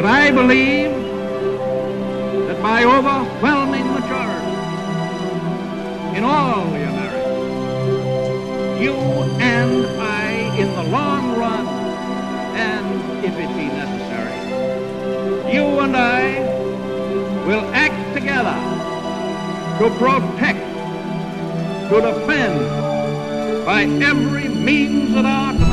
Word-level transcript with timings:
But 0.00 0.08
I 0.08 0.30
believe 0.30 0.92
that 2.46 2.62
by 2.62 2.84
overwhelming 2.84 3.86
majority 3.92 4.54
in 6.16 6.24
all 6.24 6.64
the 6.70 6.84
Americas, 6.88 8.80
you 8.80 8.94
and 9.42 9.86
I, 10.00 10.56
in 10.56 10.68
the 10.74 10.84
long 10.84 11.36
run, 11.38 11.66
and 12.56 12.86
if 13.26 13.34
it 13.34 13.48
be 13.58 13.66
necessary, 13.66 14.38
you 15.54 15.64
and 15.80 15.94
I 15.94 16.38
will 17.46 17.66
act 17.74 18.14
together 18.14 18.56
to 19.80 19.90
protect, 19.98 20.64
to 21.90 22.00
defend 22.00 23.66
by 23.66 23.82
every 23.82 24.48
means 24.48 25.14
at 25.14 25.26
our 25.26 25.69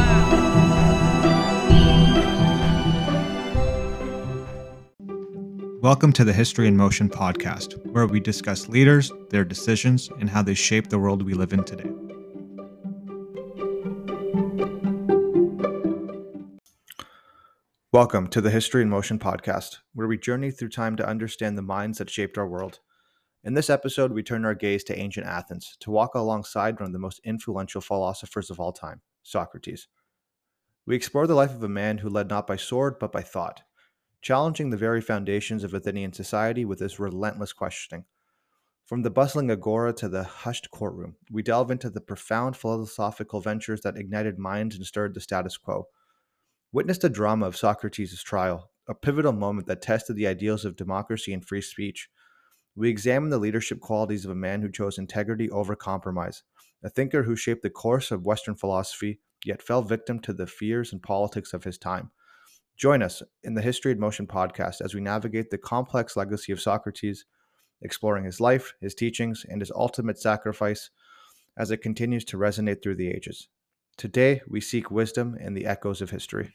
Welcome 5.87 6.11
to 6.13 6.25
the 6.25 6.33
History 6.33 6.67
in 6.67 6.75
Motion 6.75 7.07
podcast, 7.07 7.77
where 7.93 8.05
we 8.07 8.19
discuss 8.19 8.67
leaders, 8.67 9.09
their 9.29 9.45
decisions, 9.45 10.09
and 10.19 10.29
how 10.29 10.41
they 10.41 10.53
shape 10.53 10.89
the 10.89 10.99
world 10.99 11.21
we 11.21 11.33
live 11.33 11.53
in 11.53 11.63
today. 11.63 11.89
Welcome 17.93 18.27
to 18.27 18.41
the 18.41 18.49
History 18.49 18.81
in 18.81 18.89
Motion 18.89 19.17
podcast, 19.17 19.77
where 19.93 20.09
we 20.09 20.17
journey 20.17 20.51
through 20.51 20.71
time 20.71 20.97
to 20.97 21.07
understand 21.07 21.57
the 21.57 21.61
minds 21.61 21.99
that 21.99 22.09
shaped 22.09 22.37
our 22.37 22.49
world. 22.49 22.81
In 23.45 23.53
this 23.53 23.69
episode, 23.69 24.11
we 24.11 24.23
turn 24.23 24.43
our 24.43 24.55
gaze 24.55 24.83
to 24.83 24.99
ancient 24.99 25.25
Athens 25.25 25.77
to 25.79 25.89
walk 25.89 26.15
alongside 26.15 26.81
one 26.81 26.87
of 26.87 26.91
the 26.91 26.99
most 26.99 27.21
influential 27.23 27.79
philosophers 27.79 28.49
of 28.49 28.59
all 28.59 28.73
time, 28.73 28.99
Socrates. 29.23 29.87
We 30.85 30.97
explore 30.97 31.27
the 31.27 31.33
life 31.33 31.51
of 31.51 31.63
a 31.63 31.69
man 31.69 31.99
who 31.99 32.09
led 32.09 32.27
not 32.27 32.45
by 32.45 32.57
sword, 32.57 32.99
but 32.99 33.13
by 33.13 33.21
thought 33.21 33.61
challenging 34.21 34.69
the 34.69 34.77
very 34.77 35.01
foundations 35.01 35.63
of 35.63 35.73
Athenian 35.73 36.13
society 36.13 36.65
with 36.65 36.79
his 36.79 36.99
relentless 36.99 37.53
questioning. 37.53 38.05
From 38.85 39.01
the 39.01 39.09
bustling 39.09 39.51
agora 39.51 39.91
to 39.93 40.07
the 40.07 40.23
hushed 40.23 40.71
courtroom, 40.71 41.17
we 41.29 41.43
delve 41.43 41.71
into 41.71 41.89
the 41.89 41.99
profound 41.99 42.55
philosophical 42.55 43.41
ventures 43.41 43.81
that 43.81 43.97
ignited 43.97 44.39
minds 44.39 44.75
and 44.75 44.85
stirred 44.85 45.13
the 45.13 45.19
status 45.19 45.57
quo. 45.57 45.87
Witness 46.71 46.97
the 46.97 47.09
drama 47.09 47.47
of 47.47 47.57
Socrates' 47.57 48.23
trial, 48.23 48.71
a 48.87 48.95
pivotal 48.95 49.33
moment 49.33 49.67
that 49.67 49.81
tested 49.81 50.15
the 50.15 50.27
ideals 50.27 50.63
of 50.63 50.77
democracy 50.77 51.33
and 51.33 51.45
free 51.45 51.61
speech. 51.61 52.09
We 52.75 52.89
examine 52.89 53.29
the 53.29 53.39
leadership 53.39 53.81
qualities 53.81 54.23
of 54.23 54.31
a 54.31 54.35
man 54.35 54.61
who 54.61 54.71
chose 54.71 54.97
integrity 54.97 55.49
over 55.49 55.75
compromise, 55.75 56.43
a 56.83 56.89
thinker 56.89 57.23
who 57.23 57.35
shaped 57.35 57.63
the 57.63 57.69
course 57.69 58.11
of 58.11 58.25
Western 58.25 58.55
philosophy, 58.55 59.19
yet 59.43 59.61
fell 59.61 59.81
victim 59.81 60.19
to 60.19 60.33
the 60.33 60.47
fears 60.47 60.93
and 60.93 61.03
politics 61.03 61.53
of 61.53 61.63
his 61.63 61.77
time. 61.77 62.11
Join 62.77 63.01
us 63.01 63.23
in 63.43 63.55
the 63.55 63.61
History 63.63 63.91
in 63.91 63.99
Motion 63.99 64.27
podcast 64.27 64.81
as 64.81 64.93
we 64.93 65.01
navigate 65.01 65.49
the 65.49 65.57
complex 65.57 66.15
legacy 66.15 66.51
of 66.51 66.61
Socrates, 66.61 67.25
exploring 67.81 68.23
his 68.23 68.39
life, 68.39 68.75
his 68.79 68.93
teachings, 68.93 69.43
and 69.49 69.59
his 69.59 69.71
ultimate 69.71 70.19
sacrifice 70.19 70.91
as 71.57 71.71
it 71.71 71.81
continues 71.81 72.23
to 72.25 72.37
resonate 72.37 72.83
through 72.83 72.95
the 72.95 73.09
ages. 73.09 73.47
Today, 73.97 74.41
we 74.47 74.61
seek 74.61 74.91
wisdom 74.91 75.35
in 75.39 75.55
the 75.55 75.65
echoes 75.65 76.03
of 76.03 76.11
history. 76.11 76.53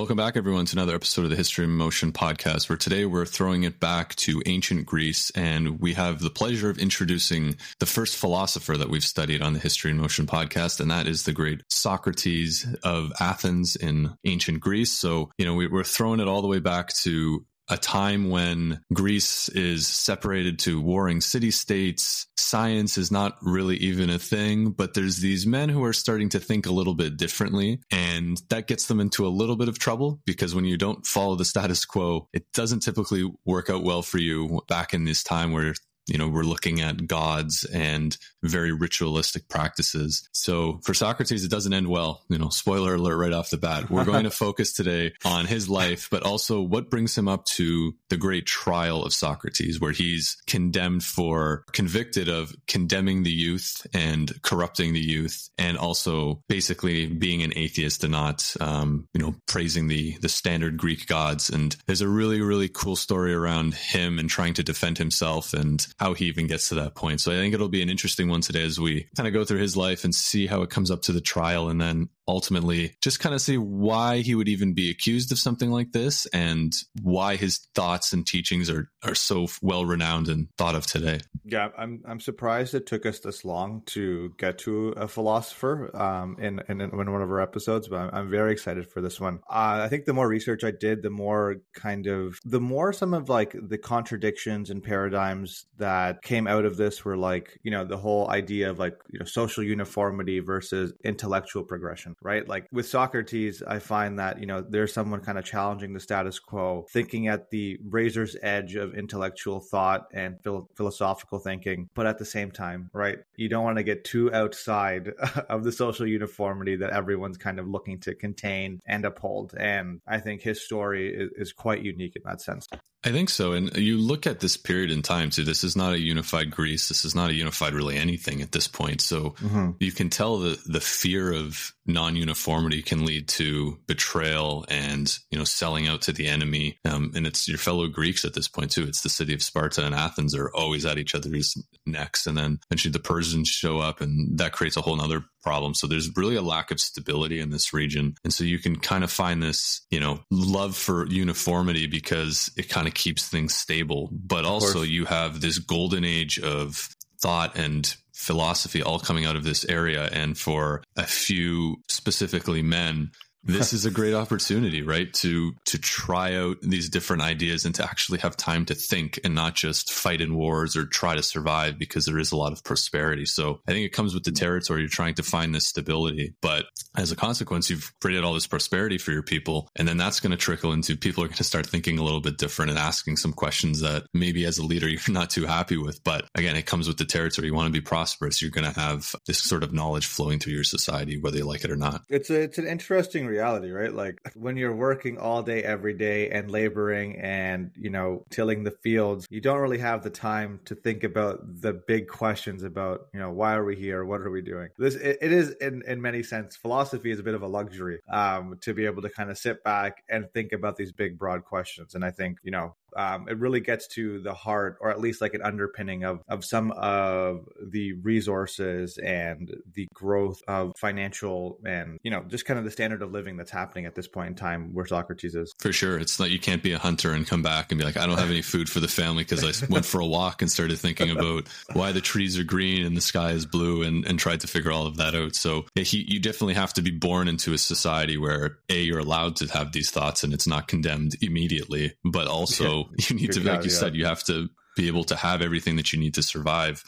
Welcome 0.00 0.16
back, 0.16 0.34
everyone, 0.34 0.64
to 0.64 0.76
another 0.76 0.94
episode 0.94 1.24
of 1.24 1.30
the 1.30 1.36
History 1.36 1.66
in 1.66 1.72
Motion 1.72 2.10
podcast, 2.10 2.70
where 2.70 2.78
today 2.78 3.04
we're 3.04 3.26
throwing 3.26 3.64
it 3.64 3.80
back 3.80 4.14
to 4.16 4.42
ancient 4.46 4.86
Greece, 4.86 5.30
and 5.34 5.78
we 5.78 5.92
have 5.92 6.20
the 6.20 6.30
pleasure 6.30 6.70
of 6.70 6.78
introducing 6.78 7.56
the 7.80 7.86
first 7.86 8.16
philosopher 8.16 8.78
that 8.78 8.88
we've 8.88 9.04
studied 9.04 9.42
on 9.42 9.52
the 9.52 9.58
History 9.58 9.90
in 9.90 9.98
Motion 9.98 10.26
podcast, 10.26 10.80
and 10.80 10.90
that 10.90 11.06
is 11.06 11.24
the 11.24 11.34
great 11.34 11.64
Socrates 11.68 12.66
of 12.82 13.12
Athens 13.20 13.76
in 13.76 14.14
ancient 14.24 14.60
Greece. 14.60 14.90
So, 14.90 15.32
you 15.36 15.44
know, 15.44 15.52
we, 15.52 15.66
are 15.66 15.84
throwing 15.84 16.20
it 16.20 16.28
all 16.28 16.40
the 16.40 16.48
way 16.48 16.60
back 16.60 16.94
to 17.02 17.44
a 17.70 17.76
time 17.76 18.30
when 18.30 18.80
Greece 18.92 19.48
is 19.48 19.86
separated 19.86 20.58
to 20.60 20.80
warring 20.80 21.20
city 21.20 21.50
states. 21.50 22.26
Science 22.36 22.98
is 22.98 23.10
not 23.12 23.36
really 23.42 23.76
even 23.76 24.10
a 24.10 24.18
thing, 24.18 24.72
but 24.72 24.94
there's 24.94 25.18
these 25.18 25.46
men 25.46 25.68
who 25.68 25.84
are 25.84 25.92
starting 25.92 26.28
to 26.30 26.40
think 26.40 26.66
a 26.66 26.72
little 26.72 26.94
bit 26.94 27.16
differently. 27.16 27.80
And 27.92 28.40
that 28.48 28.66
gets 28.66 28.86
them 28.86 29.00
into 29.00 29.26
a 29.26 29.28
little 29.28 29.56
bit 29.56 29.68
of 29.68 29.78
trouble 29.78 30.20
because 30.26 30.54
when 30.54 30.64
you 30.64 30.76
don't 30.76 31.06
follow 31.06 31.36
the 31.36 31.44
status 31.44 31.84
quo, 31.84 32.26
it 32.32 32.44
doesn't 32.52 32.80
typically 32.80 33.30
work 33.44 33.70
out 33.70 33.84
well 33.84 34.02
for 34.02 34.18
you 34.18 34.60
back 34.68 34.92
in 34.92 35.04
this 35.04 35.22
time 35.22 35.52
where 35.52 35.74
you 36.06 36.18
know, 36.18 36.28
we're 36.28 36.42
looking 36.42 36.80
at 36.80 37.06
gods 37.06 37.64
and 37.64 38.16
very 38.42 38.72
ritualistic 38.72 39.48
practices. 39.48 40.28
So 40.32 40.80
for 40.82 40.94
Socrates, 40.94 41.44
it 41.44 41.50
doesn't 41.50 41.72
end 41.72 41.88
well. 41.88 42.24
You 42.28 42.38
know, 42.38 42.48
spoiler 42.48 42.94
alert 42.94 43.16
right 43.16 43.32
off 43.32 43.50
the 43.50 43.58
bat. 43.58 43.90
We're 43.90 44.04
going 44.04 44.24
to 44.24 44.30
focus 44.30 44.72
today 44.72 45.12
on 45.24 45.46
his 45.46 45.68
life, 45.68 46.08
but 46.10 46.22
also 46.22 46.60
what 46.60 46.90
brings 46.90 47.16
him 47.16 47.28
up 47.28 47.44
to 47.56 47.94
the 48.08 48.16
great 48.16 48.46
trial 48.46 49.04
of 49.04 49.12
Socrates, 49.12 49.80
where 49.80 49.92
he's 49.92 50.36
condemned 50.46 51.04
for, 51.04 51.64
convicted 51.72 52.28
of 52.28 52.54
condemning 52.66 53.22
the 53.22 53.30
youth 53.30 53.86
and 53.94 54.32
corrupting 54.42 54.92
the 54.92 55.00
youth, 55.00 55.48
and 55.58 55.78
also 55.78 56.42
basically 56.48 57.06
being 57.06 57.42
an 57.42 57.52
atheist 57.54 58.02
and 58.02 58.12
not, 58.12 58.54
um, 58.60 59.06
you 59.14 59.20
know, 59.20 59.34
praising 59.46 59.88
the 59.88 60.16
the 60.18 60.28
standard 60.28 60.76
Greek 60.76 61.06
gods. 61.06 61.50
And 61.50 61.76
there's 61.86 62.00
a 62.00 62.08
really 62.08 62.40
really 62.40 62.68
cool 62.68 62.96
story 62.96 63.34
around 63.34 63.74
him 63.74 64.18
and 64.18 64.28
trying 64.28 64.54
to 64.54 64.62
defend 64.62 64.98
himself 64.98 65.52
and 65.52 65.86
how 65.98 66.14
he 66.14 66.26
even 66.26 66.46
gets 66.46 66.68
to 66.68 66.74
that 66.76 66.94
point. 66.94 67.20
So 67.20 67.32
I 67.32 67.36
think 67.36 67.54
it'll 67.54 67.68
be 67.68 67.82
an 67.82 67.90
interesting 67.90 68.28
one 68.28 68.40
today 68.40 68.62
as 68.62 68.78
we 68.78 69.06
kind 69.16 69.26
of 69.26 69.32
go 69.32 69.44
through 69.44 69.60
his 69.60 69.76
life 69.76 70.04
and 70.04 70.14
see 70.14 70.46
how 70.46 70.62
it 70.62 70.70
comes 70.70 70.90
up 70.90 71.02
to 71.02 71.12
the 71.12 71.20
trial 71.20 71.68
and 71.68 71.80
then 71.80 72.08
ultimately 72.30 72.94
just 73.02 73.20
kind 73.20 73.34
of 73.34 73.40
see 73.40 73.58
why 73.58 74.18
he 74.18 74.34
would 74.34 74.48
even 74.48 74.72
be 74.72 74.90
accused 74.90 75.32
of 75.32 75.38
something 75.38 75.70
like 75.70 75.92
this 75.92 76.26
and 76.26 76.72
why 77.02 77.36
his 77.36 77.58
thoughts 77.74 78.12
and 78.12 78.26
teachings 78.26 78.70
are 78.70 78.88
are 79.02 79.14
so 79.14 79.46
well 79.62 79.84
renowned 79.84 80.28
and 80.28 80.48
thought 80.56 80.74
of 80.74 80.86
today. 80.86 81.20
Yeah, 81.44 81.68
I'm 81.76 82.02
I'm 82.06 82.20
surprised 82.20 82.74
it 82.74 82.86
took 82.86 83.06
us 83.06 83.20
this 83.20 83.44
long 83.44 83.82
to 83.86 84.32
get 84.38 84.58
to 84.58 84.88
a 84.90 85.08
philosopher 85.08 85.90
um, 85.96 86.36
in, 86.38 86.60
in, 86.68 86.80
in 86.80 86.90
one 86.90 87.22
of 87.22 87.30
our 87.30 87.40
episodes, 87.40 87.88
but 87.88 88.12
I'm, 88.12 88.30
very 88.30 88.52
excited 88.52 88.88
for 88.88 89.00
this 89.00 89.18
one. 89.18 89.40
Uh, 89.50 89.80
I 89.82 89.88
think 89.88 90.04
the 90.04 90.12
more 90.12 90.28
research 90.28 90.62
I 90.62 90.70
did, 90.70 91.02
the 91.02 91.10
more 91.10 91.56
kind 91.74 92.06
of 92.06 92.38
the 92.44 92.60
more 92.60 92.92
some 92.92 93.12
of 93.12 93.28
like 93.28 93.56
the 93.60 93.78
contradictions 93.78 94.70
and 94.70 94.82
paradigms 94.82 95.66
that 95.78 96.22
came 96.22 96.46
out 96.46 96.64
of 96.64 96.76
this 96.76 97.04
were 97.04 97.16
like 97.16 97.58
you 97.62 97.70
know 97.70 97.84
the 97.84 97.96
whole 97.96 98.30
idea 98.30 98.70
of 98.70 98.78
like 98.78 98.94
you 99.10 99.18
know 99.18 99.24
social 99.24 99.64
uniformity 99.64 100.38
versus 100.38 100.92
intellectual 101.04 101.64
progression 101.64 102.14
right? 102.22 102.46
Like 102.46 102.66
with 102.72 102.86
Socrates, 102.86 103.62
I 103.66 103.78
find 103.78 104.18
that, 104.18 104.40
you 104.40 104.46
know, 104.46 104.60
there's 104.60 104.92
someone 104.92 105.20
kind 105.20 105.38
of 105.38 105.44
challenging 105.44 105.92
the 105.92 106.00
status 106.00 106.38
quo, 106.38 106.86
thinking 106.90 107.28
at 107.28 107.50
the 107.50 107.78
razor's 107.88 108.36
edge 108.42 108.74
of 108.74 108.94
intellectual 108.94 109.60
thought 109.60 110.06
and 110.12 110.40
phil- 110.42 110.68
philosophical 110.76 111.38
thinking. 111.38 111.88
But 111.94 112.06
at 112.06 112.18
the 112.18 112.24
same 112.24 112.50
time, 112.50 112.90
right, 112.92 113.18
you 113.36 113.48
don't 113.48 113.64
want 113.64 113.78
to 113.78 113.82
get 113.82 114.04
too 114.04 114.32
outside 114.32 115.08
of 115.48 115.64
the 115.64 115.72
social 115.72 116.06
uniformity 116.06 116.76
that 116.76 116.90
everyone's 116.90 117.38
kind 117.38 117.58
of 117.58 117.68
looking 117.68 118.00
to 118.00 118.14
contain 118.14 118.80
and 118.86 119.04
uphold. 119.04 119.54
And 119.56 120.00
I 120.06 120.18
think 120.18 120.42
his 120.42 120.62
story 120.62 121.14
is, 121.14 121.30
is 121.36 121.52
quite 121.52 121.82
unique 121.82 122.16
in 122.16 122.22
that 122.24 122.40
sense. 122.40 122.66
I 123.02 123.12
think 123.12 123.30
so. 123.30 123.52
And 123.52 123.74
you 123.76 123.96
look 123.98 124.26
at 124.26 124.40
this 124.40 124.58
period 124.58 124.90
in 124.90 125.00
time 125.00 125.30
too. 125.30 125.42
This 125.42 125.64
is 125.64 125.74
not 125.74 125.94
a 125.94 125.98
unified 125.98 126.50
Greece. 126.50 126.88
This 126.88 127.04
is 127.06 127.14
not 127.14 127.30
a 127.30 127.34
unified 127.34 127.72
really 127.72 127.96
anything 127.96 128.42
at 128.42 128.52
this 128.52 128.68
point. 128.68 129.00
So 129.00 129.30
mm-hmm. 129.30 129.70
you 129.80 129.90
can 129.90 130.10
tell 130.10 130.38
the 130.38 130.60
the 130.66 130.80
fear 130.80 131.32
of 131.32 131.72
non-uniformity 131.86 132.82
can 132.82 133.06
lead 133.06 133.26
to 133.26 133.78
betrayal 133.86 134.66
and 134.68 135.18
you 135.30 135.38
know 135.38 135.44
selling 135.44 135.88
out 135.88 136.02
to 136.02 136.12
the 136.12 136.26
enemy. 136.26 136.78
Um, 136.84 137.12
and 137.14 137.26
it's 137.26 137.48
your 137.48 137.58
fellow 137.58 137.86
Greeks 137.86 138.26
at 138.26 138.34
this 138.34 138.48
point 138.48 138.70
too. 138.70 138.84
It's 138.84 139.02
the 139.02 139.08
city 139.08 139.32
of 139.32 139.42
Sparta 139.42 139.86
and 139.86 139.94
Athens 139.94 140.34
are 140.34 140.50
always 140.54 140.84
at 140.84 140.98
each 140.98 141.14
other's 141.14 141.56
necks. 141.86 142.26
And 142.26 142.36
then 142.36 142.60
eventually 142.68 142.92
the 142.92 142.98
Persians 142.98 143.48
show 143.48 143.78
up, 143.78 144.02
and 144.02 144.38
that 144.38 144.52
creates 144.52 144.76
a 144.76 144.82
whole 144.82 145.00
other 145.00 145.24
problem. 145.42 145.74
So 145.74 145.86
there's 145.86 146.10
really 146.16 146.36
a 146.36 146.42
lack 146.42 146.70
of 146.70 146.80
stability 146.80 147.40
in 147.40 147.50
this 147.50 147.72
region. 147.72 148.14
And 148.24 148.32
so 148.32 148.44
you 148.44 148.58
can 148.58 148.76
kind 148.76 149.04
of 149.04 149.10
find 149.10 149.42
this, 149.42 149.82
you 149.90 150.00
know, 150.00 150.20
love 150.30 150.76
for 150.76 151.06
uniformity 151.06 151.86
because 151.86 152.50
it 152.56 152.68
kind 152.68 152.86
of 152.86 152.94
keeps 152.94 153.28
things 153.28 153.54
stable. 153.54 154.08
But 154.12 154.44
also 154.44 154.82
you 154.82 155.04
have 155.06 155.40
this 155.40 155.58
golden 155.58 156.04
age 156.04 156.38
of 156.38 156.88
thought 157.20 157.56
and 157.56 157.94
philosophy 158.14 158.82
all 158.82 158.98
coming 158.98 159.24
out 159.24 159.36
of 159.36 159.44
this 159.44 159.64
area. 159.64 160.08
And 160.12 160.36
for 160.36 160.82
a 160.96 161.04
few 161.04 161.76
specifically 161.88 162.62
men, 162.62 163.10
this 163.42 163.72
is 163.72 163.86
a 163.86 163.90
great 163.90 164.14
opportunity 164.14 164.82
right 164.82 165.12
to 165.14 165.52
to 165.64 165.78
try 165.78 166.36
out 166.36 166.58
these 166.62 166.88
different 166.88 167.22
ideas 167.22 167.64
and 167.64 167.74
to 167.74 167.82
actually 167.82 168.18
have 168.18 168.36
time 168.36 168.66
to 168.66 168.74
think 168.74 169.18
and 169.24 169.34
not 169.34 169.54
just 169.54 169.92
fight 169.92 170.20
in 170.20 170.36
wars 170.36 170.76
or 170.76 170.84
try 170.84 171.16
to 171.16 171.22
survive 171.22 171.78
because 171.78 172.04
there 172.04 172.18
is 172.18 172.32
a 172.32 172.36
lot 172.36 172.52
of 172.52 172.62
prosperity. 172.64 173.24
So 173.24 173.60
i 173.66 173.72
think 173.72 173.86
it 173.86 173.92
comes 173.92 174.14
with 174.14 174.24
the 174.24 174.32
territory 174.32 174.80
you're 174.80 174.88
trying 174.88 175.14
to 175.14 175.22
find 175.22 175.54
this 175.54 175.66
stability. 175.66 176.34
But 176.42 176.66
as 176.96 177.12
a 177.12 177.16
consequence 177.16 177.70
you've 177.70 177.92
created 178.00 178.24
all 178.24 178.34
this 178.34 178.46
prosperity 178.46 178.98
for 178.98 179.12
your 179.12 179.22
people 179.22 179.68
and 179.76 179.88
then 179.88 179.96
that's 179.96 180.20
going 180.20 180.32
to 180.32 180.36
trickle 180.36 180.72
into 180.72 180.96
people 180.96 181.24
are 181.24 181.28
going 181.28 181.36
to 181.36 181.44
start 181.44 181.66
thinking 181.66 181.98
a 181.98 182.04
little 182.04 182.20
bit 182.20 182.38
different 182.38 182.70
and 182.70 182.78
asking 182.78 183.16
some 183.16 183.32
questions 183.32 183.80
that 183.80 184.04
maybe 184.12 184.44
as 184.44 184.58
a 184.58 184.64
leader 184.64 184.88
you're 184.88 185.00
not 185.08 185.30
too 185.30 185.46
happy 185.46 185.78
with. 185.78 186.02
But 186.04 186.28
again 186.34 186.56
it 186.56 186.66
comes 186.66 186.88
with 186.88 186.98
the 186.98 187.04
territory. 187.06 187.48
You 187.48 187.54
want 187.54 187.72
to 187.72 187.80
be 187.80 187.84
prosperous. 187.84 188.42
You're 188.42 188.50
going 188.50 188.70
to 188.70 188.78
have 188.78 189.14
this 189.26 189.38
sort 189.38 189.62
of 189.62 189.72
knowledge 189.72 190.06
flowing 190.06 190.38
through 190.38 190.54
your 190.54 190.64
society 190.64 191.18
whether 191.18 191.38
you 191.38 191.44
like 191.44 191.64
it 191.64 191.70
or 191.70 191.76
not. 191.76 192.02
It's 192.08 192.30
a, 192.30 192.42
it's 192.42 192.58
an 192.58 192.66
interesting 192.66 193.29
reality, 193.30 193.70
right? 193.70 193.92
Like 193.92 194.20
when 194.34 194.56
you're 194.56 194.74
working 194.74 195.18
all 195.18 195.42
day, 195.42 195.62
every 195.62 195.94
day 195.94 196.30
and 196.30 196.50
laboring 196.50 197.16
and, 197.20 197.70
you 197.76 197.90
know, 197.90 198.24
tilling 198.30 198.64
the 198.64 198.70
fields, 198.82 199.26
you 199.30 199.40
don't 199.40 199.58
really 199.58 199.78
have 199.78 200.02
the 200.02 200.10
time 200.10 200.60
to 200.66 200.74
think 200.74 201.04
about 201.04 201.38
the 201.62 201.72
big 201.72 202.08
questions 202.08 202.62
about, 202.62 203.06
you 203.14 203.20
know, 203.20 203.30
why 203.30 203.54
are 203.54 203.64
we 203.64 203.76
here? 203.76 204.04
What 204.04 204.20
are 204.20 204.30
we 204.30 204.42
doing? 204.42 204.68
This, 204.76 204.94
it, 204.96 205.18
it 205.20 205.32
is 205.32 205.50
in, 205.60 205.82
in 205.86 206.00
many 206.00 206.22
sense, 206.22 206.56
philosophy 206.56 207.10
is 207.10 207.18
a 207.18 207.22
bit 207.22 207.34
of 207.34 207.42
a 207.42 207.48
luxury 207.48 208.00
um, 208.12 208.58
to 208.62 208.74
be 208.74 208.86
able 208.86 209.02
to 209.02 209.10
kind 209.10 209.30
of 209.30 209.38
sit 209.38 209.62
back 209.64 210.02
and 210.08 210.30
think 210.32 210.52
about 210.52 210.76
these 210.76 210.92
big, 210.92 211.18
broad 211.18 211.44
questions. 211.44 211.94
And 211.94 212.04
I 212.04 212.10
think, 212.10 212.38
you 212.42 212.50
know, 212.50 212.74
um, 212.96 213.28
it 213.28 213.38
really 213.38 213.60
gets 213.60 213.86
to 213.88 214.20
the 214.20 214.34
heart 214.34 214.78
or 214.80 214.90
at 214.90 215.00
least 215.00 215.20
like 215.20 215.34
an 215.34 215.42
underpinning 215.42 216.04
of, 216.04 216.20
of 216.28 216.44
some 216.44 216.72
of 216.72 217.48
the 217.70 217.92
resources 217.94 218.98
and 218.98 219.54
the 219.74 219.86
growth 219.94 220.42
of 220.48 220.72
financial 220.78 221.58
and 221.66 221.98
you 222.02 222.10
know 222.10 222.22
just 222.28 222.44
kind 222.44 222.58
of 222.58 222.64
the 222.64 222.70
standard 222.70 223.02
of 223.02 223.10
living 223.10 223.36
that's 223.36 223.50
happening 223.50 223.86
at 223.86 223.94
this 223.94 224.08
point 224.08 224.28
in 224.28 224.34
time 224.34 224.74
where 224.74 224.86
socrates 224.86 225.34
is. 225.34 225.52
For 225.58 225.72
sure. 225.72 225.98
It's 225.98 226.20
like 226.20 226.30
you 226.30 226.38
can't 226.38 226.62
be 226.62 226.72
a 226.72 226.78
hunter 226.78 227.12
and 227.12 227.26
come 227.26 227.42
back 227.42 227.70
and 227.70 227.78
be 227.78 227.84
like 227.84 227.96
i 227.96 228.06
don't 228.06 228.18
have 228.18 228.30
any 228.30 228.42
food 228.42 228.68
for 228.68 228.80
the 228.80 228.88
family 228.88 229.24
because 229.24 229.44
i 229.44 229.66
went 229.70 229.84
for 229.84 230.00
a 230.00 230.06
walk 230.06 230.42
and 230.42 230.50
started 230.50 230.78
thinking 230.78 231.10
about 231.10 231.48
why 231.72 231.92
the 231.92 232.00
trees 232.00 232.38
are 232.38 232.44
green 232.44 232.84
and 232.84 232.96
the 232.96 233.00
sky 233.00 233.30
is 233.30 233.46
blue 233.46 233.82
and, 233.82 234.04
and 234.06 234.18
tried 234.18 234.40
to 234.40 234.46
figure 234.46 234.72
all 234.72 234.86
of 234.86 234.96
that 234.96 235.14
out. 235.14 235.34
So 235.34 235.66
yeah, 235.74 235.84
he, 235.84 236.04
you 236.08 236.20
definitely 236.20 236.54
have 236.54 236.72
to 236.74 236.82
be 236.82 236.90
born 236.90 237.28
into 237.28 237.52
a 237.52 237.58
society 237.58 238.16
where 238.16 238.58
a 238.68 238.80
you're 238.80 238.98
allowed 238.98 239.36
to 239.36 239.46
have 239.46 239.72
these 239.72 239.90
thoughts 239.90 240.24
and 240.24 240.32
it's 240.32 240.46
not 240.46 240.66
condemned 240.66 241.16
immediately 241.20 241.94
but 242.04 242.26
also 242.26 242.79
you 243.08 243.16
need 243.16 243.32
to, 243.32 243.40
like 243.40 243.64
you 243.64 243.70
yeah. 243.70 243.76
said, 243.76 243.94
you 243.94 244.06
have 244.06 244.24
to 244.24 244.48
be 244.76 244.86
able 244.86 245.04
to 245.04 245.16
have 245.16 245.42
everything 245.42 245.76
that 245.76 245.92
you 245.92 245.98
need 245.98 246.14
to 246.14 246.22
survive 246.22 246.84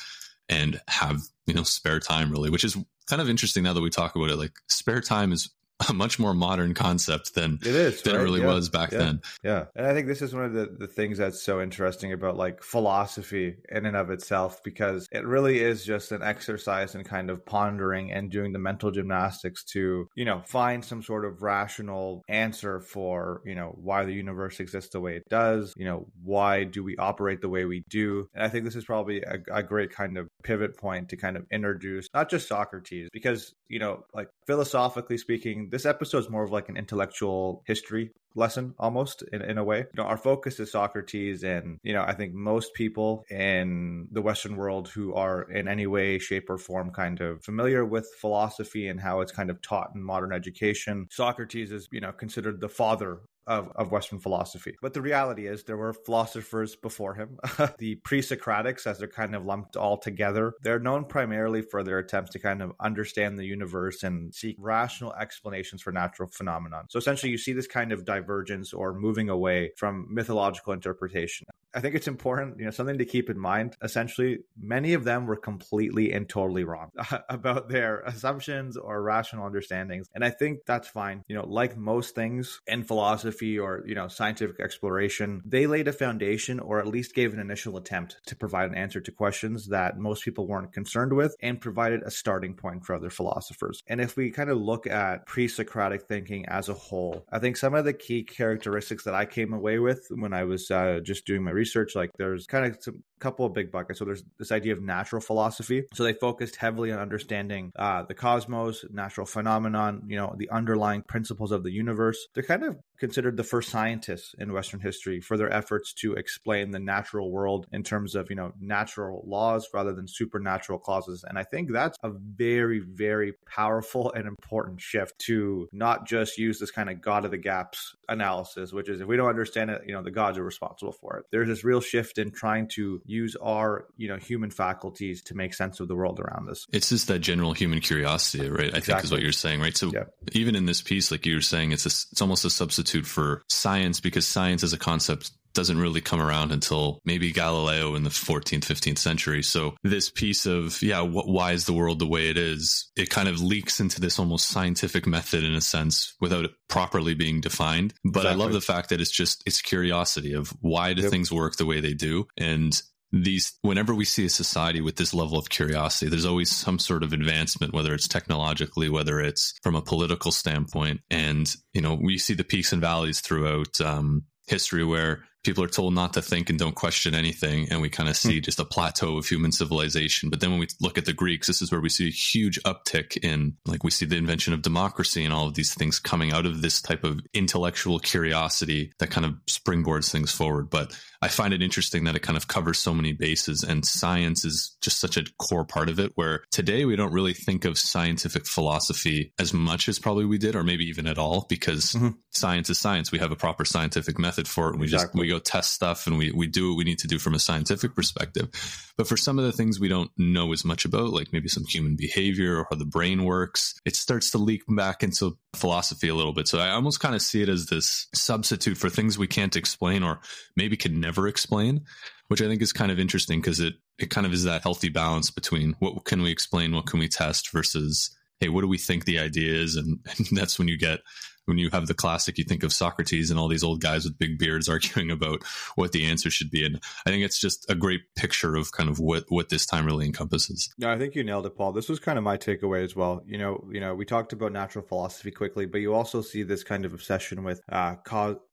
and 0.48 0.80
have, 0.88 1.20
you 1.46 1.54
know, 1.54 1.62
spare 1.62 2.00
time 2.00 2.30
really, 2.30 2.50
which 2.50 2.64
is 2.64 2.76
kind 3.06 3.20
of 3.20 3.28
interesting 3.28 3.62
now 3.62 3.72
that 3.72 3.80
we 3.80 3.90
talk 3.90 4.16
about 4.16 4.30
it. 4.30 4.36
Like 4.36 4.52
spare 4.68 5.00
time 5.00 5.32
is 5.32 5.50
a 5.88 5.92
much 5.92 6.18
more 6.18 6.34
modern 6.34 6.74
concept 6.74 7.34
than 7.34 7.58
it 7.62 7.66
is 7.66 8.02
than 8.02 8.14
right? 8.14 8.20
it 8.20 8.24
really 8.24 8.40
yeah. 8.40 8.46
was 8.46 8.68
back 8.68 8.92
yeah. 8.92 8.98
then. 8.98 9.20
Yeah, 9.42 9.64
and 9.74 9.86
I 9.86 9.94
think 9.94 10.06
this 10.06 10.22
is 10.22 10.34
one 10.34 10.44
of 10.44 10.52
the, 10.52 10.68
the 10.78 10.86
things 10.86 11.18
that's 11.18 11.42
so 11.42 11.60
interesting 11.60 12.12
about 12.12 12.36
like 12.36 12.62
philosophy 12.62 13.56
in 13.70 13.86
and 13.86 13.96
of 13.96 14.10
itself 14.10 14.62
because 14.62 15.08
it 15.12 15.24
really 15.24 15.60
is 15.60 15.84
just 15.84 16.12
an 16.12 16.22
exercise 16.22 16.94
in 16.94 17.04
kind 17.04 17.30
of 17.30 17.44
pondering 17.44 18.12
and 18.12 18.30
doing 18.30 18.52
the 18.52 18.58
mental 18.58 18.90
gymnastics 18.90 19.64
to 19.64 20.08
you 20.14 20.24
know 20.24 20.42
find 20.46 20.84
some 20.84 21.02
sort 21.02 21.24
of 21.24 21.42
rational 21.42 22.22
answer 22.28 22.80
for 22.80 23.42
you 23.44 23.54
know 23.54 23.74
why 23.76 24.04
the 24.04 24.12
universe 24.12 24.60
exists 24.60 24.92
the 24.92 25.00
way 25.00 25.16
it 25.16 25.28
does. 25.28 25.74
You 25.76 25.84
know 25.84 26.06
why 26.22 26.64
do 26.64 26.82
we 26.82 26.96
operate 26.96 27.40
the 27.40 27.48
way 27.48 27.64
we 27.64 27.84
do? 27.88 28.28
And 28.34 28.44
I 28.44 28.48
think 28.48 28.64
this 28.64 28.76
is 28.76 28.84
probably 28.84 29.22
a, 29.22 29.38
a 29.52 29.62
great 29.62 29.90
kind 29.92 30.18
of 30.18 30.28
pivot 30.42 30.76
point 30.76 31.10
to 31.10 31.16
kind 31.16 31.36
of 31.36 31.46
introduce 31.50 32.08
not 32.14 32.30
just 32.30 32.48
Socrates 32.48 33.08
because 33.12 33.52
you 33.68 33.78
know 33.78 34.04
like 34.14 34.28
philosophically 34.46 35.18
speaking 35.18 35.68
this 35.72 35.86
episode 35.86 36.18
is 36.18 36.30
more 36.30 36.44
of 36.44 36.52
like 36.52 36.68
an 36.68 36.76
intellectual 36.76 37.64
history 37.66 38.12
lesson 38.34 38.74
almost 38.78 39.22
in, 39.32 39.42
in 39.42 39.58
a 39.58 39.64
way. 39.64 39.78
You 39.78 40.02
know, 40.02 40.04
our 40.04 40.16
focus 40.16 40.60
is 40.60 40.70
Socrates 40.70 41.42
and, 41.42 41.78
you 41.82 41.92
know, 41.92 42.02
I 42.02 42.12
think 42.12 42.34
most 42.34 42.74
people 42.74 43.24
in 43.30 44.06
the 44.12 44.22
Western 44.22 44.56
world 44.56 44.88
who 44.88 45.14
are 45.14 45.42
in 45.50 45.68
any 45.68 45.86
way, 45.86 46.18
shape, 46.18 46.48
or 46.50 46.58
form 46.58 46.90
kind 46.90 47.20
of 47.20 47.42
familiar 47.42 47.84
with 47.84 48.06
philosophy 48.20 48.88
and 48.88 49.00
how 49.00 49.20
it's 49.20 49.32
kind 49.32 49.50
of 49.50 49.60
taught 49.62 49.92
in 49.94 50.02
modern 50.02 50.32
education, 50.32 51.08
Socrates 51.10 51.72
is, 51.72 51.88
you 51.90 52.00
know, 52.00 52.12
considered 52.12 52.60
the 52.60 52.68
father 52.68 53.20
of, 53.46 53.70
of 53.74 53.90
Western 53.90 54.18
philosophy. 54.18 54.76
But 54.80 54.94
the 54.94 55.02
reality 55.02 55.46
is 55.46 55.64
there 55.64 55.76
were 55.76 55.92
philosophers 55.92 56.76
before 56.76 57.14
him. 57.14 57.38
the 57.78 57.96
pre-Socratics, 57.96 58.86
as 58.86 58.98
they're 58.98 59.08
kind 59.08 59.34
of 59.34 59.44
lumped 59.44 59.76
all 59.76 59.96
together, 59.96 60.54
they're 60.62 60.78
known 60.78 61.04
primarily 61.04 61.62
for 61.62 61.82
their 61.82 61.98
attempts 61.98 62.32
to 62.32 62.38
kind 62.38 62.62
of 62.62 62.72
understand 62.80 63.38
the 63.38 63.44
universe 63.44 64.02
and 64.02 64.34
seek 64.34 64.56
rational 64.58 65.12
explanations 65.14 65.82
for 65.82 65.92
natural 65.92 66.28
phenomenon. 66.28 66.84
So 66.88 66.98
essentially 66.98 67.32
you 67.32 67.38
see 67.38 67.52
this 67.52 67.66
kind 67.66 67.92
of 67.92 68.04
divergence 68.04 68.72
or 68.72 68.94
moving 68.94 69.28
away 69.28 69.72
from 69.76 70.06
mythological 70.10 70.72
interpretation. 70.72 71.46
I 71.74 71.80
think 71.80 71.94
it's 71.94 72.08
important, 72.08 72.58
you 72.58 72.64
know, 72.64 72.70
something 72.70 72.98
to 72.98 73.04
keep 73.04 73.30
in 73.30 73.38
mind. 73.38 73.76
Essentially, 73.82 74.40
many 74.60 74.94
of 74.94 75.04
them 75.04 75.26
were 75.26 75.36
completely 75.36 76.12
and 76.12 76.28
totally 76.28 76.64
wrong 76.64 76.90
about 77.28 77.68
their 77.68 78.00
assumptions 78.00 78.76
or 78.76 79.02
rational 79.02 79.46
understandings. 79.46 80.08
And 80.14 80.24
I 80.24 80.30
think 80.30 80.60
that's 80.66 80.88
fine. 80.88 81.24
You 81.28 81.36
know, 81.36 81.46
like 81.46 81.76
most 81.76 82.14
things 82.14 82.60
in 82.66 82.84
philosophy 82.84 83.58
or, 83.58 83.82
you 83.86 83.94
know, 83.94 84.08
scientific 84.08 84.60
exploration, 84.60 85.42
they 85.44 85.66
laid 85.66 85.88
a 85.88 85.92
foundation 85.92 86.60
or 86.60 86.78
at 86.78 86.86
least 86.86 87.14
gave 87.14 87.32
an 87.32 87.40
initial 87.40 87.76
attempt 87.76 88.18
to 88.26 88.36
provide 88.36 88.68
an 88.68 88.76
answer 88.76 89.00
to 89.00 89.12
questions 89.12 89.68
that 89.68 89.98
most 89.98 90.24
people 90.24 90.46
weren't 90.46 90.72
concerned 90.72 91.14
with 91.14 91.34
and 91.40 91.60
provided 91.60 92.02
a 92.02 92.10
starting 92.10 92.54
point 92.54 92.84
for 92.84 92.94
other 92.94 93.10
philosophers. 93.10 93.82
And 93.86 94.00
if 94.00 94.16
we 94.16 94.30
kind 94.30 94.50
of 94.50 94.58
look 94.58 94.86
at 94.86 95.26
pre 95.26 95.48
Socratic 95.48 96.02
thinking 96.02 96.46
as 96.48 96.68
a 96.68 96.74
whole, 96.74 97.24
I 97.30 97.38
think 97.38 97.56
some 97.56 97.74
of 97.74 97.84
the 97.84 97.92
key 97.92 98.22
characteristics 98.24 99.04
that 99.04 99.14
I 99.14 99.24
came 99.24 99.52
away 99.52 99.78
with 99.78 100.06
when 100.10 100.32
I 100.32 100.44
was 100.44 100.70
uh, 100.70 101.00
just 101.02 101.26
doing 101.26 101.42
my 101.42 101.50
research, 101.50 101.61
like 101.94 102.10
there's 102.18 102.46
kind 102.46 102.66
of 102.66 102.76
some 102.80 103.02
couple 103.22 103.46
of 103.46 103.54
big 103.54 103.70
buckets. 103.70 103.98
So 103.98 104.04
there's 104.04 104.24
this 104.38 104.52
idea 104.52 104.72
of 104.72 104.82
natural 104.82 105.22
philosophy. 105.22 105.84
So 105.94 106.02
they 106.02 106.12
focused 106.12 106.56
heavily 106.56 106.90
on 106.92 106.98
understanding 106.98 107.72
uh, 107.76 108.02
the 108.02 108.14
cosmos, 108.14 108.84
natural 108.90 109.26
phenomenon, 109.26 110.02
you 110.08 110.16
know, 110.16 110.34
the 110.36 110.50
underlying 110.50 111.02
principles 111.02 111.52
of 111.52 111.62
the 111.62 111.70
universe. 111.70 112.26
They're 112.34 112.42
kind 112.42 112.64
of 112.64 112.76
considered 112.98 113.36
the 113.36 113.44
first 113.44 113.70
scientists 113.70 114.34
in 114.38 114.52
Western 114.52 114.80
history 114.80 115.20
for 115.20 115.36
their 115.36 115.52
efforts 115.52 115.92
to 115.92 116.14
explain 116.14 116.70
the 116.70 116.78
natural 116.78 117.30
world 117.30 117.66
in 117.72 117.82
terms 117.82 118.14
of, 118.14 118.28
you 118.30 118.36
know, 118.36 118.52
natural 118.60 119.22
laws 119.26 119.68
rather 119.72 119.92
than 119.92 120.06
supernatural 120.06 120.78
causes. 120.78 121.24
And 121.28 121.38
I 121.38 121.44
think 121.44 121.72
that's 121.72 121.98
a 122.02 122.10
very, 122.10 122.80
very 122.80 123.34
powerful 123.46 124.12
and 124.12 124.26
important 124.26 124.80
shift 124.80 125.18
to 125.26 125.68
not 125.72 126.06
just 126.06 126.38
use 126.38 126.58
this 126.58 126.70
kind 126.70 126.90
of 126.90 127.00
God 127.00 127.24
of 127.24 127.30
the 127.30 127.38
gaps 127.38 127.94
analysis, 128.08 128.72
which 128.72 128.88
is 128.88 129.00
if 129.00 129.06
we 129.06 129.16
don't 129.16 129.28
understand 129.28 129.70
it, 129.70 129.82
you 129.86 129.94
know, 129.94 130.02
the 130.02 130.10
gods 130.10 130.38
are 130.38 130.44
responsible 130.44 130.92
for 130.92 131.16
it. 131.18 131.24
There's 131.30 131.48
this 131.48 131.64
real 131.64 131.80
shift 131.80 132.18
in 132.18 132.30
trying 132.30 132.68
to 132.76 133.00
use 133.12 133.36
our, 133.36 133.86
you 133.96 134.08
know, 134.08 134.16
human 134.16 134.50
faculties 134.50 135.22
to 135.24 135.34
make 135.34 135.54
sense 135.54 135.80
of 135.80 135.88
the 135.88 135.94
world 135.94 136.18
around 136.20 136.48
us. 136.48 136.66
It's 136.72 136.88
just 136.88 137.08
that 137.08 137.18
general 137.20 137.52
human 137.52 137.80
curiosity, 137.80 138.48
right? 138.48 138.74
I 138.74 138.80
think 138.80 139.04
is 139.04 139.12
what 139.12 139.22
you're 139.22 139.32
saying, 139.32 139.60
right? 139.60 139.76
So 139.76 139.90
Yeah. 139.92 140.04
even 140.32 140.56
in 140.56 140.66
this 140.66 140.82
piece, 140.82 141.10
like 141.10 141.26
you 141.26 141.34
were 141.34 141.40
saying, 141.42 141.72
it's 141.72 141.84
a, 141.86 141.92
it's 142.12 142.22
almost 142.22 142.44
a 142.44 142.50
substitute 142.50 143.06
for 143.06 143.42
science 143.48 144.00
because 144.00 144.26
science 144.26 144.62
as 144.64 144.72
a 144.72 144.78
concept 144.78 145.30
doesn't 145.54 145.76
really 145.78 146.00
come 146.00 146.18
around 146.22 146.50
until 146.50 146.98
maybe 147.04 147.30
Galileo 147.30 147.94
in 147.94 148.04
the 148.04 148.08
14th, 148.10 148.64
15th 148.64 148.96
century. 148.96 149.42
So 149.42 149.74
this 149.82 150.08
piece 150.08 150.46
of, 150.46 150.80
yeah, 150.80 151.02
wh- 151.04 151.28
why 151.28 151.52
is 151.52 151.66
the 151.66 151.74
world 151.74 151.98
the 151.98 152.06
way 152.06 152.30
it 152.30 152.38
is? 152.38 152.90
It 152.96 153.10
kind 153.10 153.28
of 153.28 153.38
leaks 153.42 153.78
into 153.78 154.00
this 154.00 154.18
almost 154.18 154.48
scientific 154.48 155.06
method 155.06 155.44
in 155.44 155.54
a 155.54 155.60
sense 155.60 156.14
without 156.22 156.46
it 156.46 156.52
properly 156.70 157.12
being 157.12 157.42
defined. 157.42 157.92
But 158.02 158.24
I 158.26 158.32
love 158.32 158.54
the 158.54 158.62
fact 158.62 158.88
that 158.88 159.02
it's 159.02 159.10
just, 159.10 159.42
it's 159.44 159.60
curiosity 159.60 160.32
of 160.32 160.48
why 160.62 160.94
do 160.94 161.02
Yep. 161.02 161.10
things 161.10 161.30
work 161.30 161.56
the 161.56 161.66
way 161.66 161.80
they 161.80 161.92
do? 161.92 162.26
And 162.38 162.80
these 163.12 163.52
whenever 163.62 163.94
we 163.94 164.04
see 164.04 164.24
a 164.24 164.30
society 164.30 164.80
with 164.80 164.96
this 164.96 165.12
level 165.12 165.38
of 165.38 165.50
curiosity 165.50 166.08
there's 166.08 166.24
always 166.24 166.50
some 166.50 166.78
sort 166.78 167.02
of 167.02 167.12
advancement 167.12 167.74
whether 167.74 167.92
it's 167.92 168.08
technologically 168.08 168.88
whether 168.88 169.20
it's 169.20 169.54
from 169.62 169.76
a 169.76 169.82
political 169.82 170.32
standpoint. 170.32 171.00
And 171.10 171.52
you 171.72 171.80
know 171.80 171.94
we 171.94 172.18
see 172.18 172.34
the 172.34 172.44
peaks 172.44 172.72
and 172.72 172.80
valleys 172.80 173.20
throughout 173.20 173.80
um, 173.80 174.24
history 174.46 174.84
where 174.84 175.24
people 175.44 175.64
are 175.64 175.68
told 175.68 175.92
not 175.92 176.12
to 176.12 176.22
think 176.22 176.50
and 176.50 176.58
don't 176.58 176.76
question 176.76 177.14
anything. 177.14 177.66
And 177.70 177.82
we 177.82 177.88
kind 177.88 178.08
of 178.08 178.16
see 178.16 178.40
just 178.40 178.60
a 178.60 178.64
plateau 178.64 179.16
of 179.16 179.26
human 179.26 179.50
civilization. 179.50 180.30
But 180.30 180.40
then 180.40 180.50
when 180.50 180.60
we 180.60 180.68
look 180.80 180.98
at 180.98 181.04
the 181.04 181.12
greeks 181.12 181.48
this 181.48 181.60
is 181.60 181.70
where 181.72 181.80
we 181.80 181.88
see 181.88 182.06
a 182.08 182.10
huge 182.10 182.60
uptick 182.62 183.16
in 183.22 183.56
like 183.66 183.84
we 183.84 183.90
see 183.90 184.06
the 184.06 184.16
invention 184.16 184.54
of 184.54 184.62
democracy 184.62 185.24
and 185.24 185.34
all 185.34 185.48
of 185.48 185.54
these 185.54 185.74
things 185.74 185.98
coming 185.98 186.32
out 186.32 186.46
of 186.46 186.62
this 186.62 186.80
type 186.80 187.04
of 187.04 187.20
intellectual 187.34 187.98
curiosity 187.98 188.92
that 188.98 189.10
kind 189.10 189.26
of 189.26 189.34
springboards 189.48 190.10
things 190.10 190.32
forward. 190.32 190.70
But 190.70 190.96
I 191.22 191.28
find 191.28 191.54
it 191.54 191.62
interesting 191.62 192.04
that 192.04 192.16
it 192.16 192.22
kind 192.22 192.36
of 192.36 192.48
covers 192.48 192.78
so 192.78 192.92
many 192.92 193.12
bases 193.12 193.62
and 193.62 193.86
science 193.86 194.44
is 194.44 194.76
just 194.82 194.98
such 195.00 195.16
a 195.16 195.24
core 195.38 195.64
part 195.64 195.88
of 195.88 196.00
it 196.00 196.10
where 196.16 196.42
today 196.50 196.84
we 196.84 196.96
don't 196.96 197.12
really 197.12 197.32
think 197.32 197.64
of 197.64 197.78
scientific 197.78 198.44
philosophy 198.44 199.32
as 199.38 199.54
much 199.54 199.88
as 199.88 199.98
probably 200.00 200.24
we 200.24 200.36
did 200.36 200.56
or 200.56 200.64
maybe 200.64 200.84
even 200.84 201.06
at 201.06 201.18
all 201.18 201.46
because 201.48 201.92
Mhm. 201.92 202.16
science 202.30 202.68
is 202.70 202.80
science. 202.80 203.12
We 203.12 203.20
have 203.20 203.30
a 203.30 203.36
proper 203.36 203.64
scientific 203.64 204.18
method 204.18 204.48
for 204.48 204.68
it 204.68 204.72
and 204.72 204.80
we 204.80 204.88
just 204.88 205.14
we 205.14 205.28
go 205.28 205.38
test 205.38 205.72
stuff 205.72 206.06
and 206.08 206.18
we 206.18 206.32
we 206.32 206.48
do 206.48 206.70
what 206.70 206.78
we 206.78 206.84
need 206.84 206.98
to 206.98 207.06
do 207.08 207.18
from 207.20 207.34
a 207.34 207.38
scientific 207.38 207.94
perspective. 207.94 208.48
But 208.96 209.06
for 209.06 209.16
some 209.16 209.38
of 209.38 209.44
the 209.44 209.52
things 209.52 209.78
we 209.78 209.88
don't 209.88 210.10
know 210.18 210.52
as 210.52 210.64
much 210.64 210.84
about 210.84 211.10
like 211.10 211.32
maybe 211.32 211.48
some 211.48 211.64
human 211.64 211.94
behavior 211.96 212.58
or 212.58 212.66
how 212.68 212.76
the 212.76 212.84
brain 212.84 213.24
works, 213.24 213.74
it 213.84 213.94
starts 213.94 214.30
to 214.32 214.38
leak 214.38 214.62
back 214.68 215.02
into 215.04 215.38
philosophy 215.54 216.08
a 216.08 216.14
little 216.14 216.32
bit. 216.32 216.48
So 216.48 216.58
I 216.58 216.70
almost 216.70 217.00
kind 217.00 217.14
of 217.14 217.22
see 217.22 217.42
it 217.42 217.48
as 217.48 217.66
this 217.66 218.06
substitute 218.14 218.76
for 218.76 218.88
things 218.88 219.18
we 219.18 219.26
can't 219.26 219.56
explain 219.56 220.02
or 220.02 220.20
maybe 220.56 220.76
could 220.76 220.96
never 220.96 221.28
explain, 221.28 221.82
which 222.28 222.40
I 222.40 222.46
think 222.46 222.62
is 222.62 222.72
kind 222.72 222.90
of 222.90 222.98
interesting 222.98 223.40
because 223.40 223.60
it 223.60 223.74
it 223.98 224.10
kind 224.10 224.26
of 224.26 224.32
is 224.32 224.44
that 224.44 224.62
healthy 224.62 224.88
balance 224.88 225.30
between 225.30 225.74
what 225.78 226.04
can 226.04 226.22
we 226.22 226.30
explain, 226.30 226.74
what 226.74 226.86
can 226.86 226.98
we 226.98 227.08
test 227.08 227.52
versus 227.52 228.16
hey, 228.40 228.48
what 228.48 228.62
do 228.62 228.68
we 228.68 228.78
think 228.78 229.04
the 229.04 229.20
idea 229.20 229.54
is? 229.54 229.76
And, 229.76 229.98
and 230.18 230.26
that's 230.32 230.58
when 230.58 230.68
you 230.68 230.76
get 230.78 231.00
when 231.46 231.58
you 231.58 231.70
have 231.70 231.86
the 231.86 231.94
classic, 231.94 232.38
you 232.38 232.44
think 232.44 232.62
of 232.62 232.72
Socrates 232.72 233.30
and 233.30 233.38
all 233.38 233.48
these 233.48 233.64
old 233.64 233.80
guys 233.80 234.04
with 234.04 234.18
big 234.18 234.38
beards 234.38 234.68
arguing 234.68 235.10
about 235.10 235.42
what 235.74 235.92
the 235.92 236.04
answer 236.04 236.30
should 236.30 236.50
be. 236.50 236.64
And 236.64 236.80
I 237.06 237.10
think 237.10 237.24
it's 237.24 237.40
just 237.40 237.66
a 237.68 237.74
great 237.74 238.02
picture 238.16 238.56
of 238.56 238.72
kind 238.72 238.88
of 238.88 238.98
what, 238.98 239.24
what 239.28 239.48
this 239.48 239.66
time 239.66 239.86
really 239.86 240.06
encompasses. 240.06 240.72
No, 240.78 240.90
I 240.90 240.98
think 240.98 241.14
you 241.14 241.24
nailed 241.24 241.46
it, 241.46 241.56
Paul. 241.56 241.72
This 241.72 241.88
was 241.88 241.98
kind 241.98 242.18
of 242.18 242.24
my 242.24 242.36
takeaway 242.36 242.84
as 242.84 242.96
well. 242.96 243.22
You 243.26 243.38
know, 243.38 243.64
you 243.70 243.80
know, 243.80 243.94
we 243.94 244.04
talked 244.04 244.32
about 244.32 244.52
natural 244.52 244.84
philosophy 244.84 245.30
quickly, 245.30 245.66
but 245.66 245.78
you 245.78 245.94
also 245.94 246.22
see 246.22 246.42
this 246.42 246.64
kind 246.64 246.84
of 246.84 246.92
obsession 246.92 247.44
with 247.44 247.60
uh, 247.70 247.96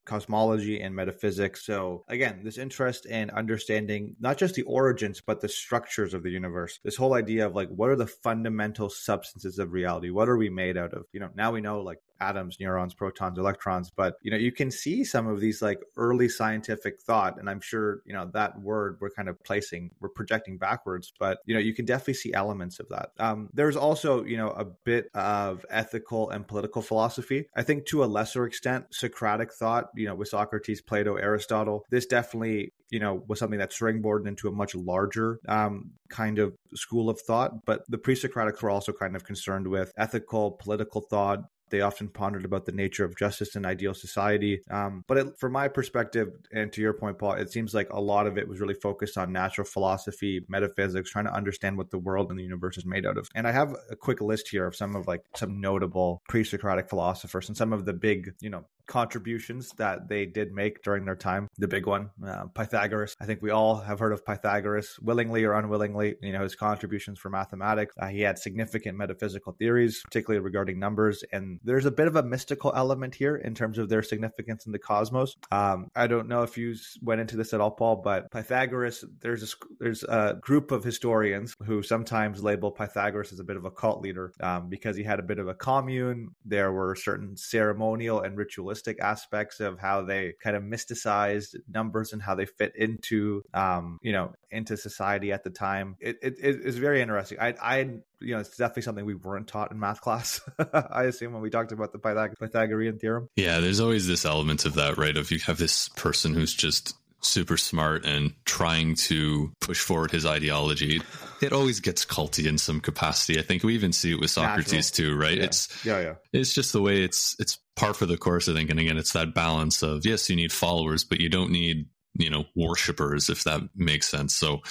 cosmology 0.06 0.82
and 0.82 0.96
metaphysics. 0.96 1.66
So 1.66 2.04
again, 2.08 2.42
this 2.44 2.58
interest 2.58 3.06
in 3.06 3.30
understanding 3.30 4.16
not 4.20 4.38
just 4.38 4.56
the 4.56 4.64
origins, 4.64 5.22
but 5.22 5.42
the 5.42 5.48
structures 5.48 6.14
of 6.14 6.24
the 6.24 6.32
universe. 6.32 6.80
This 6.84 6.96
whole 6.96 7.14
idea 7.14 7.46
of 7.46 7.56
like, 7.56 7.70
what 7.70 7.90
are 7.90 7.96
the 7.96 8.08
fundamental 8.08 8.90
substances 8.90 9.60
of 9.60 9.72
reality? 9.72 10.10
What 10.10 10.28
are 10.28 10.38
we 10.38 10.50
made 10.50 10.78
out 10.78 10.94
of? 10.94 11.04
You 11.14 11.20
know, 11.20 11.30
now 11.36 11.52
we 11.52 11.62
know 11.62 11.82
like 11.82 12.00
atoms, 12.20 12.58
neurons, 12.60 12.94
protons, 12.94 13.38
electrons. 13.38 13.92
But 13.96 14.16
you 14.22 14.32
know, 14.32 14.38
you 14.38 14.52
can 14.52 14.72
see 14.72 15.04
some 15.04 15.28
of 15.28 15.40
these 15.40 15.62
like 15.62 15.80
early 15.98 16.30
scientific 16.30 17.02
thought, 17.02 17.40
and 17.40 17.50
I'm 17.50 17.62
sure 17.62 18.02
you 18.06 18.14
know 18.14 18.30
that 18.34 18.60
word 18.60 18.98
we're 19.00 19.10
kind 19.12 19.30
of 19.30 19.42
placing, 19.44 19.92
we're 20.00 20.10
projecting 20.10 20.58
backwards. 20.58 21.12
But 21.20 21.40
you 21.46 21.54
know, 21.54 21.60
you 21.60 21.74
can 21.74 21.86
definitely 21.86 22.16
see 22.16 22.34
elements 22.34 22.80
of 22.80 22.90
that. 22.90 23.10
Um, 23.20 23.50
there's 23.54 23.76
also 23.76 24.24
you 24.24 24.38
know 24.38 24.50
a 24.50 24.66
bit 24.66 25.10
of 25.14 25.66
ethical 25.70 26.30
and 26.30 26.48
political 26.48 26.82
philosophy. 26.82 27.48
I 27.56 27.64
think 27.64 27.86
to 27.88 28.04
a 28.04 28.06
lesser 28.06 28.46
extent, 28.46 28.86
Socratic 28.92 29.54
thought. 29.54 29.90
You 29.96 30.08
know, 30.08 30.16
with 30.16 30.30
Socrates, 30.30 30.82
Plato, 30.82 31.16
Aristotle, 31.16 31.86
this 31.90 32.06
definitely 32.06 32.74
you 32.90 33.00
know 33.00 33.24
was 33.28 33.40
something 33.40 33.60
that 33.60 33.72
springboarded 33.72 34.28
into 34.28 34.48
a 34.48 34.52
much 34.52 34.76
larger 34.76 35.40
um, 35.48 35.92
kind 36.10 36.40
of 36.40 36.56
school 36.74 37.10
of 37.10 37.20
thought 37.22 37.66
but 37.66 37.82
the 37.90 37.98
pre-socratics 37.98 38.62
were 38.62 38.70
also 38.70 38.92
kind 38.92 39.16
of 39.16 39.24
concerned 39.24 39.68
with 39.68 39.92
ethical 39.98 40.52
political 40.52 41.02
thought 41.02 41.40
they 41.70 41.82
often 41.82 42.08
pondered 42.08 42.46
about 42.46 42.66
the 42.66 42.72
nature 42.72 43.06
of 43.06 43.18
justice 43.18 43.56
and 43.56 43.66
ideal 43.66 43.94
society. 43.94 44.62
Um, 44.70 45.04
but 45.08 45.18
it, 45.18 45.40
from 45.40 45.54
my 45.54 45.68
perspective, 45.68 46.30
and 46.52 46.72
to 46.74 46.82
your 46.82 46.94
point, 46.94 47.18
Paul, 47.18 47.34
it 47.34 47.52
seems 47.52 47.74
like 47.74 47.90
a 47.92 48.02
lot 48.02 48.28
of 48.28 48.38
it 48.38 48.48
was 48.48 48.60
really 48.60 48.74
focused 48.74 49.18
on 49.18 49.32
natural 49.32 49.66
philosophy, 49.66 50.42
metaphysics, 50.48 51.12
trying 51.12 51.26
to 51.26 51.34
understand 51.34 51.78
what 51.78 51.92
the 51.92 51.98
world 51.98 52.30
and 52.30 52.40
the 52.40 52.44
universe 52.44 52.78
is 52.78 52.86
made 52.86 53.06
out 53.06 53.18
of. 53.18 53.28
And 53.36 53.48
I 53.48 53.52
have 53.52 53.76
a 53.90 53.96
quick 53.96 54.22
list 54.22 54.50
here 54.50 54.66
of 54.66 54.76
some 54.76 54.96
of 54.96 55.08
like 55.08 55.22
some 55.36 55.60
notable 55.60 56.22
pre-Socratic 56.28 56.90
philosophers 56.90 57.48
and 57.48 57.58
some 57.58 57.74
of 57.74 57.86
the 57.86 57.94
big, 57.94 58.34
you 58.42 58.50
know, 58.50 58.66
contributions 58.90 59.72
that 59.78 60.10
they 60.10 60.26
did 60.26 60.52
make 60.52 60.84
during 60.84 61.06
their 61.06 61.16
time. 61.16 61.48
The 61.58 61.68
big 61.68 61.86
one, 61.86 62.10
uh, 62.26 62.46
Pythagoras. 62.54 63.16
I 63.22 63.26
think 63.26 63.42
we 63.42 63.52
all 63.52 63.78
have 63.78 64.00
heard 64.00 64.12
of 64.12 64.26
Pythagoras, 64.26 64.98
willingly 65.02 65.46
or 65.46 65.54
unwillingly. 65.54 66.16
You 66.22 66.34
know, 66.34 66.42
his 66.42 66.56
contributions 66.56 67.20
for 67.20 67.30
mathematics. 67.30 67.94
Uh, 67.98 68.08
he 68.08 68.22
had 68.22 68.38
significant 68.38 68.98
metaphysical 68.98 69.54
theories, 69.54 70.02
particularly 70.04 70.44
regarding 70.44 70.80
numbers. 70.80 71.24
And 71.32 71.60
there's 71.64 71.86
a 71.86 71.92
bit 71.92 72.08
of 72.08 72.16
a 72.16 72.24
mystical 72.24 72.74
element 72.76 73.16
here 73.16 73.36
in 73.36 73.54
terms 73.54 73.78
of 73.78 73.88
their 73.88 74.02
significance 74.02 74.66
in 74.66 74.72
the 74.72 74.80
cosmos. 74.80 75.36
Um, 75.52 75.88
I 75.96 76.08
don't 76.08 76.28
know 76.28 76.42
if 76.42 76.58
you 76.58 76.76
went 77.02 77.22
into 77.22 77.38
this 77.38 77.54
at 77.54 77.62
all, 77.62 77.72
Paul, 77.72 78.02
but 78.04 78.32
Pythagoras, 78.32 79.06
there's 79.22 79.44
a, 79.44 79.48
there's 79.80 80.04
a 80.04 80.38
group 80.42 80.72
of 80.72 80.84
historians 80.84 81.54
who 81.64 81.84
sometimes 81.84 82.44
label 82.44 82.72
Pythagoras 82.72 83.32
as 83.32 83.40
a 83.40 83.44
bit 83.44 83.56
of 83.56 83.66
a 83.66 83.72
cult 83.72 84.02
leader 84.02 84.34
um, 84.42 84.68
because 84.68 84.98
he 84.98 85.04
had 85.04 85.20
a 85.20 85.24
bit 85.24 85.38
of 85.38 85.48
a 85.48 85.54
commune. 85.54 86.30
There 86.44 86.72
were 86.72 86.96
certain 86.96 87.38
ceremonial 87.38 88.22
and 88.22 88.36
ritualistic 88.36 88.79
aspects 89.02 89.60
of 89.60 89.80
how 89.80 90.04
they 90.04 90.34
kind 90.42 90.56
of 90.56 90.64
mysticized 90.64 91.56
numbers 91.68 92.14
and 92.14 92.22
how 92.22 92.36
they 92.36 92.46
fit 92.46 92.76
into 92.76 93.44
um, 93.54 94.00
you 94.02 94.12
know 94.12 94.34
into 94.52 94.78
society 94.78 95.32
at 95.32 95.44
the 95.44 95.50
time. 95.50 95.96
It, 96.00 96.18
it, 96.22 96.36
it 96.40 96.62
is 96.62 96.78
very 96.78 97.02
interesting. 97.02 97.40
I 97.40 97.56
I 97.62 97.78
you 98.20 98.34
know 98.34 98.40
it's 98.40 98.58
definitely 98.58 98.84
something 98.84 99.06
we 99.06 99.16
weren't 99.16 99.48
taught 99.48 99.72
in 99.72 99.80
math 99.80 100.02
class. 100.02 100.42
I 100.74 101.04
assume 101.04 101.34
when 101.34 101.42
we 101.42 101.50
talked 101.50 101.72
about 101.72 101.92
the 101.92 102.00
Pythag- 102.00 102.38
Pythagorean 102.40 103.00
theorem. 103.00 103.30
Yeah, 103.36 103.60
there's 103.60 103.80
always 103.80 104.08
this 104.08 104.26
element 104.26 104.66
of 104.66 104.76
that, 104.76 104.98
right? 104.98 105.16
Of 105.16 105.32
you 105.32 105.40
have 105.40 105.58
this 105.58 105.90
person 105.90 106.34
who's 106.34 106.54
just 106.54 106.96
super 107.22 107.58
smart 107.58 108.06
and 108.06 108.34
trying 108.46 108.96
to 108.96 109.52
push 109.60 109.82
forward 109.82 110.12
his 110.12 110.26
ideology, 110.26 111.02
it 111.42 111.54
always 111.54 111.80
gets 111.80 112.06
culty 112.06 112.48
in 112.48 112.58
some 112.58 112.80
capacity. 112.80 113.40
I 113.40 113.42
think 113.42 113.64
we 113.64 113.74
even 113.76 113.94
see 113.94 114.12
it 114.12 114.20
with 114.20 114.32
Socrates 114.32 114.98
Natural. 114.98 115.12
too, 115.12 115.20
right? 115.20 115.38
Yeah. 115.38 115.44
It's 115.44 115.86
yeah, 115.86 116.00
yeah. 116.02 116.14
It's 116.34 116.54
just 116.54 116.74
the 116.74 116.82
way 116.82 117.04
it's 117.04 117.36
it's 117.40 117.60
par 117.80 117.94
for 117.94 118.06
the 118.06 118.18
course, 118.18 118.50
I 118.50 118.54
think. 118.54 118.70
And 118.70 118.80
again, 118.80 118.98
it's 118.98 119.14
that 119.14 119.34
balance 119.34 119.82
of 119.82 120.06
yes, 120.06 120.30
you 120.30 120.36
need 120.36 120.52
followers, 120.52 121.04
but 121.04 121.20
you 121.22 121.30
don't 121.30 121.52
need 121.52 121.88
you 122.16 122.30
know 122.30 122.44
worshippers 122.56 123.30
if 123.30 123.44
that 123.44 123.62
makes 123.76 124.10
sense. 124.10 124.36
So 124.36 124.62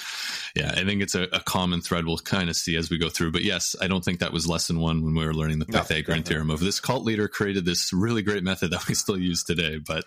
yeah 0.55 0.71
i 0.75 0.83
think 0.83 1.01
it's 1.01 1.15
a, 1.15 1.23
a, 1.31 1.39
common 1.39 1.81
thread 1.81 2.05
we'll 2.05 2.17
kind 2.17 2.49
of 2.49 2.55
see 2.55 2.75
as 2.75 2.89
we 2.89 2.97
go 2.97 3.09
through. 3.09 3.31
But 3.31 3.43
yes 3.43 3.77
i 3.81 3.87
don't 3.87 4.03
think 4.03 4.19
that 4.19 4.33
was 4.33 4.45
lesson 4.45 4.79
one 4.79 5.03
when 5.03 5.15
we 5.15 5.25
were 5.25 5.33
learning 5.33 5.59
the 5.59 5.65
pythagorean 5.65 6.21
no, 6.23 6.25
theorem 6.25 6.49
of 6.49 6.59
this 6.59 6.81
cult 6.81 7.05
leader 7.05 7.27
created 7.29 7.65
this 7.65 7.93
really 7.93 8.21
great 8.21 8.43
method 8.43 8.71
that 8.71 8.87
we 8.87 8.93
still 8.93 9.17
use 9.17 9.43
today. 9.43 9.79
But 9.79 10.03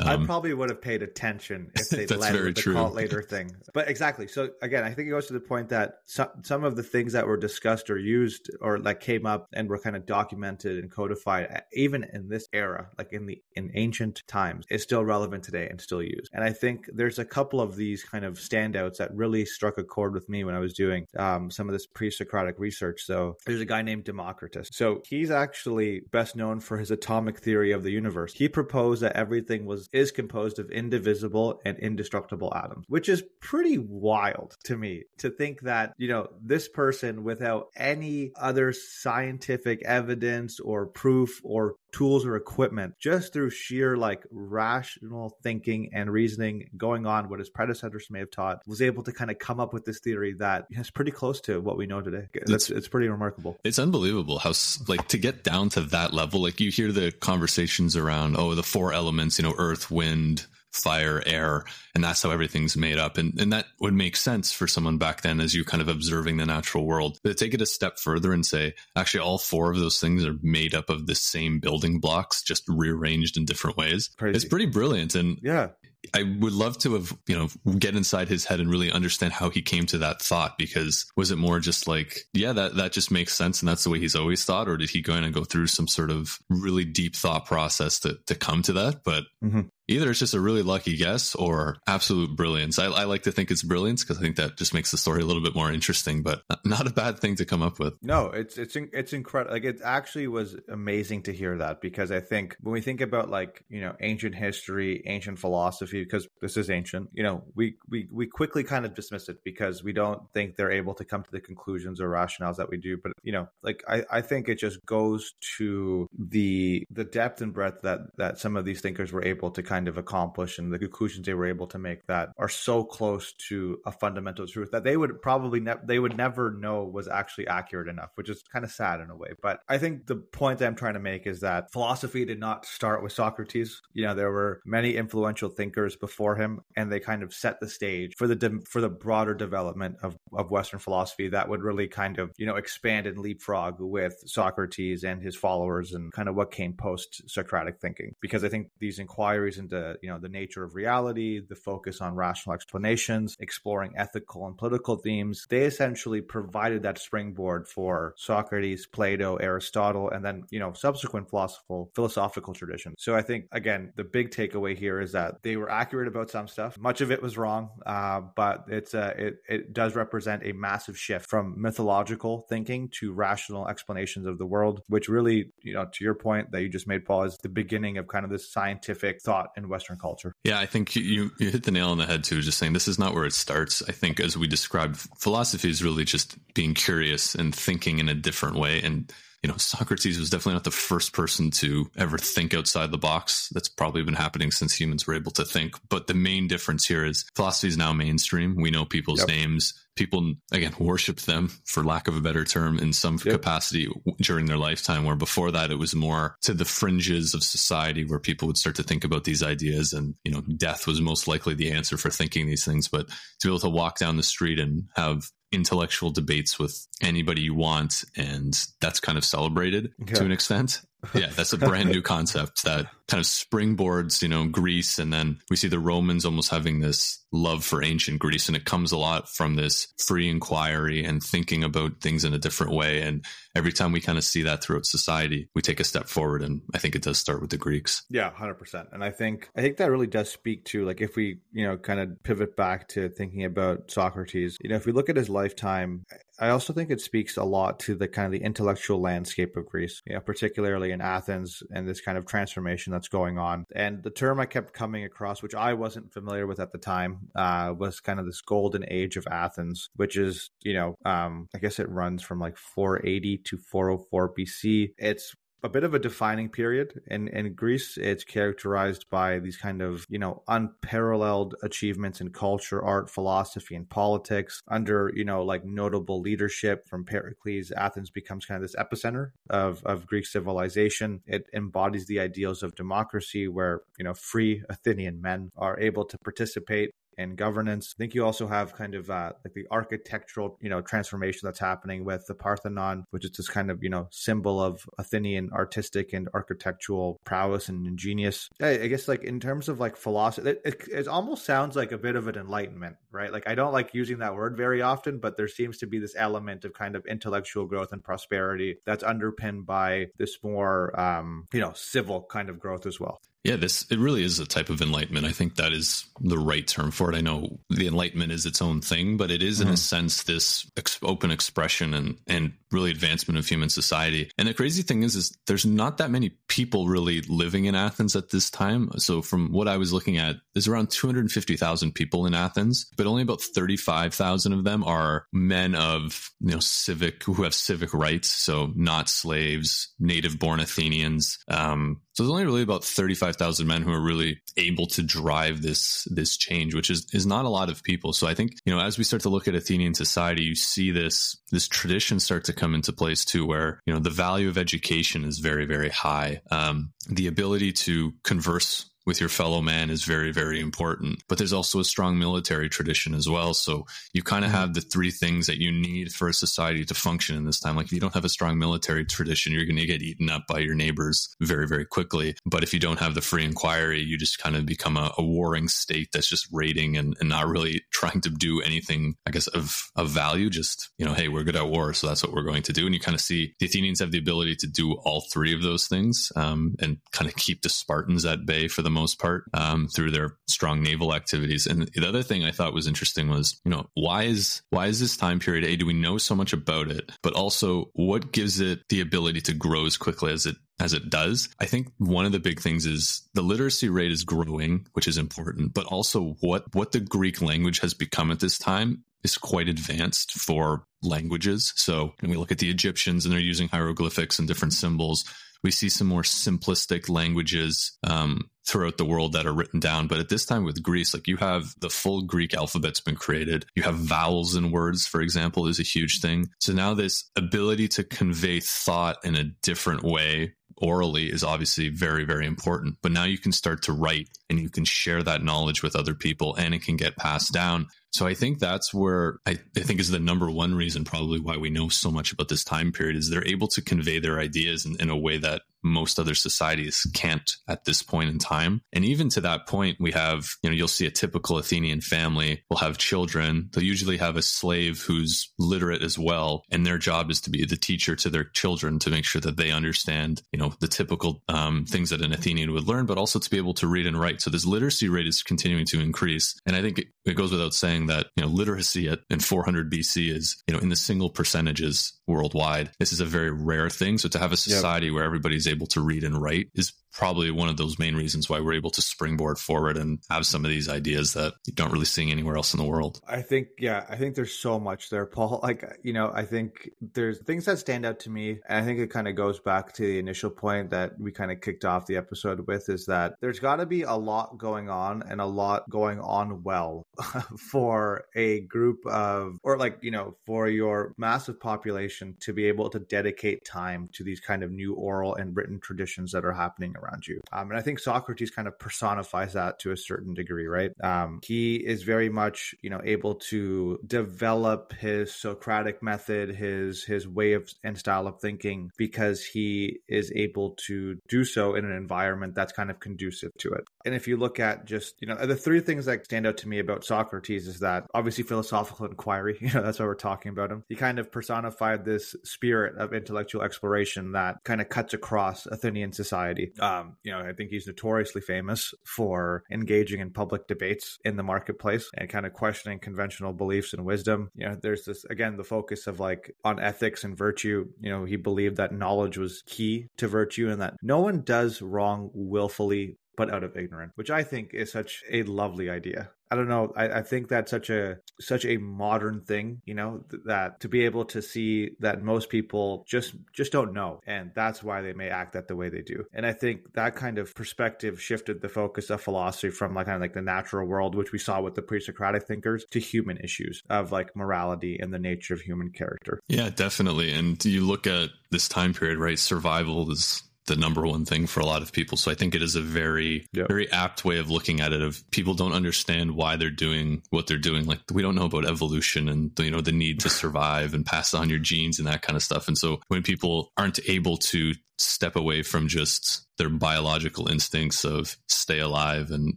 um, 0.00 0.22
I 0.22 0.26
probably 0.26 0.52
would 0.52 0.70
have 0.70 0.80
paid 0.80 1.02
attention 1.02 1.70
if 1.74 1.88
they 1.90 2.06
led 2.06 2.34
with 2.34 2.56
the 2.56 2.60
true. 2.60 2.74
cult 2.74 2.94
later 2.94 3.22
thing. 3.22 3.52
But 3.72 3.88
exactly. 3.88 4.26
So 4.26 4.50
again, 4.60 4.82
I 4.82 4.92
think 4.92 5.08
it 5.08 5.10
goes 5.10 5.26
to 5.26 5.32
the 5.32 5.40
point 5.40 5.68
that 5.68 5.98
some 6.04 6.28
some 6.42 6.64
of 6.64 6.76
the 6.76 6.82
things 6.82 7.12
that 7.12 7.26
were 7.26 7.36
discussed 7.36 7.90
or 7.90 7.98
used 7.98 8.50
or 8.60 8.78
like 8.78 9.00
came 9.00 9.24
up 9.26 9.48
and 9.52 9.68
were 9.68 9.78
kind 9.78 9.94
of 9.94 10.04
documented 10.04 10.78
and 10.78 10.90
codified, 10.90 11.62
even 11.72 12.04
in 12.12 12.28
this 12.28 12.48
era, 12.52 12.88
like 12.98 13.12
in 13.12 13.26
the 13.26 13.40
in 13.54 13.70
ancient 13.74 14.22
times, 14.26 14.66
is 14.68 14.82
still 14.82 15.04
relevant 15.04 15.44
today 15.44 15.68
and 15.68 15.80
still 15.80 16.02
used. 16.02 16.28
And 16.32 16.42
I 16.42 16.52
think 16.52 16.88
there's 16.92 17.18
a 17.18 17.24
couple 17.24 17.60
of 17.60 17.76
these 17.76 18.02
kind 18.02 18.24
of 18.24 18.34
standouts 18.34 18.96
that 18.96 19.14
really 19.14 19.44
struck 19.44 19.78
a 19.78 19.84
chord 19.84 20.14
with 20.14 20.28
me 20.28 20.42
when 20.42 20.54
I 20.54 20.58
was 20.58 20.72
doing 20.72 21.06
um, 21.16 21.50
some 21.50 21.68
of 21.68 21.72
this 21.72 21.86
pre-Socratic 21.86 22.58
research. 22.58 23.02
So 23.04 23.36
there's 23.46 23.60
a 23.60 23.66
guy 23.66 23.82
named 23.82 24.04
Democritus. 24.04 24.70
So 24.72 25.02
he's 25.06 25.30
actually 25.30 26.00
best 26.10 26.34
known 26.34 26.60
for 26.60 26.78
his 26.78 26.90
atomic 26.90 27.38
theory 27.38 27.72
of 27.72 27.82
the 27.82 27.90
universe. 27.90 28.32
He 28.32 28.48
proposed 28.48 29.02
that 29.02 29.14
everything 29.14 29.66
was 29.66 29.83
is 29.92 30.10
composed 30.10 30.58
of 30.58 30.70
indivisible 30.70 31.60
and 31.64 31.78
indestructible 31.78 32.52
atoms, 32.54 32.84
which 32.88 33.08
is 33.08 33.22
pretty 33.40 33.78
wild 33.78 34.56
to 34.64 34.76
me 34.76 35.04
to 35.18 35.30
think 35.30 35.60
that, 35.62 35.94
you 35.96 36.08
know, 36.08 36.28
this 36.42 36.68
person 36.68 37.24
without 37.24 37.68
any 37.76 38.32
other 38.36 38.72
scientific 38.72 39.82
evidence 39.84 40.60
or 40.60 40.86
proof 40.86 41.40
or 41.44 41.74
tools 41.94 42.26
or 42.26 42.34
equipment 42.34 42.92
just 42.98 43.32
through 43.32 43.48
sheer 43.50 43.96
like 43.96 44.26
rational 44.32 45.38
thinking 45.44 45.90
and 45.92 46.10
reasoning 46.10 46.68
going 46.76 47.06
on 47.06 47.28
what 47.28 47.38
his 47.38 47.48
predecessors 47.48 48.08
may 48.10 48.18
have 48.18 48.32
taught 48.32 48.60
was 48.66 48.82
able 48.82 49.04
to 49.04 49.12
kind 49.12 49.30
of 49.30 49.38
come 49.38 49.60
up 49.60 49.72
with 49.72 49.84
this 49.84 50.00
theory 50.00 50.34
that 50.34 50.66
is 50.72 50.90
pretty 50.90 51.12
close 51.12 51.40
to 51.40 51.60
what 51.60 51.76
we 51.76 51.86
know 51.86 52.02
today. 52.02 52.26
It's, 52.34 52.68
it's 52.68 52.88
pretty 52.88 53.06
remarkable. 53.06 53.56
It's 53.62 53.78
unbelievable 53.78 54.40
how 54.40 54.52
like 54.88 55.06
to 55.08 55.18
get 55.18 55.44
down 55.44 55.68
to 55.68 55.82
that 55.82 56.12
level 56.12 56.42
like 56.42 56.58
you 56.58 56.72
hear 56.72 56.90
the 56.90 57.12
conversations 57.12 57.96
around 57.96 58.34
oh 58.36 58.56
the 58.56 58.64
four 58.64 58.92
elements 58.92 59.38
you 59.38 59.44
know 59.44 59.54
earth 59.56 59.88
wind 59.90 60.46
fire, 60.74 61.22
air, 61.24 61.64
and 61.94 62.02
that's 62.02 62.22
how 62.22 62.30
everything's 62.30 62.76
made 62.76 62.98
up. 62.98 63.18
And, 63.18 63.38
and 63.40 63.52
that 63.52 63.66
would 63.80 63.94
make 63.94 64.16
sense 64.16 64.52
for 64.52 64.66
someone 64.66 64.98
back 64.98 65.22
then 65.22 65.40
as 65.40 65.54
you 65.54 65.64
kind 65.64 65.80
of 65.80 65.88
observing 65.88 66.36
the 66.36 66.46
natural 66.46 66.84
world. 66.84 67.18
But 67.22 67.36
take 67.36 67.54
it 67.54 67.60
a 67.60 67.66
step 67.66 67.98
further 67.98 68.32
and 68.32 68.44
say, 68.44 68.74
actually, 68.96 69.20
all 69.20 69.38
four 69.38 69.70
of 69.70 69.78
those 69.78 70.00
things 70.00 70.24
are 70.24 70.36
made 70.42 70.74
up 70.74 70.90
of 70.90 71.06
the 71.06 71.14
same 71.14 71.60
building 71.60 72.00
blocks, 72.00 72.42
just 72.42 72.64
rearranged 72.68 73.36
in 73.36 73.44
different 73.44 73.76
ways. 73.76 74.10
Crazy. 74.18 74.36
It's 74.36 74.44
pretty 74.44 74.66
brilliant. 74.66 75.14
And 75.14 75.38
yeah, 75.42 75.68
I 76.12 76.22
would 76.22 76.52
love 76.52 76.78
to 76.78 76.94
have, 76.94 77.16
you 77.26 77.38
know, 77.38 77.74
get 77.78 77.96
inside 77.96 78.28
his 78.28 78.44
head 78.44 78.60
and 78.60 78.70
really 78.70 78.90
understand 78.90 79.32
how 79.32 79.48
he 79.48 79.62
came 79.62 79.86
to 79.86 79.98
that 79.98 80.20
thought 80.20 80.58
because 80.58 81.06
was 81.16 81.30
it 81.30 81.36
more 81.36 81.60
just 81.60 81.88
like, 81.88 82.24
yeah, 82.32 82.52
that, 82.52 82.76
that 82.76 82.92
just 82.92 83.10
makes 83.10 83.34
sense 83.34 83.60
and 83.60 83.68
that's 83.68 83.84
the 83.84 83.90
way 83.90 84.00
he's 84.00 84.16
always 84.16 84.44
thought? 84.44 84.68
Or 84.68 84.76
did 84.76 84.90
he 84.90 85.00
go 85.00 85.14
in 85.14 85.24
and 85.24 85.32
go 85.32 85.44
through 85.44 85.68
some 85.68 85.88
sort 85.88 86.10
of 86.10 86.38
really 86.50 86.84
deep 86.84 87.16
thought 87.16 87.46
process 87.46 88.00
to, 88.00 88.18
to 88.26 88.34
come 88.34 88.62
to 88.62 88.74
that? 88.74 89.04
But 89.04 89.24
mm-hmm 89.42 89.62
either 89.88 90.10
it's 90.10 90.18
just 90.18 90.34
a 90.34 90.40
really 90.40 90.62
lucky 90.62 90.96
guess 90.96 91.34
or 91.34 91.76
absolute 91.86 92.34
brilliance. 92.36 92.78
I, 92.78 92.86
I 92.86 93.04
like 93.04 93.22
to 93.24 93.32
think 93.32 93.50
it's 93.50 93.62
brilliance 93.62 94.02
because 94.02 94.18
I 94.18 94.22
think 94.22 94.36
that 94.36 94.56
just 94.56 94.74
makes 94.74 94.90
the 94.90 94.96
story 94.96 95.22
a 95.22 95.26
little 95.26 95.42
bit 95.42 95.54
more 95.54 95.70
interesting, 95.70 96.22
but 96.22 96.42
not 96.64 96.86
a 96.86 96.90
bad 96.90 97.18
thing 97.18 97.36
to 97.36 97.44
come 97.44 97.62
up 97.62 97.78
with. 97.78 97.94
No, 98.02 98.26
it's 98.26 98.58
it's 98.58 98.76
it's 98.76 99.12
incredible. 99.12 99.54
Like 99.54 99.64
it 99.64 99.80
actually 99.84 100.28
was 100.28 100.56
amazing 100.68 101.22
to 101.24 101.32
hear 101.32 101.58
that 101.58 101.80
because 101.80 102.10
I 102.10 102.20
think 102.20 102.56
when 102.60 102.72
we 102.72 102.80
think 102.80 103.00
about 103.00 103.30
like 103.30 103.64
you 103.68 103.80
know 103.80 103.94
ancient 104.00 104.34
history, 104.34 105.02
ancient 105.06 105.38
philosophy, 105.38 106.02
because 106.02 106.26
this 106.40 106.56
is 106.56 106.70
ancient, 106.70 107.10
you 107.12 107.22
know, 107.22 107.44
we 107.54 107.76
we 107.88 108.08
we 108.10 108.26
quickly 108.26 108.64
kind 108.64 108.86
of 108.86 108.94
dismiss 108.94 109.28
it 109.28 109.38
because 109.44 109.82
we 109.84 109.92
don't 109.92 110.22
think 110.32 110.56
they're 110.56 110.72
able 110.72 110.94
to 110.94 111.04
come 111.04 111.22
to 111.22 111.30
the 111.30 111.40
conclusions 111.40 112.00
or 112.00 112.08
rationales 112.08 112.56
that 112.56 112.70
we 112.70 112.78
do. 112.78 112.96
But 113.02 113.12
you 113.22 113.32
know, 113.32 113.48
like 113.62 113.82
I 113.88 114.04
I 114.10 114.20
think 114.22 114.48
it 114.48 114.58
just 114.58 114.78
goes 114.86 115.34
to 115.58 116.06
the 116.18 116.84
the 116.90 117.04
depth 117.04 117.42
and 117.42 117.52
breadth 117.52 117.82
that 117.82 118.00
that 118.16 118.38
some 118.38 118.56
of 118.56 118.64
these 118.64 118.80
thinkers 118.80 119.12
were 119.12 119.24
able 119.24 119.50
to 119.50 119.62
kind 119.62 119.73
of 119.88 119.98
accomplish 119.98 120.58
and 120.58 120.72
the 120.72 120.78
conclusions 120.78 121.26
they 121.26 121.34
were 121.34 121.46
able 121.46 121.66
to 121.68 121.78
make 121.78 122.06
that 122.06 122.30
are 122.38 122.48
so 122.48 122.84
close 122.84 123.32
to 123.48 123.78
a 123.86 123.92
fundamental 123.92 124.46
truth 124.46 124.70
that 124.72 124.84
they 124.84 124.96
would 124.96 125.20
probably 125.20 125.60
ne- 125.60 125.74
they 125.84 125.98
would 125.98 126.16
never 126.16 126.52
know 126.52 126.84
was 126.84 127.08
actually 127.08 127.46
accurate 127.46 127.88
enough, 127.88 128.10
which 128.14 128.28
is 128.28 128.42
kind 128.52 128.64
of 128.64 128.70
sad 128.70 129.00
in 129.00 129.10
a 129.10 129.16
way. 129.16 129.30
But 129.42 129.60
I 129.68 129.78
think 129.78 130.06
the 130.06 130.16
point 130.16 130.58
that 130.58 130.66
I'm 130.66 130.74
trying 130.74 130.94
to 130.94 131.00
make 131.00 131.26
is 131.26 131.40
that 131.40 131.72
philosophy 131.72 132.24
did 132.24 132.40
not 132.40 132.66
start 132.66 133.02
with 133.02 133.12
Socrates. 133.12 133.80
You 133.92 134.06
know, 134.06 134.14
there 134.14 134.30
were 134.30 134.60
many 134.64 134.96
influential 134.96 135.48
thinkers 135.48 135.96
before 135.96 136.36
him, 136.36 136.60
and 136.76 136.90
they 136.90 137.00
kind 137.00 137.22
of 137.22 137.34
set 137.34 137.60
the 137.60 137.68
stage 137.68 138.14
for 138.16 138.26
the 138.26 138.36
de- 138.36 138.60
for 138.68 138.80
the 138.80 138.88
broader 138.88 139.34
development 139.34 139.96
of 140.02 140.16
of 140.32 140.50
Western 140.50 140.80
philosophy 140.80 141.28
that 141.28 141.48
would 141.48 141.62
really 141.62 141.88
kind 141.88 142.18
of 142.18 142.32
you 142.36 142.46
know 142.46 142.56
expand 142.56 143.06
and 143.06 143.18
leapfrog 143.18 143.76
with 143.80 144.14
Socrates 144.26 145.04
and 145.04 145.22
his 145.22 145.36
followers 145.36 145.92
and 145.92 146.12
kind 146.12 146.28
of 146.28 146.34
what 146.34 146.50
came 146.50 146.74
post 146.74 147.22
Socratic 147.28 147.80
thinking. 147.80 148.14
Because 148.20 148.44
I 148.44 148.48
think 148.48 148.68
these 148.78 148.98
inquiries 148.98 149.58
into 149.64 149.98
you 150.02 150.08
know 150.08 150.18
the 150.18 150.28
nature 150.28 150.62
of 150.64 150.74
reality, 150.74 151.40
the 151.40 151.54
focus 151.54 152.00
on 152.00 152.14
rational 152.14 152.54
explanations, 152.54 153.36
exploring 153.40 153.92
ethical 153.96 154.46
and 154.46 154.56
political 154.56 154.96
themes, 154.96 155.46
they 155.50 155.62
essentially 155.62 156.20
provided 156.20 156.82
that 156.82 156.98
springboard 156.98 157.66
for 157.66 158.14
Socrates, 158.16 158.86
Plato, 158.86 159.36
Aristotle, 159.36 160.10
and 160.10 160.24
then 160.24 160.44
you 160.50 160.60
know 160.60 160.72
subsequent 160.72 161.28
philosophical 161.28 161.90
philosophical 161.94 162.54
traditions. 162.54 162.96
So 162.98 163.14
I 163.14 163.22
think 163.22 163.46
again 163.52 163.92
the 163.96 164.04
big 164.04 164.30
takeaway 164.30 164.76
here 164.76 165.00
is 165.00 165.12
that 165.12 165.42
they 165.42 165.56
were 165.56 165.70
accurate 165.70 166.08
about 166.08 166.30
some 166.30 166.48
stuff. 166.48 166.78
Much 166.78 167.00
of 167.00 167.10
it 167.10 167.22
was 167.22 167.36
wrong, 167.36 167.70
uh, 167.86 168.20
but 168.36 168.64
it's 168.68 168.94
uh, 168.94 169.14
it 169.16 169.36
it 169.48 169.72
does 169.72 169.94
represent 169.96 170.42
a 170.44 170.52
massive 170.52 170.98
shift 170.98 171.28
from 171.28 171.54
mythological 171.60 172.46
thinking 172.48 172.88
to 173.00 173.12
rational 173.12 173.68
explanations 173.68 174.26
of 174.26 174.38
the 174.38 174.46
world, 174.46 174.82
which 174.88 175.08
really 175.08 175.52
you 175.62 175.72
know 175.72 175.86
to 175.92 176.04
your 176.04 176.14
point 176.14 176.50
that 176.52 176.62
you 176.62 176.68
just 176.68 176.86
made, 176.86 177.04
Paul, 177.04 177.24
is 177.24 177.38
the 177.38 177.48
beginning 177.48 177.98
of 177.98 178.08
kind 178.08 178.24
of 178.24 178.30
this 178.30 178.50
scientific 178.50 179.22
thought 179.22 179.50
in 179.56 179.68
Western 179.68 179.98
culture. 179.98 180.34
Yeah, 180.44 180.58
I 180.58 180.66
think 180.66 180.94
you 180.96 181.30
you 181.38 181.50
hit 181.50 181.64
the 181.64 181.70
nail 181.70 181.90
on 181.90 181.98
the 181.98 182.06
head 182.06 182.24
too. 182.24 182.40
Just 182.42 182.58
saying 182.58 182.72
this 182.72 182.88
is 182.88 182.98
not 182.98 183.14
where 183.14 183.24
it 183.24 183.32
starts. 183.32 183.82
I 183.88 183.92
think 183.92 184.20
as 184.20 184.36
we 184.36 184.46
described, 184.46 184.96
philosophy 185.18 185.70
is 185.70 185.82
really 185.82 186.04
just 186.04 186.36
being 186.54 186.74
curious 186.74 187.34
and 187.34 187.54
thinking 187.54 187.98
in 187.98 188.08
a 188.08 188.14
different 188.14 188.56
way 188.56 188.82
and 188.82 189.12
you 189.44 189.48
know, 189.48 189.58
Socrates 189.58 190.18
was 190.18 190.30
definitely 190.30 190.54
not 190.54 190.64
the 190.64 190.70
first 190.70 191.12
person 191.12 191.50
to 191.50 191.90
ever 191.98 192.16
think 192.16 192.54
outside 192.54 192.90
the 192.90 192.96
box. 192.96 193.50
That's 193.52 193.68
probably 193.68 194.02
been 194.02 194.14
happening 194.14 194.50
since 194.50 194.72
humans 194.72 195.06
were 195.06 195.14
able 195.14 195.32
to 195.32 195.44
think. 195.44 195.74
But 195.90 196.06
the 196.06 196.14
main 196.14 196.48
difference 196.48 196.86
here 196.86 197.04
is 197.04 197.26
philosophy 197.36 197.68
is 197.68 197.76
now 197.76 197.92
mainstream. 197.92 198.56
We 198.56 198.70
know 198.70 198.86
people's 198.86 199.18
yep. 199.18 199.28
names. 199.28 199.74
People, 199.96 200.32
again, 200.50 200.74
worship 200.80 201.20
them, 201.20 201.52
for 201.66 201.84
lack 201.84 202.08
of 202.08 202.16
a 202.16 202.22
better 202.22 202.46
term, 202.46 202.78
in 202.78 202.94
some 202.94 203.20
yep. 203.22 203.34
capacity 203.34 203.86
during 204.22 204.46
their 204.46 204.56
lifetime, 204.56 205.04
where 205.04 205.14
before 205.14 205.50
that 205.50 205.70
it 205.70 205.78
was 205.78 205.94
more 205.94 206.36
to 206.40 206.54
the 206.54 206.64
fringes 206.64 207.34
of 207.34 207.44
society 207.44 208.02
where 208.06 208.18
people 208.18 208.48
would 208.48 208.56
start 208.56 208.76
to 208.76 208.82
think 208.82 209.04
about 209.04 209.24
these 209.24 209.42
ideas. 209.42 209.92
And, 209.92 210.14
you 210.24 210.32
know, 210.32 210.40
death 210.56 210.86
was 210.86 211.02
most 211.02 211.28
likely 211.28 211.52
the 211.52 211.70
answer 211.70 211.98
for 211.98 212.08
thinking 212.08 212.46
these 212.46 212.64
things. 212.64 212.88
But 212.88 213.08
to 213.08 213.14
be 213.42 213.50
able 213.50 213.58
to 213.58 213.68
walk 213.68 213.98
down 213.98 214.16
the 214.16 214.22
street 214.22 214.58
and 214.58 214.84
have 214.96 215.30
intellectual 215.52 216.10
debates 216.10 216.58
with 216.58 216.86
anybody 217.00 217.42
you 217.42 217.54
want 217.54 218.04
and 218.16 218.58
that's 218.80 219.00
kind 219.00 219.16
of 219.16 219.24
celebrated 219.24 219.92
okay. 220.02 220.14
to 220.14 220.24
an 220.24 220.32
extent 220.32 220.82
yeah 221.14 221.30
that's 221.34 221.52
a 221.52 221.58
brand 221.58 221.90
new 221.90 222.02
concept 222.02 222.64
that 222.64 222.86
kind 223.08 223.20
of 223.20 223.26
springboards 223.26 224.22
you 224.22 224.28
know 224.28 224.46
greece 224.46 224.98
and 224.98 225.12
then 225.12 225.38
we 225.50 225.56
see 225.56 225.68
the 225.68 225.78
romans 225.78 226.24
almost 226.24 226.50
having 226.50 226.80
this 226.80 227.24
love 227.34 227.64
for 227.64 227.82
ancient 227.82 228.20
Greece. 228.20 228.48
And 228.48 228.56
it 228.56 228.64
comes 228.64 228.92
a 228.92 228.96
lot 228.96 229.28
from 229.28 229.56
this 229.56 229.88
free 229.98 230.30
inquiry 230.30 231.04
and 231.04 231.22
thinking 231.22 231.64
about 231.64 232.00
things 232.00 232.24
in 232.24 232.32
a 232.32 232.38
different 232.38 232.72
way. 232.72 233.02
And 233.02 233.24
every 233.54 233.72
time 233.72 233.92
we 233.92 234.00
kind 234.00 234.16
of 234.16 234.24
see 234.24 234.42
that 234.42 234.62
throughout 234.62 234.86
society, 234.86 235.48
we 235.54 235.60
take 235.60 235.80
a 235.80 235.84
step 235.84 236.06
forward. 236.06 236.42
And 236.42 236.62
I 236.72 236.78
think 236.78 236.94
it 236.94 237.02
does 237.02 237.18
start 237.18 237.40
with 237.40 237.50
the 237.50 237.58
Greeks. 237.58 238.04
Yeah, 238.08 238.30
100%. 238.30 238.92
And 238.92 239.04
I 239.04 239.10
think, 239.10 239.50
I 239.56 239.60
think 239.60 239.76
that 239.78 239.90
really 239.90 240.06
does 240.06 240.30
speak 240.30 240.64
to 240.66 240.86
like, 240.86 241.00
if 241.00 241.16
we, 241.16 241.40
you 241.52 241.66
know, 241.66 241.76
kind 241.76 242.00
of 242.00 242.22
pivot 242.22 242.56
back 242.56 242.88
to 242.90 243.08
thinking 243.08 243.44
about 243.44 243.90
Socrates, 243.90 244.56
you 244.62 244.70
know, 244.70 244.76
if 244.76 244.86
we 244.86 244.92
look 244.92 245.08
at 245.08 245.16
his 245.16 245.28
lifetime, 245.28 246.04
I 246.38 246.48
also 246.48 246.72
think 246.72 246.90
it 246.90 247.00
speaks 247.00 247.36
a 247.36 247.44
lot 247.44 247.78
to 247.80 247.94
the 247.94 248.08
kind 248.08 248.26
of 248.26 248.32
the 248.32 248.44
intellectual 248.44 249.00
landscape 249.00 249.56
of 249.56 249.66
Greece, 249.66 250.02
particularly 250.24 250.90
in 250.90 251.00
Athens 251.00 251.62
and 251.72 251.88
this 251.88 252.00
kind 252.00 252.18
of 252.18 252.26
transformation 252.26 252.92
that's 252.92 253.08
going 253.08 253.38
on. 253.38 253.66
And 253.74 254.02
the 254.02 254.10
term 254.10 254.40
I 254.40 254.46
kept 254.46 254.72
coming 254.72 255.04
across, 255.04 255.42
which 255.42 255.54
I 255.54 255.74
wasn't 255.74 256.12
familiar 256.12 256.46
with 256.46 256.60
at 256.60 256.72
the 256.72 256.78
time, 256.78 257.28
uh, 257.36 257.74
was 257.76 258.00
kind 258.00 258.18
of 258.18 258.26
this 258.26 258.40
golden 258.40 258.84
age 258.88 259.16
of 259.16 259.26
Athens, 259.30 259.90
which 259.96 260.16
is, 260.16 260.50
you 260.62 260.74
know, 260.74 260.96
um, 261.04 261.48
I 261.54 261.58
guess 261.58 261.78
it 261.78 261.88
runs 261.88 262.22
from 262.22 262.40
like 262.40 262.56
480 262.56 263.38
to 263.38 263.56
404 263.58 264.34
BC. 264.34 264.90
It's 264.98 265.34
a 265.64 265.68
bit 265.70 265.82
of 265.82 265.94
a 265.94 265.98
defining 265.98 266.50
period 266.50 267.00
in, 267.06 267.26
in 267.28 267.54
Greece. 267.54 267.96
It's 267.96 268.22
characterized 268.22 269.06
by 269.08 269.38
these 269.38 269.56
kind 269.56 269.80
of, 269.80 270.04
you 270.10 270.18
know, 270.18 270.42
unparalleled 270.46 271.54
achievements 271.62 272.20
in 272.20 272.30
culture, 272.30 272.84
art, 272.84 273.08
philosophy, 273.08 273.74
and 273.74 273.88
politics. 273.88 274.60
Under, 274.68 275.10
you 275.14 275.24
know, 275.24 275.42
like 275.42 275.64
notable 275.64 276.20
leadership 276.20 276.86
from 276.86 277.06
Pericles, 277.06 277.72
Athens 277.72 278.10
becomes 278.10 278.44
kind 278.44 278.62
of 278.62 278.70
this 278.70 278.76
epicenter 278.76 279.30
of, 279.48 279.82
of 279.86 280.06
Greek 280.06 280.26
civilization. 280.26 281.22
It 281.26 281.46
embodies 281.54 282.06
the 282.06 282.20
ideals 282.20 282.62
of 282.62 282.74
democracy 282.74 283.48
where, 283.48 283.80
you 283.98 284.04
know, 284.04 284.12
free 284.12 284.62
Athenian 284.68 285.22
men 285.22 285.50
are 285.56 285.80
able 285.80 286.04
to 286.04 286.18
participate 286.18 286.90
and 287.18 287.36
governance. 287.36 287.94
I 287.96 287.98
think 287.98 288.14
you 288.14 288.24
also 288.24 288.46
have 288.46 288.74
kind 288.74 288.94
of 288.94 289.10
uh, 289.10 289.32
like 289.44 289.54
the 289.54 289.66
architectural, 289.70 290.58
you 290.60 290.68
know, 290.68 290.80
transformation 290.80 291.40
that's 291.44 291.58
happening 291.58 292.04
with 292.04 292.26
the 292.26 292.34
Parthenon, 292.34 293.04
which 293.10 293.24
is 293.24 293.32
this 293.32 293.48
kind 293.48 293.70
of, 293.70 293.82
you 293.82 293.90
know, 293.90 294.08
symbol 294.10 294.62
of 294.62 294.88
Athenian 294.98 295.50
artistic 295.52 296.12
and 296.12 296.28
architectural 296.34 297.20
prowess 297.24 297.68
and 297.68 297.86
ingenious. 297.86 298.48
I, 298.60 298.86
guess 298.86 299.08
like 299.08 299.24
in 299.24 299.40
terms 299.40 299.68
of 299.68 299.80
like 299.80 299.96
philosophy, 299.96 300.50
it, 300.50 300.62
it, 300.64 300.88
it 300.90 301.08
almost 301.08 301.44
sounds 301.44 301.76
like 301.76 301.92
a 301.92 301.98
bit 301.98 302.16
of 302.16 302.28
an 302.28 302.36
enlightenment, 302.36 302.96
right? 303.10 303.32
Like 303.32 303.48
I 303.48 303.54
don't 303.54 303.72
like 303.72 303.94
using 303.94 304.18
that 304.18 304.34
word 304.34 304.56
very 304.56 304.82
often, 304.82 305.18
but 305.18 305.36
there 305.36 305.48
seems 305.48 305.78
to 305.78 305.86
be 305.86 305.98
this 305.98 306.14
element 306.16 306.64
of 306.64 306.72
kind 306.72 306.96
of 306.96 307.04
intellectual 307.06 307.66
growth 307.66 307.92
and 307.92 308.02
prosperity 308.02 308.78
that's 308.84 309.02
underpinned 309.02 309.66
by 309.66 310.08
this 310.18 310.38
more, 310.42 310.98
um, 310.98 311.46
you 311.52 311.60
know, 311.60 311.72
civil 311.74 312.22
kind 312.22 312.48
of 312.48 312.58
growth 312.58 312.86
as 312.86 313.00
well. 313.00 313.20
Yeah, 313.44 313.56
this 313.56 313.84
it 313.90 313.98
really 313.98 314.24
is 314.24 314.38
a 314.38 314.46
type 314.46 314.70
of 314.70 314.80
enlightenment. 314.80 315.26
I 315.26 315.32
think 315.32 315.56
that 315.56 315.72
is 315.72 316.06
the 316.18 316.38
right 316.38 316.66
term 316.66 316.90
for 316.90 317.12
it. 317.12 317.16
I 317.16 317.20
know 317.20 317.60
the 317.68 317.86
enlightenment 317.86 318.32
is 318.32 318.46
its 318.46 318.62
own 318.62 318.80
thing, 318.80 319.18
but 319.18 319.30
it 319.30 319.42
is 319.42 319.56
mm-hmm. 319.58 319.62
in 319.62 319.68
a 319.68 319.70
mm-hmm. 319.72 319.76
sense 319.76 320.22
this 320.22 320.70
ex- 320.78 320.98
open 321.02 321.30
expression 321.30 321.92
and 321.92 322.16
and 322.26 322.54
really 322.72 322.90
advancement 322.90 323.38
of 323.38 323.46
human 323.46 323.68
society. 323.68 324.30
And 324.38 324.48
the 324.48 324.54
crazy 324.54 324.82
thing 324.82 325.02
is, 325.02 325.14
is 325.14 325.36
there's 325.46 325.66
not 325.66 325.98
that 325.98 326.10
many 326.10 326.30
people 326.48 326.88
really 326.88 327.20
living 327.22 327.66
in 327.66 327.74
Athens 327.74 328.16
at 328.16 328.30
this 328.30 328.50
time. 328.50 328.90
So 328.96 329.22
from 329.22 329.52
what 329.52 329.68
I 329.68 329.76
was 329.76 329.92
looking 329.92 330.18
at, 330.18 330.36
there's 330.54 330.66
around 330.66 330.90
250,000 330.90 331.92
people 331.92 332.26
in 332.26 332.34
Athens, 332.34 332.90
but 332.96 333.06
only 333.06 333.22
about 333.22 333.42
35,000 333.42 334.52
of 334.52 334.64
them 334.64 334.82
are 334.82 335.26
men 335.32 335.74
of 335.74 336.30
you 336.40 336.52
know 336.52 336.60
civic 336.60 337.22
who 337.24 337.34
have 337.44 337.54
civic 337.54 337.92
rights, 337.92 338.28
so 338.28 338.72
not 338.74 339.10
slaves, 339.10 339.92
native 340.00 340.38
born 340.38 340.60
Athenians. 340.60 341.38
Um, 341.48 342.00
so 342.14 342.22
there's 342.22 342.30
only 342.30 342.44
really 342.44 342.62
about 342.62 342.84
35,000 342.84 343.66
men 343.66 343.82
who 343.82 343.92
are 343.92 344.00
really 344.00 344.40
able 344.56 344.86
to 344.86 345.02
drive 345.02 345.62
this 345.62 346.06
this 346.10 346.36
change, 346.36 346.72
which 346.72 346.88
is 346.88 347.06
is 347.12 347.26
not 347.26 347.44
a 347.44 347.48
lot 347.48 347.68
of 347.68 347.82
people. 347.82 348.12
So 348.12 348.28
I 348.28 348.34
think, 348.34 348.52
you 348.64 348.72
know, 348.72 348.80
as 348.80 348.96
we 348.96 349.04
start 349.04 349.22
to 349.22 349.28
look 349.28 349.48
at 349.48 349.56
Athenian 349.56 349.94
society, 349.94 350.44
you 350.44 350.54
see 350.54 350.92
this 350.92 351.36
this 351.50 351.66
tradition 351.66 352.20
start 352.20 352.44
to 352.44 352.52
come 352.52 352.72
into 352.72 352.92
place 352.92 353.24
too 353.24 353.44
where, 353.44 353.80
you 353.84 353.92
know, 353.92 353.98
the 353.98 354.10
value 354.10 354.48
of 354.48 354.56
education 354.56 355.24
is 355.24 355.40
very 355.40 355.66
very 355.66 355.88
high. 355.88 356.40
Um, 356.52 356.92
the 357.08 357.26
ability 357.26 357.72
to 357.72 358.12
converse 358.22 358.88
with 359.06 359.20
your 359.20 359.28
fellow 359.28 359.60
man 359.60 359.90
is 359.90 360.04
very, 360.04 360.32
very 360.32 360.60
important. 360.60 361.22
But 361.28 361.38
there's 361.38 361.52
also 361.52 361.80
a 361.80 361.84
strong 361.84 362.18
military 362.18 362.68
tradition 362.68 363.14
as 363.14 363.28
well. 363.28 363.54
So 363.54 363.86
you 364.12 364.22
kind 364.22 364.44
of 364.44 364.50
have 364.50 364.74
the 364.74 364.80
three 364.80 365.10
things 365.10 365.46
that 365.46 365.58
you 365.58 365.70
need 365.70 366.12
for 366.12 366.28
a 366.28 366.34
society 366.34 366.84
to 366.84 366.94
function 366.94 367.36
in 367.36 367.44
this 367.44 367.60
time. 367.60 367.76
Like 367.76 367.86
if 367.86 367.92
you 367.92 368.00
don't 368.00 368.14
have 368.14 368.24
a 368.24 368.30
strong 368.30 368.58
military 368.58 369.04
tradition, 369.04 369.52
you're 369.52 369.66
going 369.66 369.76
to 369.76 369.86
get 369.86 370.02
eaten 370.02 370.30
up 370.30 370.46
by 370.48 370.60
your 370.60 370.74
neighbors 370.74 371.34
very, 371.40 371.66
very 371.66 371.84
quickly. 371.84 372.34
But 372.46 372.62
if 372.62 372.72
you 372.72 372.80
don't 372.80 373.00
have 373.00 373.14
the 373.14 373.20
free 373.20 373.44
inquiry, 373.44 374.00
you 374.00 374.16
just 374.16 374.38
kind 374.38 374.56
of 374.56 374.66
become 374.66 374.96
a, 374.96 375.12
a 375.18 375.24
warring 375.24 375.68
state 375.68 376.08
that's 376.12 376.28
just 376.28 376.48
raiding 376.52 376.96
and, 376.96 377.16
and, 377.20 377.28
not 377.28 377.48
really 377.48 377.82
trying 377.90 378.20
to 378.20 378.30
do 378.30 378.60
anything, 378.60 379.16
I 379.26 379.30
guess, 379.30 379.48
of, 379.48 379.90
of 379.96 380.10
value. 380.10 380.50
Just, 380.50 380.90
you 380.98 381.04
know, 381.04 381.14
hey, 381.14 381.28
we're 381.28 381.42
good 381.42 381.56
at 381.56 381.68
war. 381.68 381.92
So 381.94 382.06
that's 382.06 382.22
what 382.22 382.32
we're 382.32 382.42
going 382.42 382.62
to 382.64 382.72
do. 382.72 382.86
And 382.86 382.94
you 382.94 383.00
kind 383.00 383.14
of 383.14 383.20
see 383.20 383.54
the 383.58 383.66
Athenians 383.66 384.00
have 384.00 384.12
the 384.12 384.18
ability 384.18 384.56
to 384.56 384.66
do 384.66 384.92
all 384.92 385.22
three 385.32 385.54
of 385.54 385.62
those 385.62 385.86
things 385.88 386.30
um, 386.36 386.76
and 386.80 386.98
kind 387.12 387.28
of 387.28 387.36
keep 387.36 387.62
the 387.62 387.68
Spartans 387.68 388.24
at 388.24 388.46
bay 388.46 388.68
for 388.68 388.82
the 388.82 388.90
most 388.94 389.18
part 389.18 389.44
um, 389.52 389.88
through 389.88 390.10
their 390.10 390.36
strong 390.48 390.82
naval 390.82 391.14
activities. 391.14 391.66
And 391.66 391.82
the 391.82 392.08
other 392.08 392.22
thing 392.22 392.44
I 392.44 392.52
thought 392.52 392.74
was 392.74 392.86
interesting 392.86 393.28
was, 393.28 393.60
you 393.64 393.70
know, 393.70 393.86
why 393.94 394.24
is 394.24 394.62
why 394.70 394.86
is 394.86 395.00
this 395.00 395.16
time 395.16 395.40
period? 395.40 395.64
A, 395.64 395.76
do 395.76 395.86
we 395.86 395.92
know 395.92 396.18
so 396.18 396.34
much 396.34 396.52
about 396.52 396.90
it? 396.90 397.10
But 397.22 397.34
also, 397.34 397.90
what 397.94 398.32
gives 398.32 398.60
it 398.60 398.80
the 398.88 399.00
ability 399.00 399.40
to 399.42 399.54
grow 399.54 399.86
as 399.86 399.96
quickly 399.96 400.32
as 400.32 400.46
it 400.46 400.56
as 400.80 400.92
it 400.92 401.08
does. 401.08 401.48
I 401.60 401.66
think 401.66 401.88
one 401.98 402.26
of 402.26 402.32
the 402.32 402.40
big 402.40 402.60
things 402.60 402.84
is 402.84 403.28
the 403.34 403.42
literacy 403.42 403.88
rate 403.88 404.10
is 404.10 404.24
growing, 404.24 404.86
which 404.94 405.06
is 405.06 405.18
important, 405.18 405.72
but 405.72 405.86
also 405.86 406.36
what 406.40 406.74
what 406.74 406.92
the 406.92 407.00
Greek 407.00 407.40
language 407.40 407.80
has 407.80 407.94
become 407.94 408.30
at 408.30 408.40
this 408.40 408.58
time 408.58 409.04
is 409.22 409.38
quite 409.38 409.68
advanced 409.68 410.32
for 410.32 410.84
languages. 411.02 411.72
So 411.76 412.12
when 412.20 412.30
we 412.30 412.36
look 412.36 412.52
at 412.52 412.58
the 412.58 412.70
Egyptians 412.70 413.24
and 413.24 413.32
they're 413.32 413.40
using 413.40 413.68
hieroglyphics 413.68 414.38
and 414.38 414.46
different 414.46 414.74
symbols, 414.74 415.24
We 415.64 415.70
see 415.70 415.88
some 415.88 416.06
more 416.06 416.22
simplistic 416.22 417.08
languages 417.08 417.98
um, 418.06 418.50
throughout 418.66 418.98
the 418.98 419.04
world 419.04 419.32
that 419.32 419.46
are 419.46 419.52
written 419.52 419.80
down. 419.80 420.06
But 420.06 420.18
at 420.18 420.28
this 420.28 420.46
time 420.46 420.64
with 420.64 420.82
Greece, 420.82 421.12
like 421.14 421.26
you 421.26 421.38
have 421.38 421.74
the 421.80 421.90
full 421.90 422.22
Greek 422.22 422.54
alphabet's 422.54 423.00
been 423.00 423.16
created. 423.16 423.66
You 423.74 423.82
have 423.82 423.96
vowels 423.96 424.54
in 424.54 424.70
words, 424.70 425.06
for 425.06 425.20
example, 425.20 425.66
is 425.66 425.80
a 425.80 425.84
huge 425.84 426.20
thing. 426.20 426.50
So 426.60 426.72
now 426.72 426.94
this 426.94 427.30
ability 427.34 427.88
to 427.88 428.04
convey 428.04 428.60
thought 428.60 429.16
in 429.24 429.34
a 429.34 429.50
different 429.62 430.02
way 430.02 430.54
orally 430.76 431.30
is 431.30 431.44
obviously 431.44 431.88
very, 431.88 432.24
very 432.24 432.46
important. 432.46 432.96
But 433.02 433.12
now 433.12 433.24
you 433.24 433.38
can 433.38 433.52
start 433.52 433.82
to 433.82 433.92
write 433.92 434.28
and 434.50 434.58
you 434.60 434.68
can 434.68 434.84
share 434.84 435.22
that 435.22 435.42
knowledge 435.42 435.82
with 435.82 435.96
other 435.96 436.14
people 436.14 436.54
and 436.56 436.74
it 436.74 436.82
can 436.82 436.96
get 436.96 437.16
passed 437.16 437.52
down. 437.52 437.88
So 438.14 438.28
I 438.28 438.34
think 438.34 438.60
that's 438.60 438.94
where 438.94 439.40
I, 439.44 439.58
I, 439.76 439.80
think 439.80 439.98
is 439.98 440.08
the 440.08 440.20
number 440.20 440.48
one 440.48 440.76
reason 440.76 441.02
probably 441.02 441.40
why 441.40 441.56
we 441.56 441.68
know 441.68 441.88
so 441.88 442.12
much 442.12 442.32
about 442.32 442.48
this 442.48 442.62
time 442.62 442.92
period 442.92 443.16
is 443.16 443.28
they're 443.28 443.44
able 443.44 443.66
to 443.68 443.82
convey 443.82 444.20
their 444.20 444.38
ideas 444.38 444.86
in, 444.86 444.94
in 445.00 445.10
a 445.10 445.16
way 445.16 445.36
that 445.38 445.62
most 445.84 446.18
other 446.18 446.34
societies 446.34 447.06
can't 447.14 447.56
at 447.68 447.84
this 447.84 448.02
point 448.02 448.30
in 448.30 448.38
time. 448.38 448.82
And 448.92 449.04
even 449.04 449.28
to 449.30 449.40
that 449.42 449.66
point, 449.66 449.98
we 450.00 450.12
have, 450.12 450.48
you 450.62 450.70
know, 450.70 450.76
you'll 450.76 450.88
see 450.88 451.06
a 451.06 451.10
typical 451.10 451.58
Athenian 451.58 452.00
family 452.00 452.64
will 452.70 452.78
have 452.78 452.98
children. 452.98 453.68
They'll 453.72 453.84
usually 453.84 454.16
have 454.16 454.36
a 454.36 454.42
slave 454.42 455.02
who's 455.02 455.52
literate 455.58 456.02
as 456.02 456.18
well. 456.18 456.64
And 456.70 456.86
their 456.86 456.98
job 456.98 457.30
is 457.30 457.40
to 457.42 457.50
be 457.50 457.64
the 457.64 457.76
teacher 457.76 458.16
to 458.16 458.30
their 458.30 458.44
children 458.44 458.98
to 459.00 459.10
make 459.10 459.24
sure 459.24 459.40
that 459.42 459.56
they 459.56 459.70
understand, 459.70 460.42
you 460.52 460.58
know, 460.58 460.74
the 460.80 460.88
typical 460.88 461.42
um, 461.48 461.84
things 461.84 462.10
that 462.10 462.22
an 462.22 462.32
Athenian 462.32 462.72
would 462.72 462.88
learn, 462.88 463.06
but 463.06 463.18
also 463.18 463.38
to 463.38 463.50
be 463.50 463.58
able 463.58 463.74
to 463.74 463.86
read 463.86 464.06
and 464.06 464.18
write. 464.18 464.40
So 464.40 464.50
this 464.50 464.64
literacy 464.64 465.08
rate 465.08 465.26
is 465.26 465.42
continuing 465.42 465.86
to 465.86 466.00
increase. 466.00 466.58
And 466.66 466.74
I 466.74 466.82
think 466.82 466.98
it, 466.98 467.08
it 467.24 467.34
goes 467.34 467.52
without 467.52 467.74
saying 467.74 468.06
that, 468.06 468.26
you 468.36 468.42
know, 468.42 468.48
literacy 468.48 469.08
at, 469.08 469.20
in 469.28 469.40
400 469.40 469.92
BC 469.92 470.34
is, 470.34 470.62
you 470.66 470.74
know, 470.74 470.80
in 470.80 470.88
the 470.88 470.96
single 470.96 471.30
percentages 471.30 472.18
worldwide. 472.26 472.90
This 472.98 473.12
is 473.12 473.20
a 473.20 473.26
very 473.26 473.50
rare 473.50 473.90
thing. 473.90 474.18
So 474.18 474.28
to 474.30 474.38
have 474.38 474.52
a 474.52 474.56
society 474.56 475.06
yep. 475.06 475.14
where 475.14 475.24
everybody's 475.24 475.66
able 475.66 475.73
to 475.88 476.00
read 476.00 476.24
and 476.24 476.40
write 476.40 476.68
is 476.74 476.92
probably 477.14 477.50
one 477.50 477.68
of 477.68 477.76
those 477.76 477.98
main 477.98 478.16
reasons 478.16 478.50
why 478.50 478.60
we're 478.60 478.74
able 478.74 478.90
to 478.90 479.00
springboard 479.00 479.58
forward 479.58 479.96
and 479.96 480.18
have 480.28 480.44
some 480.44 480.64
of 480.64 480.70
these 480.70 480.88
ideas 480.88 481.34
that 481.34 481.54
you 481.66 481.72
don't 481.72 481.92
really 481.92 482.04
see 482.04 482.30
anywhere 482.30 482.56
else 482.56 482.74
in 482.74 482.78
the 482.78 482.86
world. 482.86 483.20
I 483.26 483.40
think, 483.40 483.68
yeah, 483.78 484.04
I 484.08 484.16
think 484.16 484.34
there's 484.34 484.54
so 484.54 484.80
much 484.80 485.10
there, 485.10 485.26
Paul. 485.26 485.44
Like, 485.64 485.98
you 486.02 486.12
know, 486.12 486.30
I 486.34 486.44
think 486.44 486.90
there's 487.00 487.38
things 487.38 487.64
that 487.64 487.78
stand 487.78 488.04
out 488.04 488.20
to 488.20 488.30
me. 488.30 488.60
And 488.68 488.82
I 488.82 488.84
think 488.84 488.98
it 488.98 489.10
kind 489.10 489.26
of 489.26 489.34
goes 489.34 489.60
back 489.60 489.94
to 489.94 490.02
the 490.02 490.18
initial 490.18 490.50
point 490.50 490.90
that 490.90 491.18
we 491.18 491.32
kind 491.32 491.50
of 491.50 491.62
kicked 491.62 491.86
off 491.86 492.06
the 492.06 492.16
episode 492.16 492.66
with 492.66 492.90
is 492.90 493.06
that 493.06 493.36
there's 493.40 493.60
got 493.60 493.76
to 493.76 493.86
be 493.86 494.02
a 494.02 494.12
lot 494.12 494.58
going 494.58 494.90
on 494.90 495.22
and 495.22 495.40
a 495.40 495.46
lot 495.46 495.88
going 495.88 496.20
on 496.20 496.62
well 496.64 497.06
for 497.56 498.24
a 498.34 498.60
group 498.60 499.06
of, 499.06 499.56
or 499.62 499.78
like, 499.78 499.98
you 500.02 500.10
know, 500.10 500.36
for 500.44 500.68
your 500.68 501.14
massive 501.16 501.58
population 501.58 502.36
to 502.40 502.52
be 502.52 502.66
able 502.66 502.90
to 502.90 502.98
dedicate 502.98 503.64
time 503.64 504.08
to 504.12 504.24
these 504.24 504.40
kind 504.40 504.62
of 504.62 504.70
new 504.70 504.94
oral 504.94 505.34
and 505.34 505.56
written 505.56 505.80
traditions 505.80 506.32
that 506.32 506.44
are 506.44 506.52
happening 506.52 506.94
around 507.04 507.26
you. 507.26 507.40
Um, 507.52 507.70
and 507.70 507.78
I 507.78 507.82
think 507.82 507.98
Socrates 507.98 508.50
kind 508.50 508.68
of 508.68 508.78
personifies 508.78 509.52
that 509.54 509.78
to 509.80 509.92
a 509.92 509.96
certain 509.96 510.34
degree, 510.34 510.66
right? 510.66 510.92
Um, 511.02 511.40
he 511.42 511.76
is 511.76 512.02
very 512.02 512.28
much, 512.28 512.74
you 512.82 512.90
know, 512.90 513.00
able 513.04 513.36
to 513.50 513.98
develop 514.06 514.92
his 514.92 515.34
Socratic 515.34 516.02
method, 516.02 516.54
his 516.54 517.04
his 517.04 517.28
way 517.28 517.52
of 517.52 517.70
and 517.82 517.98
style 517.98 518.26
of 518.26 518.40
thinking, 518.40 518.90
because 518.96 519.44
he 519.44 520.00
is 520.08 520.32
able 520.34 520.76
to 520.86 521.18
do 521.28 521.44
so 521.44 521.74
in 521.74 521.84
an 521.84 521.92
environment 521.92 522.54
that's 522.54 522.72
kind 522.72 522.90
of 522.90 523.00
conducive 523.00 523.50
to 523.58 523.70
it. 523.70 523.84
And 524.04 524.14
if 524.14 524.28
you 524.28 524.36
look 524.36 524.60
at 524.60 524.84
just, 524.84 525.14
you 525.20 525.28
know, 525.28 525.46
the 525.46 525.56
three 525.56 525.80
things 525.80 526.06
that 526.06 526.24
stand 526.24 526.46
out 526.46 526.58
to 526.58 526.68
me 526.68 526.78
about 526.78 527.04
Socrates 527.04 527.66
is 527.66 527.80
that 527.80 528.06
obviously 528.14 528.44
philosophical 528.44 529.06
inquiry, 529.06 529.56
you 529.60 529.72
know, 529.72 529.82
that's 529.82 529.98
why 529.98 530.06
we're 530.06 530.14
talking 530.14 530.50
about 530.50 530.70
him. 530.70 530.84
He 530.88 530.94
kind 530.94 531.18
of 531.18 531.32
personified 531.32 532.04
this 532.04 532.36
spirit 532.44 532.96
of 532.96 533.12
intellectual 533.12 533.62
exploration 533.62 534.32
that 534.32 534.56
kind 534.64 534.80
of 534.80 534.88
cuts 534.88 535.14
across 535.14 535.66
Athenian 535.66 536.12
society. 536.12 536.72
Um, 537.00 537.16
you 537.22 537.32
know, 537.32 537.40
I 537.40 537.52
think 537.52 537.70
he's 537.70 537.86
notoriously 537.86 538.40
famous 538.40 538.94
for 539.04 539.64
engaging 539.70 540.20
in 540.20 540.30
public 540.30 540.66
debates 540.66 541.18
in 541.24 541.36
the 541.36 541.42
marketplace 541.42 542.10
and 542.16 542.28
kind 542.28 542.46
of 542.46 542.52
questioning 542.52 542.98
conventional 542.98 543.52
beliefs 543.52 543.92
and 543.92 544.04
wisdom. 544.04 544.50
You 544.54 544.68
know, 544.68 544.78
there's 544.80 545.04
this 545.04 545.24
again 545.26 545.56
the 545.56 545.64
focus 545.64 546.06
of 546.06 546.20
like 546.20 546.54
on 546.64 546.80
ethics 546.80 547.24
and 547.24 547.36
virtue. 547.36 547.86
You 548.00 548.10
know, 548.10 548.24
he 548.24 548.36
believed 548.36 548.76
that 548.76 548.92
knowledge 548.92 549.38
was 549.38 549.62
key 549.66 550.08
to 550.16 550.28
virtue 550.28 550.70
and 550.70 550.80
that 550.82 550.94
no 551.02 551.20
one 551.20 551.42
does 551.42 551.82
wrong 551.82 552.30
willfully 552.34 553.18
but 553.36 553.52
out 553.52 553.64
of 553.64 553.76
ignorance, 553.76 554.12
which 554.14 554.30
I 554.30 554.42
think 554.42 554.70
is 554.72 554.92
such 554.92 555.22
a 555.30 555.42
lovely 555.44 555.90
idea. 555.90 556.30
I 556.50 556.56
don't 556.56 556.68
know. 556.68 556.92
I, 556.94 557.08
I, 557.08 557.22
think 557.22 557.48
that's 557.48 557.70
such 557.70 557.90
a 557.90 558.18
such 558.38 558.64
a 558.64 558.76
modern 558.76 559.40
thing, 559.40 559.82
you 559.86 559.94
know, 559.94 560.22
th- 560.30 560.42
that 560.46 560.80
to 560.80 560.88
be 560.88 561.04
able 561.04 561.24
to 561.26 561.42
see 561.42 561.96
that 561.98 562.22
most 562.22 562.48
people 562.48 563.04
just 563.08 563.34
just 563.52 563.72
don't 563.72 563.92
know, 563.92 564.20
and 564.24 564.52
that's 564.54 564.80
why 564.80 565.00
they 565.00 565.14
may 565.14 565.30
act 565.30 565.54
that 565.54 565.66
the 565.66 565.74
way 565.74 565.88
they 565.88 566.02
do. 566.02 566.24
And 566.32 566.46
I 566.46 566.52
think 566.52 566.92
that 566.94 567.16
kind 567.16 567.38
of 567.38 567.52
perspective 567.54 568.22
shifted 568.22 568.60
the 568.60 568.68
focus 568.68 569.10
of 569.10 569.20
philosophy 569.20 569.70
from 569.70 569.94
like 569.94 570.06
kind 570.06 570.14
of 570.14 570.20
like 570.20 570.34
the 570.34 570.42
natural 570.42 570.86
world, 570.86 571.16
which 571.16 571.32
we 571.32 571.38
saw 571.38 571.60
with 571.60 571.74
the 571.74 571.82
pre-Socratic 571.82 572.46
thinkers, 572.46 572.84
to 572.92 573.00
human 573.00 573.38
issues 573.38 573.82
of 573.90 574.12
like 574.12 574.36
morality 574.36 574.98
and 575.00 575.12
the 575.12 575.18
nature 575.18 575.54
of 575.54 575.60
human 575.60 575.90
character. 575.90 576.38
Yeah, 576.46 576.70
definitely. 576.70 577.32
And 577.32 577.62
you 577.64 577.84
look 577.84 578.06
at 578.06 578.30
this 578.52 578.68
time 578.68 578.94
period, 578.94 579.18
right? 579.18 579.38
Survival 579.38 580.08
is 580.12 580.44
the 580.66 580.76
number 580.76 581.06
one 581.06 581.24
thing 581.24 581.46
for 581.46 581.60
a 581.60 581.66
lot 581.66 581.82
of 581.82 581.92
people. 581.92 582.16
So 582.16 582.30
I 582.30 582.34
think 582.34 582.54
it 582.54 582.62
is 582.62 582.76
a 582.76 582.80
very, 582.80 583.46
yep. 583.52 583.68
very 583.68 583.90
apt 583.92 584.24
way 584.24 584.38
of 584.38 584.50
looking 584.50 584.80
at 584.80 584.92
it. 584.92 585.02
Of 585.02 585.22
people 585.30 585.54
don't 585.54 585.72
understand 585.72 586.34
why 586.34 586.56
they're 586.56 586.70
doing 586.70 587.22
what 587.30 587.46
they're 587.46 587.58
doing. 587.58 587.86
Like 587.86 588.00
we 588.12 588.22
don't 588.22 588.34
know 588.34 588.46
about 588.46 588.66
evolution 588.66 589.28
and 589.28 589.50
you 589.58 589.70
know 589.70 589.80
the 589.80 589.92
need 589.92 590.20
to 590.20 590.28
survive 590.30 590.94
and 590.94 591.04
pass 591.04 591.34
on 591.34 591.50
your 591.50 591.58
genes 591.58 591.98
and 591.98 592.08
that 592.08 592.22
kind 592.22 592.36
of 592.36 592.42
stuff. 592.42 592.68
And 592.68 592.78
so 592.78 593.00
when 593.08 593.22
people 593.22 593.72
aren't 593.76 594.00
able 594.08 594.36
to 594.38 594.72
step 594.98 595.36
away 595.36 595.62
from 595.62 595.88
just 595.88 596.43
their 596.58 596.68
biological 596.68 597.50
instincts 597.50 598.04
of 598.04 598.36
stay 598.48 598.80
alive 598.80 599.30
and 599.30 599.54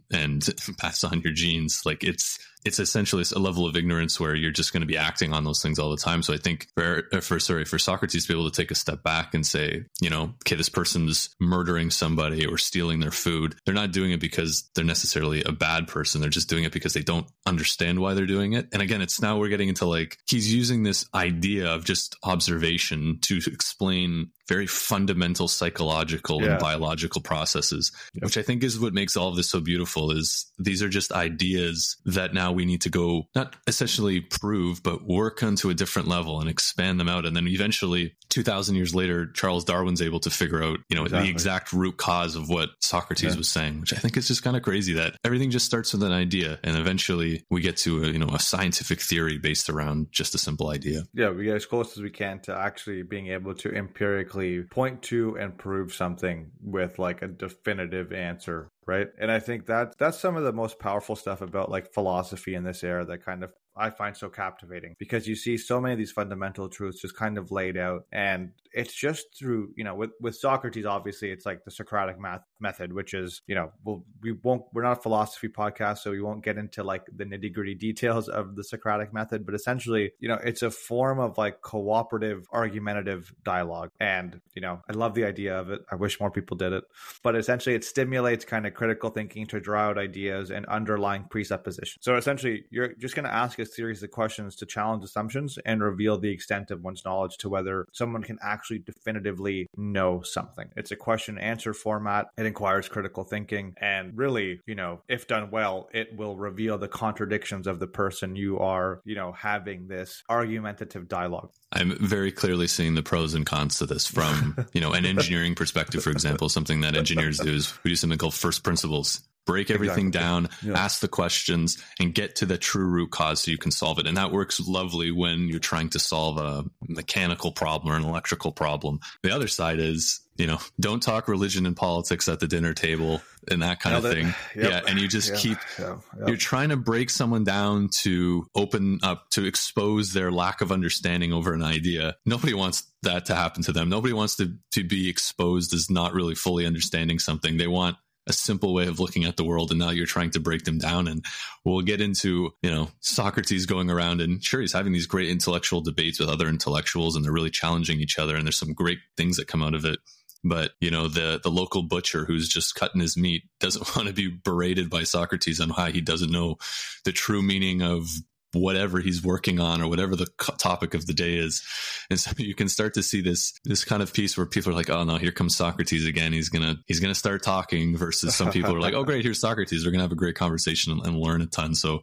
and 0.12 0.48
pass 0.78 1.04
on 1.04 1.20
your 1.22 1.32
genes. 1.32 1.82
Like 1.84 2.04
it's 2.04 2.38
it's 2.64 2.80
essentially 2.80 3.24
a 3.34 3.38
level 3.38 3.66
of 3.66 3.76
ignorance 3.76 4.18
where 4.18 4.34
you're 4.34 4.50
just 4.50 4.72
going 4.72 4.80
to 4.80 4.86
be 4.86 4.96
acting 4.96 5.32
on 5.32 5.44
those 5.44 5.62
things 5.62 5.78
all 5.78 5.90
the 5.90 5.96
time. 5.96 6.22
So 6.22 6.34
i 6.34 6.36
think 6.36 6.66
for 6.76 7.08
for 7.20 7.38
sorry 7.38 7.64
for 7.64 7.78
socrates 7.78 8.26
to 8.26 8.32
be 8.32 8.38
able 8.38 8.50
to 8.50 8.56
take 8.56 8.70
a 8.70 8.74
step 8.74 9.02
back 9.02 9.34
and 9.34 9.46
say 9.46 9.84
you 10.00 10.10
know 10.10 10.34
okay 10.44 10.56
this 10.56 10.68
person's 10.68 11.30
murdering 11.40 11.90
somebody 11.90 12.46
or 12.46 12.58
stealing 12.58 13.00
their 13.00 13.10
food 13.10 13.54
they're 13.64 13.74
not 13.74 13.92
doing 13.92 14.12
it 14.12 14.20
because 14.20 14.68
they're 14.74 14.84
necessarily 14.84 15.42
a 15.44 15.52
bad 15.52 15.88
person. 15.88 16.20
They're 16.20 16.30
just 16.30 16.48
doing 16.48 16.64
it 16.64 16.72
because 16.72 16.92
they 16.92 17.02
don't 17.02 17.26
understand 17.46 18.00
why 18.00 18.14
they're 18.14 18.26
doing 18.26 18.52
it. 18.54 18.68
And 18.72 18.82
again 18.82 19.00
it's 19.00 19.20
now 19.20 19.38
we're 19.38 19.48
getting 19.48 19.68
into 19.68 19.86
like 19.86 20.18
he's 20.26 20.52
using 20.52 20.82
this 20.82 21.06
idea 21.14 21.68
of 21.68 21.84
just 21.84 22.16
observation 22.24 23.18
to 23.22 23.40
explain 23.46 24.30
very 24.48 24.66
fundamental 24.66 25.46
psychological 25.46 26.42
yeah. 26.42 26.52
and 26.52 26.58
biological 26.58 27.20
processes, 27.20 27.92
yep. 28.14 28.24
which 28.24 28.38
I 28.38 28.42
think 28.42 28.64
is 28.64 28.80
what 28.80 28.94
makes 28.94 29.16
all 29.16 29.28
of 29.28 29.36
this 29.36 29.50
so 29.50 29.60
beautiful 29.60 30.10
is 30.10 30.50
these 30.58 30.82
are 30.82 30.88
just 30.88 31.12
ideas 31.12 31.96
that 32.06 32.32
now 32.32 32.52
we 32.52 32.64
need 32.64 32.80
to 32.82 32.90
go 32.90 33.28
not 33.34 33.54
essentially 33.66 34.20
prove, 34.20 34.82
but 34.82 35.06
work 35.06 35.42
onto 35.42 35.70
a 35.70 35.74
different 35.74 36.08
level 36.08 36.40
and 36.40 36.48
expand 36.48 36.98
them 36.98 37.08
out. 37.08 37.26
And 37.26 37.36
then 37.36 37.46
eventually 37.46 38.16
2000 38.30 38.74
years 38.74 38.94
later, 38.94 39.26
Charles 39.26 39.64
Darwin's 39.64 40.02
able 40.02 40.20
to 40.20 40.30
figure 40.30 40.62
out, 40.62 40.78
you 40.88 40.96
know, 40.96 41.04
exactly. 41.04 41.26
the 41.26 41.30
exact 41.30 41.72
root 41.72 41.96
cause 41.98 42.34
of 42.34 42.48
what 42.48 42.70
Socrates 42.80 43.32
yeah. 43.32 43.38
was 43.38 43.48
saying, 43.48 43.80
which 43.80 43.92
I 43.92 43.96
think 43.96 44.16
is 44.16 44.26
just 44.26 44.42
kind 44.42 44.56
of 44.56 44.62
crazy 44.62 44.94
that 44.94 45.14
everything 45.24 45.50
just 45.50 45.66
starts 45.66 45.92
with 45.92 46.02
an 46.02 46.12
idea 46.12 46.58
and 46.64 46.76
eventually 46.76 47.44
we 47.50 47.60
get 47.60 47.76
to 47.78 48.04
a, 48.04 48.06
you 48.08 48.18
know, 48.18 48.28
a 48.28 48.38
scientific 48.38 49.00
theory 49.00 49.38
based 49.38 49.68
around 49.68 50.08
just 50.10 50.34
a 50.34 50.38
simple 50.38 50.70
idea. 50.70 51.02
Yeah. 51.12 51.30
We 51.30 51.44
get 51.44 51.56
as 51.56 51.66
close 51.66 51.96
as 51.96 52.02
we 52.02 52.10
can 52.10 52.40
to 52.40 52.56
actually 52.56 53.02
being 53.02 53.28
able 53.28 53.54
to 53.56 53.70
empirically 53.74 54.37
point 54.70 55.02
to 55.02 55.36
and 55.38 55.58
prove 55.58 55.92
something 55.92 56.50
with 56.62 56.98
like 56.98 57.22
a 57.22 57.28
definitive 57.28 58.12
answer 58.12 58.70
right 58.88 59.08
and 59.20 59.30
i 59.30 59.38
think 59.38 59.66
that 59.66 59.96
that's 59.98 60.18
some 60.18 60.36
of 60.36 60.42
the 60.42 60.52
most 60.52 60.78
powerful 60.78 61.14
stuff 61.14 61.40
about 61.40 61.70
like 61.70 61.92
philosophy 61.92 62.54
in 62.54 62.64
this 62.64 62.82
era 62.82 63.04
that 63.04 63.24
kind 63.24 63.44
of 63.44 63.52
I 63.78 63.90
find 63.90 64.16
so 64.16 64.28
captivating 64.28 64.96
because 64.98 65.28
you 65.28 65.36
see 65.36 65.56
so 65.56 65.80
many 65.80 65.92
of 65.92 65.98
these 65.98 66.10
fundamental 66.10 66.68
truths 66.68 67.00
just 67.00 67.16
kind 67.16 67.38
of 67.38 67.52
laid 67.52 67.76
out. 67.76 68.06
And 68.12 68.50
it's 68.72 68.92
just 68.92 69.26
through, 69.38 69.72
you 69.76 69.84
know, 69.84 69.94
with, 69.94 70.10
with 70.20 70.34
Socrates, 70.34 70.84
obviously, 70.84 71.30
it's 71.30 71.46
like 71.46 71.64
the 71.64 71.70
Socratic 71.70 72.20
math 72.20 72.42
method, 72.60 72.92
which 72.92 73.14
is, 73.14 73.40
you 73.46 73.54
know, 73.54 73.70
we'll, 73.84 74.04
we 74.20 74.32
won't, 74.32 74.62
we're 74.72 74.82
not 74.82 74.98
a 74.98 75.00
philosophy 75.00 75.48
podcast, 75.48 75.98
so 75.98 76.10
we 76.10 76.20
won't 76.20 76.44
get 76.44 76.58
into 76.58 76.82
like 76.82 77.04
the 77.14 77.24
nitty 77.24 77.54
gritty 77.54 77.74
details 77.74 78.28
of 78.28 78.56
the 78.56 78.64
Socratic 78.64 79.12
method. 79.14 79.46
But 79.46 79.54
essentially, 79.54 80.10
you 80.18 80.28
know, 80.28 80.38
it's 80.44 80.62
a 80.62 80.70
form 80.70 81.20
of 81.20 81.38
like 81.38 81.62
cooperative, 81.62 82.46
argumentative 82.52 83.32
dialogue. 83.44 83.90
And, 84.00 84.40
you 84.54 84.62
know, 84.62 84.80
I 84.90 84.92
love 84.92 85.14
the 85.14 85.24
idea 85.24 85.58
of 85.58 85.70
it. 85.70 85.82
I 85.90 85.94
wish 85.94 86.18
more 86.20 86.30
people 86.30 86.56
did 86.56 86.72
it. 86.72 86.84
But 87.22 87.36
essentially, 87.36 87.76
it 87.76 87.84
stimulates 87.84 88.44
kind 88.44 88.66
of 88.66 88.74
critical 88.78 89.10
thinking 89.10 89.44
to 89.44 89.58
draw 89.58 89.88
out 89.88 89.98
ideas 89.98 90.52
and 90.52 90.64
underlying 90.66 91.24
presuppositions. 91.24 91.98
So 92.00 92.14
essentially, 92.14 92.62
you're 92.70 92.94
just 92.94 93.16
going 93.16 93.24
to 93.24 93.34
ask 93.34 93.58
a 93.58 93.66
series 93.66 94.04
of 94.04 94.12
questions 94.12 94.54
to 94.54 94.66
challenge 94.66 95.02
assumptions 95.02 95.58
and 95.66 95.82
reveal 95.82 96.16
the 96.16 96.30
extent 96.30 96.70
of 96.70 96.84
one's 96.84 97.04
knowledge 97.04 97.38
to 97.38 97.48
whether 97.48 97.86
someone 97.90 98.22
can 98.22 98.38
actually 98.40 98.78
definitively 98.78 99.66
know 99.76 100.22
something. 100.22 100.68
It's 100.76 100.92
a 100.92 100.96
question 100.96 101.38
answer 101.38 101.74
format. 101.74 102.28
It 102.36 102.46
inquires 102.46 102.88
critical 102.88 103.24
thinking. 103.24 103.74
And 103.80 104.16
really, 104.16 104.60
you 104.64 104.76
know, 104.76 105.00
if 105.08 105.26
done 105.26 105.50
well, 105.50 105.88
it 105.92 106.16
will 106.16 106.36
reveal 106.36 106.78
the 106.78 106.86
contradictions 106.86 107.66
of 107.66 107.80
the 107.80 107.88
person 107.88 108.36
you 108.36 108.60
are, 108.60 109.00
you 109.04 109.16
know, 109.16 109.32
having 109.32 109.88
this 109.88 110.22
argumentative 110.28 111.08
dialogue. 111.08 111.50
I'm 111.70 111.96
very 112.00 112.32
clearly 112.32 112.66
seeing 112.66 112.94
the 112.94 113.02
pros 113.02 113.34
and 113.34 113.44
cons 113.44 113.78
to 113.78 113.86
this 113.86 114.06
from, 114.06 114.66
you 114.72 114.80
know, 114.80 114.92
an 114.92 115.04
engineering 115.04 115.54
perspective, 115.54 116.02
for 116.02 116.10
example, 116.10 116.48
something 116.48 116.80
that 116.80 116.96
engineers 116.96 117.38
do 117.38 117.52
is 117.52 117.72
we 117.84 117.90
do 117.90 117.96
something 117.96 118.18
called 118.18 118.34
first 118.34 118.64
principles. 118.64 119.20
Break 119.44 119.70
everything 119.70 120.08
exactly. 120.08 120.28
down, 120.28 120.48
yeah. 120.62 120.78
ask 120.78 121.00
the 121.00 121.08
questions, 121.08 121.82
and 121.98 122.14
get 122.14 122.36
to 122.36 122.46
the 122.46 122.58
true 122.58 122.84
root 122.84 123.10
cause 123.10 123.40
so 123.40 123.50
you 123.50 123.56
can 123.56 123.70
solve 123.70 123.98
it. 123.98 124.06
And 124.06 124.18
that 124.18 124.30
works 124.30 124.60
lovely 124.60 125.10
when 125.10 125.48
you're 125.48 125.58
trying 125.58 125.88
to 125.90 125.98
solve 125.98 126.36
a 126.36 126.64
mechanical 126.86 127.50
problem 127.50 127.90
or 127.90 127.96
an 127.96 128.04
electrical 128.04 128.52
problem. 128.52 129.00
The 129.22 129.30
other 129.30 129.48
side 129.48 129.78
is 129.78 130.20
you 130.38 130.46
know, 130.46 130.58
don't 130.78 131.02
talk 131.02 131.26
religion 131.26 131.66
and 131.66 131.76
politics 131.76 132.28
at 132.28 132.38
the 132.38 132.46
dinner 132.46 132.72
table 132.72 133.20
and 133.50 133.62
that 133.62 133.80
kind 133.80 133.96
of 133.96 134.04
thing. 134.10 134.34
Yep. 134.54 134.70
Yeah. 134.70 134.80
And 134.88 134.98
you 134.98 135.08
just 135.08 135.34
keep. 135.36 135.58
Yep. 135.78 135.98
you're 136.26 136.36
trying 136.36 136.70
to 136.70 136.76
break 136.76 137.10
someone 137.10 137.44
down 137.44 137.90
to 138.02 138.46
open 138.54 139.00
up, 139.02 139.28
to 139.30 139.44
expose 139.44 140.12
their 140.12 140.32
lack 140.32 140.60
of 140.60 140.72
understanding 140.72 141.32
over 141.32 141.52
an 141.52 141.62
idea. 141.62 142.16
Nobody 142.24 142.54
wants 142.54 142.84
that 143.02 143.26
to 143.26 143.34
happen 143.34 143.62
to 143.64 143.72
them. 143.72 143.88
Nobody 143.88 144.14
wants 144.14 144.36
to, 144.36 144.54
to 144.72 144.84
be 144.84 145.08
exposed 145.08 145.74
as 145.74 145.90
not 145.90 146.12
really 146.12 146.34
fully 146.34 146.66
understanding 146.66 147.18
something. 147.18 147.56
They 147.56 147.66
want 147.66 147.96
a 148.28 148.32
simple 148.32 148.74
way 148.74 148.86
of 148.86 149.00
looking 149.00 149.24
at 149.24 149.36
the 149.36 149.44
world 149.44 149.70
and 149.70 149.80
now 149.80 149.90
you're 149.90 150.06
trying 150.06 150.30
to 150.30 150.40
break 150.40 150.64
them 150.64 150.78
down 150.78 151.08
and 151.08 151.24
we'll 151.64 151.80
get 151.80 152.00
into 152.00 152.50
you 152.62 152.70
know 152.70 152.88
socrates 153.00 153.64
going 153.64 153.90
around 153.90 154.20
and 154.20 154.44
sure 154.44 154.60
he's 154.60 154.72
having 154.72 154.92
these 154.92 155.06
great 155.06 155.30
intellectual 155.30 155.80
debates 155.80 156.20
with 156.20 156.28
other 156.28 156.46
intellectuals 156.46 157.16
and 157.16 157.24
they're 157.24 157.32
really 157.32 157.50
challenging 157.50 158.00
each 158.00 158.18
other 158.18 158.36
and 158.36 158.46
there's 158.46 158.58
some 158.58 158.74
great 158.74 158.98
things 159.16 159.38
that 159.38 159.48
come 159.48 159.62
out 159.62 159.74
of 159.74 159.84
it 159.84 159.98
but 160.44 160.72
you 160.80 160.90
know 160.90 161.08
the 161.08 161.40
the 161.42 161.50
local 161.50 161.82
butcher 161.82 162.24
who's 162.24 162.48
just 162.48 162.74
cutting 162.74 163.00
his 163.00 163.16
meat 163.16 163.44
doesn't 163.60 163.96
want 163.96 164.08
to 164.08 164.14
be 164.14 164.28
berated 164.28 164.90
by 164.90 165.02
Socrates 165.02 165.60
on 165.60 165.70
why 165.70 165.90
he 165.90 166.00
doesn't 166.00 166.32
know 166.32 166.56
the 167.04 167.12
true 167.12 167.42
meaning 167.42 167.82
of 167.82 168.08
whatever 168.52 168.98
he's 168.98 169.22
working 169.22 169.60
on 169.60 169.82
or 169.82 169.88
whatever 169.88 170.16
the 170.16 170.26
topic 170.56 170.94
of 170.94 171.06
the 171.06 171.12
day 171.12 171.36
is. 171.36 171.62
And 172.08 172.18
so 172.18 172.30
you 172.38 172.54
can 172.54 172.68
start 172.68 172.94
to 172.94 173.02
see 173.02 173.20
this 173.20 173.52
this 173.64 173.84
kind 173.84 174.02
of 174.02 174.12
piece 174.12 174.36
where 174.36 174.46
people 174.46 174.72
are 174.72 174.76
like 174.76 174.90
oh 174.90 175.04
no 175.04 175.16
here 175.16 175.32
comes 175.32 175.56
socrates 175.56 176.06
again. 176.06 176.32
He's 176.32 176.48
gonna 176.48 176.76
he's 176.86 177.00
gonna 177.00 177.14
start 177.14 177.42
talking 177.42 177.96
versus 177.96 178.34
some 178.34 178.50
people 178.50 178.74
are 178.74 178.80
like 178.80 178.94
oh 178.94 179.04
great 179.04 179.24
here's 179.24 179.40
socrates. 179.40 179.84
We're 179.84 179.92
gonna 179.92 180.04
have 180.04 180.12
a 180.12 180.16
great 180.16 180.36
conversation 180.36 180.92
and, 180.92 181.06
and 181.06 181.18
learn 181.18 181.42
a 181.42 181.46
ton. 181.46 181.74
So 181.74 182.00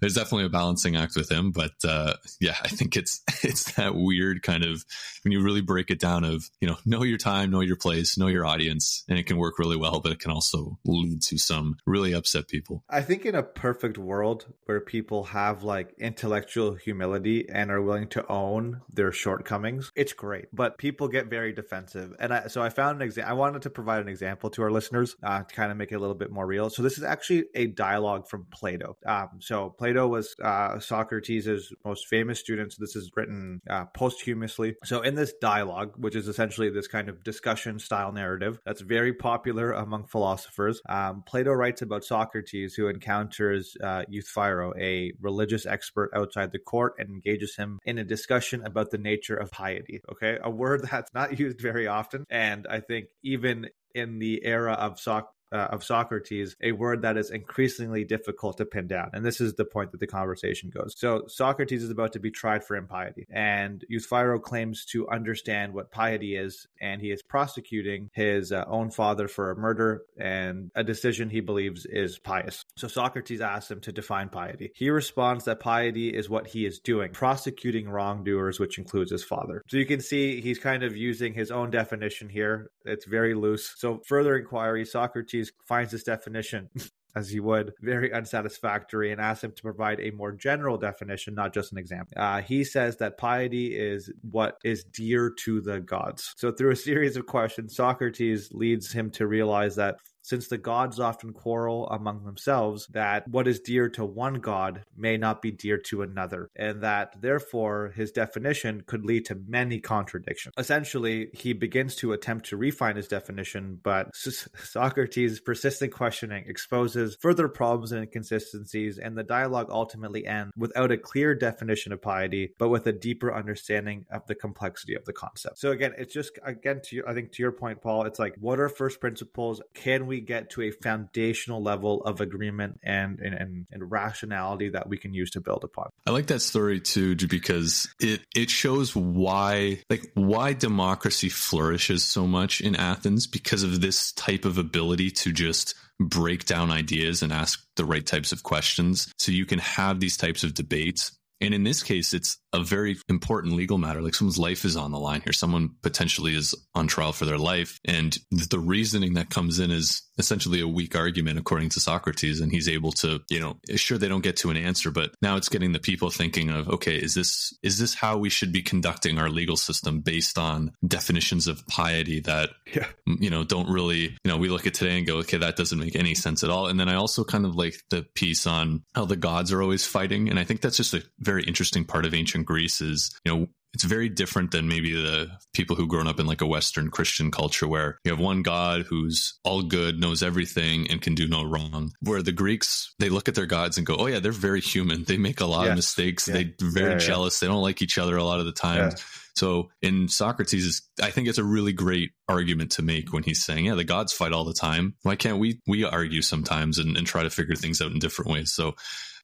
there's 0.00 0.14
definitely 0.14 0.46
a 0.46 0.50
balancing 0.50 0.96
act 0.96 1.16
with 1.16 1.30
him. 1.30 1.50
But 1.50 1.72
uh, 1.84 2.14
yeah, 2.40 2.56
I 2.62 2.68
think 2.68 2.96
it's 2.96 3.22
it's 3.42 3.72
that 3.72 3.94
weird 3.94 4.42
kind 4.42 4.64
of 4.64 4.84
when 5.22 5.32
you 5.32 5.42
really 5.42 5.60
break 5.60 5.90
it 5.90 6.00
down 6.00 6.24
of 6.24 6.50
you 6.60 6.68
know 6.68 6.76
know 6.84 7.02
your 7.02 7.18
time, 7.18 7.50
know 7.50 7.60
your 7.60 7.76
place, 7.76 8.18
know 8.18 8.26
your 8.26 8.46
audience, 8.46 9.04
and 9.08 9.18
it 9.18 9.26
can 9.26 9.36
work 9.36 9.58
really 9.58 9.76
well. 9.76 10.00
But 10.00 10.12
it 10.12 10.20
can 10.20 10.30
also 10.30 10.78
lead 10.84 11.22
to 11.22 11.38
some 11.38 11.76
really 11.86 12.12
upset 12.12 12.48
people. 12.48 12.84
I 12.88 13.02
think 13.02 13.26
in 13.26 13.34
a 13.34 13.42
perfect 13.42 13.98
world 13.98 14.46
where 14.66 14.80
people 14.80 15.24
have 15.24 15.62
like 15.62 15.94
intellectual 15.98 16.74
humility 16.74 17.48
and 17.48 17.70
are 17.70 17.82
willing 17.82 18.08
to 18.08 18.26
own 18.28 18.82
their 18.92 19.12
shortcomings, 19.12 19.92
it's 19.94 20.12
great. 20.12 20.46
But 20.52 20.78
people 20.78 21.08
get 21.08 21.26
very 21.26 21.52
defensive, 21.52 22.14
and 22.18 22.32
I, 22.32 22.46
so 22.48 22.62
I 22.62 22.70
found 22.70 22.96
an 22.96 23.02
example. 23.02 23.30
I 23.30 23.34
wanted 23.34 23.62
to 23.62 23.70
provide 23.70 24.00
an 24.00 24.08
example 24.08 24.50
to 24.50 24.62
our 24.62 24.70
listeners 24.70 25.16
uh, 25.22 25.42
to 25.42 25.54
kind 25.54 25.70
of 25.70 25.76
make 25.76 25.92
it 25.92 25.96
a 25.96 25.98
little 25.98 26.14
bit 26.14 26.30
more 26.30 26.46
real. 26.46 26.70
So 26.70 26.82
this 26.82 26.98
is 26.98 27.04
actually 27.04 27.44
a 27.54 27.66
dialogue 27.66 28.28
from 28.28 28.46
Plato. 28.50 28.96
Um, 29.06 29.28
so 29.40 29.70
Plato 29.70 29.87
Plato 29.88 30.06
was 30.06 30.34
uh, 30.44 30.78
Socrates' 30.80 31.72
most 31.82 32.08
famous 32.08 32.38
student. 32.38 32.74
So 32.74 32.76
this 32.80 32.94
is 32.94 33.10
written 33.16 33.62
uh, 33.70 33.86
posthumously. 33.86 34.76
So 34.84 35.00
in 35.00 35.14
this 35.14 35.32
dialogue, 35.40 35.94
which 35.96 36.14
is 36.14 36.28
essentially 36.28 36.68
this 36.68 36.88
kind 36.88 37.08
of 37.08 37.24
discussion 37.24 37.78
style 37.78 38.12
narrative 38.12 38.60
that's 38.66 38.82
very 38.82 39.14
popular 39.14 39.72
among 39.72 40.06
philosophers, 40.08 40.82
um, 40.90 41.22
Plato 41.26 41.52
writes 41.52 41.80
about 41.80 42.04
Socrates 42.04 42.74
who 42.74 42.88
encounters 42.88 43.78
uh, 43.82 44.02
Euthyphro, 44.10 44.74
a 44.78 45.12
religious 45.22 45.64
expert 45.64 46.10
outside 46.14 46.52
the 46.52 46.58
court, 46.58 46.92
and 46.98 47.08
engages 47.08 47.56
him 47.56 47.78
in 47.86 47.96
a 47.96 48.04
discussion 48.04 48.62
about 48.66 48.90
the 48.90 48.98
nature 48.98 49.36
of 49.36 49.50
piety. 49.50 50.02
Okay, 50.12 50.36
a 50.42 50.50
word 50.50 50.82
that's 50.90 51.14
not 51.14 51.38
used 51.38 51.62
very 51.62 51.86
often, 51.86 52.26
and 52.28 52.66
I 52.68 52.80
think 52.80 53.06
even 53.24 53.70
in 53.94 54.18
the 54.18 54.44
era 54.44 54.74
of 54.74 55.00
Soc- 55.00 55.32
uh, 55.52 55.68
of 55.70 55.84
Socrates, 55.84 56.56
a 56.62 56.72
word 56.72 57.02
that 57.02 57.16
is 57.16 57.30
increasingly 57.30 58.04
difficult 58.04 58.58
to 58.58 58.64
pin 58.64 58.86
down. 58.86 59.10
And 59.12 59.24
this 59.24 59.40
is 59.40 59.54
the 59.54 59.64
point 59.64 59.92
that 59.92 60.00
the 60.00 60.06
conversation 60.06 60.70
goes. 60.70 60.94
So 60.96 61.24
Socrates 61.28 61.82
is 61.82 61.90
about 61.90 62.12
to 62.12 62.20
be 62.20 62.30
tried 62.30 62.64
for 62.64 62.76
impiety, 62.76 63.26
and 63.30 63.84
Euthyphro 63.88 64.40
claims 64.40 64.84
to 64.86 65.08
understand 65.08 65.72
what 65.72 65.90
piety 65.90 66.36
is, 66.36 66.66
and 66.80 67.00
he 67.00 67.10
is 67.10 67.22
prosecuting 67.22 68.10
his 68.12 68.52
uh, 68.52 68.64
own 68.66 68.90
father 68.90 69.28
for 69.28 69.50
a 69.50 69.56
murder 69.56 70.02
and 70.18 70.70
a 70.74 70.84
decision 70.84 71.30
he 71.30 71.40
believes 71.40 71.86
is 71.86 72.18
pious. 72.18 72.64
So 72.76 72.88
Socrates 72.88 73.40
asks 73.40 73.70
him 73.70 73.80
to 73.80 73.92
define 73.92 74.28
piety. 74.28 74.72
He 74.74 74.90
responds 74.90 75.44
that 75.44 75.60
piety 75.60 76.08
is 76.08 76.28
what 76.28 76.46
he 76.46 76.66
is 76.66 76.78
doing, 76.78 77.12
prosecuting 77.12 77.88
wrongdoers, 77.88 78.58
which 78.58 78.78
includes 78.78 79.10
his 79.10 79.24
father. 79.24 79.62
So 79.68 79.76
you 79.76 79.86
can 79.86 80.00
see 80.00 80.40
he's 80.40 80.58
kind 80.58 80.82
of 80.82 80.96
using 80.96 81.34
his 81.34 81.50
own 81.50 81.70
definition 81.70 82.28
here. 82.28 82.70
It's 82.84 83.04
very 83.04 83.34
loose. 83.34 83.74
So 83.76 84.00
further 84.06 84.36
inquiry, 84.36 84.84
Socrates 84.84 85.37
finds 85.66 85.92
this 85.92 86.02
definition 86.02 86.68
as 87.16 87.30
he 87.30 87.40
would, 87.40 87.72
very 87.80 88.12
unsatisfactory 88.12 89.10
and 89.10 89.20
asks 89.20 89.44
him 89.44 89.52
to 89.52 89.62
provide 89.62 90.00
a 90.00 90.10
more 90.12 90.32
general 90.32 90.76
definition, 90.76 91.34
not 91.34 91.52
just 91.52 91.72
an 91.72 91.78
example. 91.78 92.14
Uh, 92.16 92.40
he 92.40 92.64
says 92.64 92.96
that 92.98 93.18
piety 93.18 93.76
is 93.76 94.12
what 94.30 94.58
is 94.64 94.84
dear 94.84 95.30
to 95.44 95.60
the 95.60 95.80
gods. 95.80 96.34
So, 96.36 96.52
through 96.52 96.70
a 96.70 96.76
series 96.76 97.16
of 97.16 97.26
questions, 97.26 97.74
Socrates 97.74 98.50
leads 98.52 98.92
him 98.92 99.10
to 99.12 99.26
realize 99.26 99.76
that 99.76 99.96
since 100.28 100.48
the 100.48 100.58
gods 100.58 101.00
often 101.00 101.32
quarrel 101.32 101.88
among 101.88 102.24
themselves, 102.24 102.86
that 102.88 103.26
what 103.26 103.48
is 103.48 103.60
dear 103.60 103.88
to 103.88 104.04
one 104.04 104.34
god 104.34 104.84
may 104.94 105.16
not 105.16 105.40
be 105.40 105.50
dear 105.50 105.78
to 105.78 106.02
another, 106.02 106.50
and 106.54 106.82
that 106.82 107.14
therefore 107.18 107.92
his 107.96 108.12
definition 108.12 108.82
could 108.86 109.06
lead 109.06 109.24
to 109.24 109.40
many 109.46 109.80
contradictions. 109.80 110.52
Essentially, 110.58 111.28
he 111.32 111.54
begins 111.54 111.96
to 111.96 112.12
attempt 112.12 112.46
to 112.46 112.58
refine 112.58 112.96
his 112.96 113.08
definition, 113.08 113.80
but 113.82 114.14
Socrates' 114.16 115.40
persistent 115.40 115.94
questioning 115.94 116.44
exposes 116.46 117.16
further 117.20 117.48
problems 117.48 117.92
and 117.92 118.02
inconsistencies, 118.02 118.98
and 118.98 119.16
the 119.16 119.24
dialogue 119.24 119.68
ultimately 119.70 120.26
ends 120.26 120.52
without 120.58 120.92
a 120.92 120.98
clear 120.98 121.34
definition 121.34 121.90
of 121.90 122.02
piety, 122.02 122.52
but 122.58 122.68
with 122.68 122.86
a 122.86 122.92
deeper 122.92 123.34
understanding 123.34 124.04
of 124.10 124.26
the 124.26 124.34
complexity 124.34 124.94
of 124.94 125.06
the 125.06 125.12
concept. 125.14 125.58
So 125.58 125.70
again, 125.70 125.94
it's 125.96 126.12
just 126.12 126.38
again 126.44 126.82
to 126.84 127.02
I 127.06 127.14
think 127.14 127.32
to 127.32 127.42
your 127.42 127.52
point, 127.52 127.80
Paul, 127.80 128.04
it's 128.04 128.18
like 128.18 128.34
what 128.38 128.60
are 128.60 128.68
first 128.68 129.00
principles? 129.00 129.62
Can 129.72 130.06
we 130.06 130.17
get 130.20 130.50
to 130.50 130.62
a 130.62 130.70
foundational 130.70 131.62
level 131.62 132.02
of 132.04 132.20
agreement 132.20 132.80
and, 132.82 133.20
and, 133.20 133.66
and 133.70 133.90
rationality 133.90 134.68
that 134.70 134.88
we 134.88 134.98
can 134.98 135.14
use 135.14 135.30
to 135.30 135.40
build 135.40 135.64
upon. 135.64 135.90
I 136.06 136.10
like 136.10 136.26
that 136.28 136.40
story 136.40 136.80
too, 136.80 137.16
because 137.16 137.88
it, 138.00 138.20
it 138.34 138.50
shows 138.50 138.94
why, 138.94 139.82
like 139.90 140.10
why 140.14 140.52
democracy 140.52 141.28
flourishes 141.28 142.04
so 142.04 142.26
much 142.26 142.60
in 142.60 142.76
Athens 142.76 143.26
because 143.26 143.62
of 143.62 143.80
this 143.80 144.12
type 144.12 144.44
of 144.44 144.58
ability 144.58 145.10
to 145.10 145.32
just 145.32 145.74
break 146.00 146.44
down 146.44 146.70
ideas 146.70 147.22
and 147.22 147.32
ask 147.32 147.60
the 147.74 147.84
right 147.84 148.06
types 148.06 148.30
of 148.30 148.44
questions. 148.44 149.12
So 149.18 149.32
you 149.32 149.46
can 149.46 149.58
have 149.58 149.98
these 149.98 150.16
types 150.16 150.44
of 150.44 150.54
debates 150.54 151.17
and 151.40 151.54
in 151.54 151.64
this 151.64 151.82
case, 151.82 152.14
it's 152.14 152.38
a 152.52 152.62
very 152.62 152.96
important 153.08 153.54
legal 153.54 153.78
matter. 153.78 154.00
Like 154.00 154.14
someone's 154.14 154.38
life 154.38 154.64
is 154.64 154.76
on 154.76 154.90
the 154.90 154.98
line 154.98 155.20
here. 155.20 155.32
Someone 155.32 155.70
potentially 155.82 156.34
is 156.34 156.54
on 156.74 156.86
trial 156.86 157.12
for 157.12 157.26
their 157.26 157.38
life. 157.38 157.78
And 157.84 158.16
the 158.30 158.58
reasoning 158.58 159.14
that 159.14 159.30
comes 159.30 159.58
in 159.58 159.70
is 159.70 160.02
essentially 160.18 160.60
a 160.60 160.66
weak 160.66 160.96
argument, 160.96 161.38
according 161.38 161.68
to 161.70 161.80
Socrates. 161.80 162.40
And 162.40 162.50
he's 162.50 162.68
able 162.68 162.92
to, 162.92 163.20
you 163.28 163.38
know, 163.38 163.58
sure, 163.76 163.98
they 163.98 164.08
don't 164.08 164.22
get 164.22 164.38
to 164.38 164.50
an 164.50 164.56
answer, 164.56 164.90
but 164.90 165.12
now 165.22 165.36
it's 165.36 165.48
getting 165.48 165.72
the 165.72 165.78
people 165.78 166.10
thinking 166.10 166.50
of, 166.50 166.68
okay, 166.68 166.96
is 166.96 167.14
this, 167.14 167.56
is 167.62 167.78
this 167.78 167.94
how 167.94 168.16
we 168.16 168.30
should 168.30 168.52
be 168.52 168.62
conducting 168.62 169.18
our 169.18 169.28
legal 169.28 169.56
system 169.56 170.00
based 170.00 170.38
on 170.38 170.72
definitions 170.86 171.46
of 171.46 171.64
piety 171.66 172.20
that, 172.20 172.50
yeah. 172.74 172.86
you 173.06 173.30
know, 173.30 173.44
don't 173.44 173.68
really, 173.68 174.00
you 174.00 174.18
know, 174.24 174.38
we 174.38 174.48
look 174.48 174.66
at 174.66 174.74
today 174.74 174.96
and 174.96 175.06
go, 175.06 175.18
okay, 175.18 175.36
that 175.36 175.56
doesn't 175.56 175.78
make 175.78 175.94
any 175.94 176.14
sense 176.14 176.42
at 176.42 176.50
all. 176.50 176.66
And 176.66 176.80
then 176.80 176.88
I 176.88 176.94
also 176.94 177.24
kind 177.24 177.44
of 177.44 177.54
like 177.54 177.76
the 177.90 178.02
piece 178.14 178.46
on 178.46 178.82
how 178.94 179.04
the 179.04 179.16
gods 179.16 179.52
are 179.52 179.62
always 179.62 179.86
fighting. 179.86 180.30
And 180.30 180.38
I 180.38 180.44
think 180.44 180.62
that's 180.62 180.78
just 180.78 180.94
a 180.94 181.02
very 181.28 181.44
interesting 181.44 181.84
part 181.84 182.06
of 182.06 182.14
ancient 182.14 182.46
Greece 182.46 182.80
is, 182.80 183.14
you 183.24 183.32
know, 183.32 183.46
it's 183.74 183.84
very 183.84 184.08
different 184.08 184.50
than 184.50 184.66
maybe 184.66 184.94
the 184.94 185.28
people 185.52 185.76
who've 185.76 185.90
grown 185.90 186.08
up 186.08 186.18
in 186.18 186.26
like 186.26 186.40
a 186.40 186.46
Western 186.46 186.90
Christian 186.90 187.30
culture 187.30 187.68
where 187.68 187.98
you 188.02 188.10
have 188.10 188.18
one 188.18 188.40
God 188.40 188.86
who's 188.88 189.38
all 189.44 189.62
good, 189.62 190.00
knows 190.00 190.22
everything, 190.22 190.90
and 190.90 191.02
can 191.02 191.14
do 191.14 191.28
no 191.28 191.44
wrong. 191.44 191.92
Where 192.00 192.22
the 192.22 192.32
Greeks, 192.32 192.94
they 192.98 193.10
look 193.10 193.28
at 193.28 193.34
their 193.34 193.44
gods 193.44 193.76
and 193.76 193.86
go, 193.86 193.96
oh, 193.96 194.06
yeah, 194.06 194.20
they're 194.20 194.32
very 194.32 194.62
human. 194.62 195.04
They 195.04 195.18
make 195.18 195.40
a 195.40 195.46
lot 195.46 195.64
yes. 195.64 195.70
of 195.70 195.76
mistakes. 195.76 196.26
Yeah. 196.26 196.34
They're 196.34 196.70
very 196.70 196.92
yeah, 196.92 196.98
jealous. 196.98 197.40
Yeah. 197.40 197.46
They 197.46 197.52
don't 197.52 197.62
like 197.62 197.82
each 197.82 197.98
other 197.98 198.16
a 198.16 198.24
lot 198.24 198.40
of 198.40 198.46
the 198.46 198.52
time. 198.52 198.92
So 199.36 199.68
in 199.82 200.08
Socrates, 200.08 200.82
I 201.02 201.10
think 201.10 201.28
it's 201.28 201.38
a 201.38 201.44
really 201.44 201.74
great 201.74 202.12
argument 202.26 202.72
to 202.72 202.82
make 202.82 203.12
when 203.12 203.22
he's 203.22 203.44
saying, 203.44 203.66
yeah, 203.66 203.74
the 203.74 203.84
gods 203.84 204.14
fight 204.14 204.32
all 204.32 204.44
the 204.44 204.54
time. 204.54 204.94
Why 205.02 205.14
can't 205.14 205.38
we, 205.38 205.60
we 205.66 205.84
argue 205.84 206.22
sometimes 206.22 206.78
and, 206.78 206.96
and 206.96 207.06
try 207.06 207.22
to 207.22 207.30
figure 207.30 207.54
things 207.54 207.82
out 207.82 207.92
in 207.92 207.98
different 207.98 208.30
ways? 208.30 208.50
So 208.50 208.76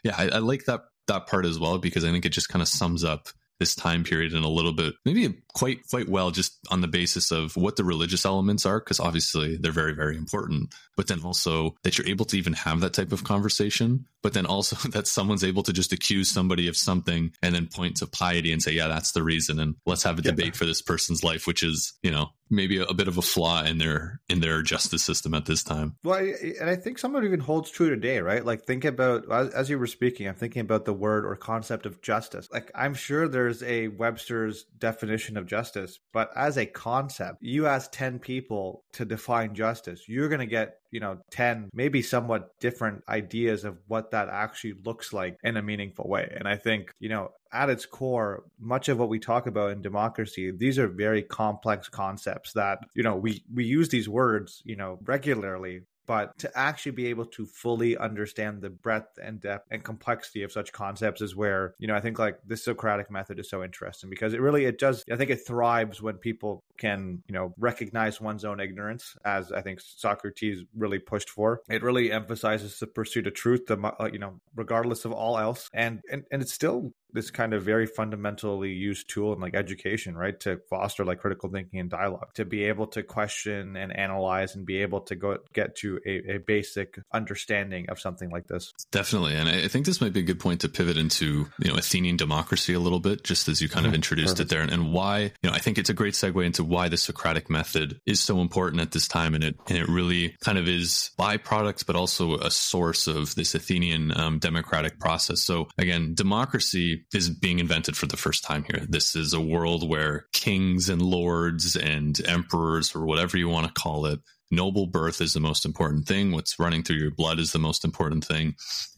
yeah, 0.05 0.15
I, 0.19 0.29
I 0.29 0.39
like 0.39 0.67
that 0.67 0.83
that 1.07 1.27
part 1.27 1.47
as 1.47 1.59
well 1.59 1.79
because 1.79 2.05
I 2.05 2.11
think 2.11 2.25
it 2.25 2.31
just 2.31 2.49
kind 2.49 2.63
of 2.63 2.69
sums 2.69 3.05
up 3.05 3.29
this 3.61 3.75
time 3.75 4.03
period 4.05 4.33
in 4.33 4.43
a 4.43 4.49
little 4.49 4.73
bit, 4.73 4.95
maybe 5.05 5.33
quite 5.55 5.87
quite 5.89 6.09
well, 6.09 6.31
just 6.31 6.59
on 6.71 6.81
the 6.81 6.89
basis 6.89 7.31
of 7.31 7.57
what 7.57 7.77
the 7.77 7.85
religious 7.85 8.27
elements 8.27 8.67
are, 8.67 8.81
because 8.81 8.99
obviously 8.99 9.57
they're 9.57 9.73
very 9.73 9.95
very 9.95 10.17
important. 10.17 10.75
But 10.97 11.07
then 11.07 11.21
also 11.23 11.77
that 11.83 11.97
you're 11.97 12.09
able 12.09 12.25
to 12.27 12.39
even 12.39 12.53
have 12.55 12.81
that 12.81 12.95
type 12.95 13.13
of 13.13 13.25
conversation. 13.25 14.07
But 14.23 14.33
then 14.33 14.47
also 14.47 14.77
that 14.91 15.07
someone's 15.07 15.45
able 15.45 15.63
to 15.65 15.73
just 15.73 15.93
accuse 15.93 16.31
somebody 16.31 16.69
of 16.69 16.77
something 16.77 17.33
and 17.43 17.55
then 17.55 17.69
point 17.73 17.97
to 17.99 18.07
piety 18.07 18.53
and 18.53 18.63
say, 18.63 18.73
yeah, 18.73 18.89
that's 18.89 19.13
the 19.13 19.23
reason, 19.23 19.61
and 19.61 19.77
let's 19.87 20.03
have 20.03 20.19
a 20.19 20.23
yeah. 20.23 20.33
debate 20.33 20.57
for 20.57 20.67
this 20.67 20.83
person's 20.83 21.23
life, 21.23 21.47
which 21.47 21.63
is 21.63 21.95
you 22.03 22.11
know 22.11 22.31
maybe 22.55 22.79
a, 22.79 22.85
a, 22.85 22.95
bit 22.95 23.09
of 23.09 23.19
a 23.19 23.23
flaw 23.23 23.63
in 23.63 23.79
their 23.79 24.21
in 24.29 24.41
their 24.41 24.63
justice 24.63 25.03
system 25.03 25.35
at 25.35 25.47
this 25.47 25.63
time. 25.63 25.97
Well, 26.03 26.19
and 26.19 26.71
I 26.71 26.77
think 26.77 26.99
some 26.99 27.15
of 27.15 27.23
it 27.23 27.27
even 27.27 27.41
holds 27.41 27.71
true 27.71 27.91
today, 27.91 28.21
right? 28.21 28.45
Like 28.45 28.63
think 28.63 28.85
about 28.85 29.31
as 29.55 29.71
you 29.71 29.79
were 29.79 29.87
speaking, 29.87 30.29
I'm 30.29 30.35
thinking 30.35 30.61
about 30.61 30.85
the 30.85 30.93
word 30.93 31.25
or 31.25 31.37
concept 31.37 31.87
of 31.87 32.01
justice. 32.03 32.49
Like 32.53 32.71
I'm 32.75 32.95
sure 32.95 33.29
there's 33.29 33.63
a 33.63 33.89
Webster's 33.89 34.65
definition 34.79 35.37
of 35.37 35.47
justice, 35.47 35.99
but 36.13 36.31
as 36.37 36.57
a 36.59 36.67
concept, 36.67 37.39
you 37.41 37.67
ask 37.67 37.91
10 37.93 38.19
people 38.19 38.85
to 38.93 39.05
define 39.05 39.55
justice, 39.55 40.03
you're 40.09 40.29
going 40.29 40.41
to 40.41 40.47
get 40.47 40.79
you 40.95 41.01
know 41.01 41.19
10 41.33 41.71
maybe 41.75 42.03
somewhat 42.03 42.51
different 42.61 43.03
ideas 43.09 43.65
of 43.65 43.77
what 43.89 44.13
that 44.13 44.29
actually 44.29 44.75
looks 44.85 45.13
like 45.13 45.37
in 45.43 45.57
a 45.57 45.63
meaningful 45.63 46.09
way 46.09 46.33
and 46.37 46.47
i 46.47 46.57
think 46.57 46.93
you 47.01 47.09
know 47.09 47.31
at 47.55 47.71
its 47.71 47.87
core 47.87 48.45
much 48.59 48.89
of 48.89 48.99
what 48.99 49.09
we 49.09 49.19
talk 49.19 49.47
about 49.47 49.71
in 49.71 49.81
democracy 49.81 50.51
these 50.51 50.79
are 50.79 50.89
very 50.89 51.23
complex 51.23 51.89
concepts 51.89 52.53
that 52.53 52.79
you 52.95 53.03
know 53.03 53.17
we 53.17 53.43
we 53.53 53.65
use 53.65 53.89
these 53.89 54.09
words 54.09 54.63
you 54.65 54.77
know 54.77 54.99
regularly 55.05 55.83
but 56.07 56.37
to 56.39 56.51
actually 56.55 56.93
be 56.93 57.07
able 57.07 57.25
to 57.25 57.47
fully 57.47 57.97
understand 57.97 58.61
the 58.61 58.69
breadth 58.69 59.19
and 59.23 59.41
depth 59.41 59.67
and 59.71 59.83
complexity 59.83 60.43
of 60.43 60.53
such 60.53 60.73
concepts 60.73 61.21
is 61.21 61.35
where 61.35 61.75
you 61.79 61.87
know 61.87 61.95
i 61.95 62.01
think 62.01 62.19
like 62.19 62.39
the 62.47 62.57
socratic 62.57 63.11
method 63.11 63.39
is 63.39 63.49
so 63.49 63.63
interesting 63.63 64.11
because 64.11 64.35
it 64.35 64.41
really 64.41 64.65
it 64.65 64.79
does 64.79 65.05
i 65.11 65.17
think 65.17 65.31
it 65.31 65.47
thrives 65.47 66.03
when 66.03 66.17
people 66.17 66.63
can 66.77 67.23
you 67.27 67.33
know 67.33 67.55
recognize 67.59 68.21
one's 68.21 68.45
own 68.45 68.61
ignorance 68.61 69.17
as 69.25 69.53
i 69.53 69.63
think 69.63 69.81
socrates 69.81 70.63
really 70.77 70.99
pushed 70.99 71.31
for. 71.31 71.61
It 71.69 71.83
really 71.83 72.11
emphasizes 72.11 72.79
the 72.79 72.87
pursuit 72.87 73.27
of 73.27 73.35
truth 73.35 73.67
the 73.67 73.79
uh, 73.79 74.09
you 74.13 74.19
know 74.19 74.41
regardless 74.55 75.05
of 75.05 75.13
all 75.13 75.39
else 75.39 75.69
and 75.73 76.01
and, 76.11 76.25
and 76.31 76.43
it's 76.43 76.53
still 76.53 76.93
this 77.15 77.31
kind 77.31 77.55
of 77.55 77.63
very 77.63 77.87
fundamentally 77.87 78.73
used 78.73 79.09
tool 79.09 79.33
in 79.33 79.41
like 79.41 79.55
education, 79.55 80.17
right? 80.17 80.39
To 80.41 80.59
foster 80.69 81.05
like 81.05 81.21
critical 81.21 81.49
thinking 81.49 81.81
and 81.81 81.89
dialogue, 81.89 82.35
to 82.35 82.45
be 82.45 82.65
able 82.65 82.89
to 82.89 83.03
question 83.03 83.77
and 83.77 83.97
analyze 83.97 84.57
and 84.57 84.67
be 84.67 84.83
able 84.83 85.01
to 85.03 85.15
go 85.15 85.39
get 85.53 85.77
to 85.77 86.01
a, 86.05 86.35
a 86.35 86.39
basic 86.39 86.99
understanding 87.13 87.89
of 87.89 88.01
something 88.01 88.31
like 88.31 88.49
this. 88.49 88.73
Definitely. 88.91 89.37
And 89.37 89.49
I 89.49 89.69
think 89.69 89.87
this 89.87 90.01
might 90.01 90.13
be 90.13 90.21
a 90.21 90.25
good 90.25 90.41
point 90.41 90.61
to 90.63 90.69
pivot 90.69 90.97
into, 90.97 91.47
you 91.59 91.71
know, 91.71 91.77
Athenian 91.77 92.17
democracy 92.17 92.75
a 92.75 92.81
little 92.81 93.01
bit, 93.01 93.23
just 93.23 93.49
as 93.49 93.63
you 93.63 93.69
kind 93.69 93.87
of 93.87 93.91
mm-hmm. 93.91 93.97
introduced 93.97 94.37
Perfect. 94.37 94.53
it 94.53 94.55
there 94.55 94.63
and, 94.63 94.73
and 94.73 94.93
why, 94.93 95.21
you 95.21 95.51
know, 95.51 95.53
I 95.53 95.59
think 95.59 95.79
it's 95.79 95.91
a 95.91 95.95
great 95.95 96.15
segue 96.15 96.45
into 96.45 96.65
why 96.65 96.89
the 96.89 96.97
Socratic 96.97 97.49
method 97.49 98.01
is 98.07 98.21
so 98.21 98.41
important 98.41 98.83
at 98.83 98.91
this 98.91 99.07
time. 99.07 99.35
And 99.35 99.45
it, 99.45 99.57
and 99.69 99.79
it 99.79 99.89
really 99.89 100.37
kind 100.41 100.59
of 100.59 100.67
is 100.69 101.11
byproduct, 101.19 101.87
but 101.87 101.95
also 101.95 102.39
a 102.39 102.51
source 102.51 103.07
of 103.07 103.37
this 103.37 103.55
Athenian 103.55 104.19
um, 104.19 104.41
democratic 104.41 104.99
process. 104.99 105.41
So 105.41 105.69
again, 105.79 106.15
democracy 106.15 107.04
is 107.13 107.31
being 107.31 107.59
invented 107.59 107.97
for 107.97 108.07
the 108.07 108.17
first 108.17 108.45
time 108.45 108.65
here. 108.65 108.85
This 108.89 109.15
is 109.15 109.33
a 109.33 109.41
world 109.41 109.89
where 109.89 110.27
kings 110.33 110.89
and 110.89 111.03
lords 111.03 111.77
and 111.77 112.21
emperors, 112.27 112.95
or 112.95 113.05
whatever 113.05 113.37
you 113.37 113.49
want 113.49 113.67
to 113.67 113.81
call 113.81 114.07
it, 114.07 114.21
noble 114.51 114.87
birth 114.87 115.21
is 115.21 115.33
the 115.33 115.41
most 115.41 115.65
important 115.65 116.07
thing. 116.07 116.33
What's 116.33 116.59
running 116.59 116.83
through 116.83 116.97
your 116.97 117.11
blood 117.11 117.39
is 117.39 117.53
the 117.53 117.59
most 117.59 117.85
important 117.85 118.25
thing. 118.25 118.55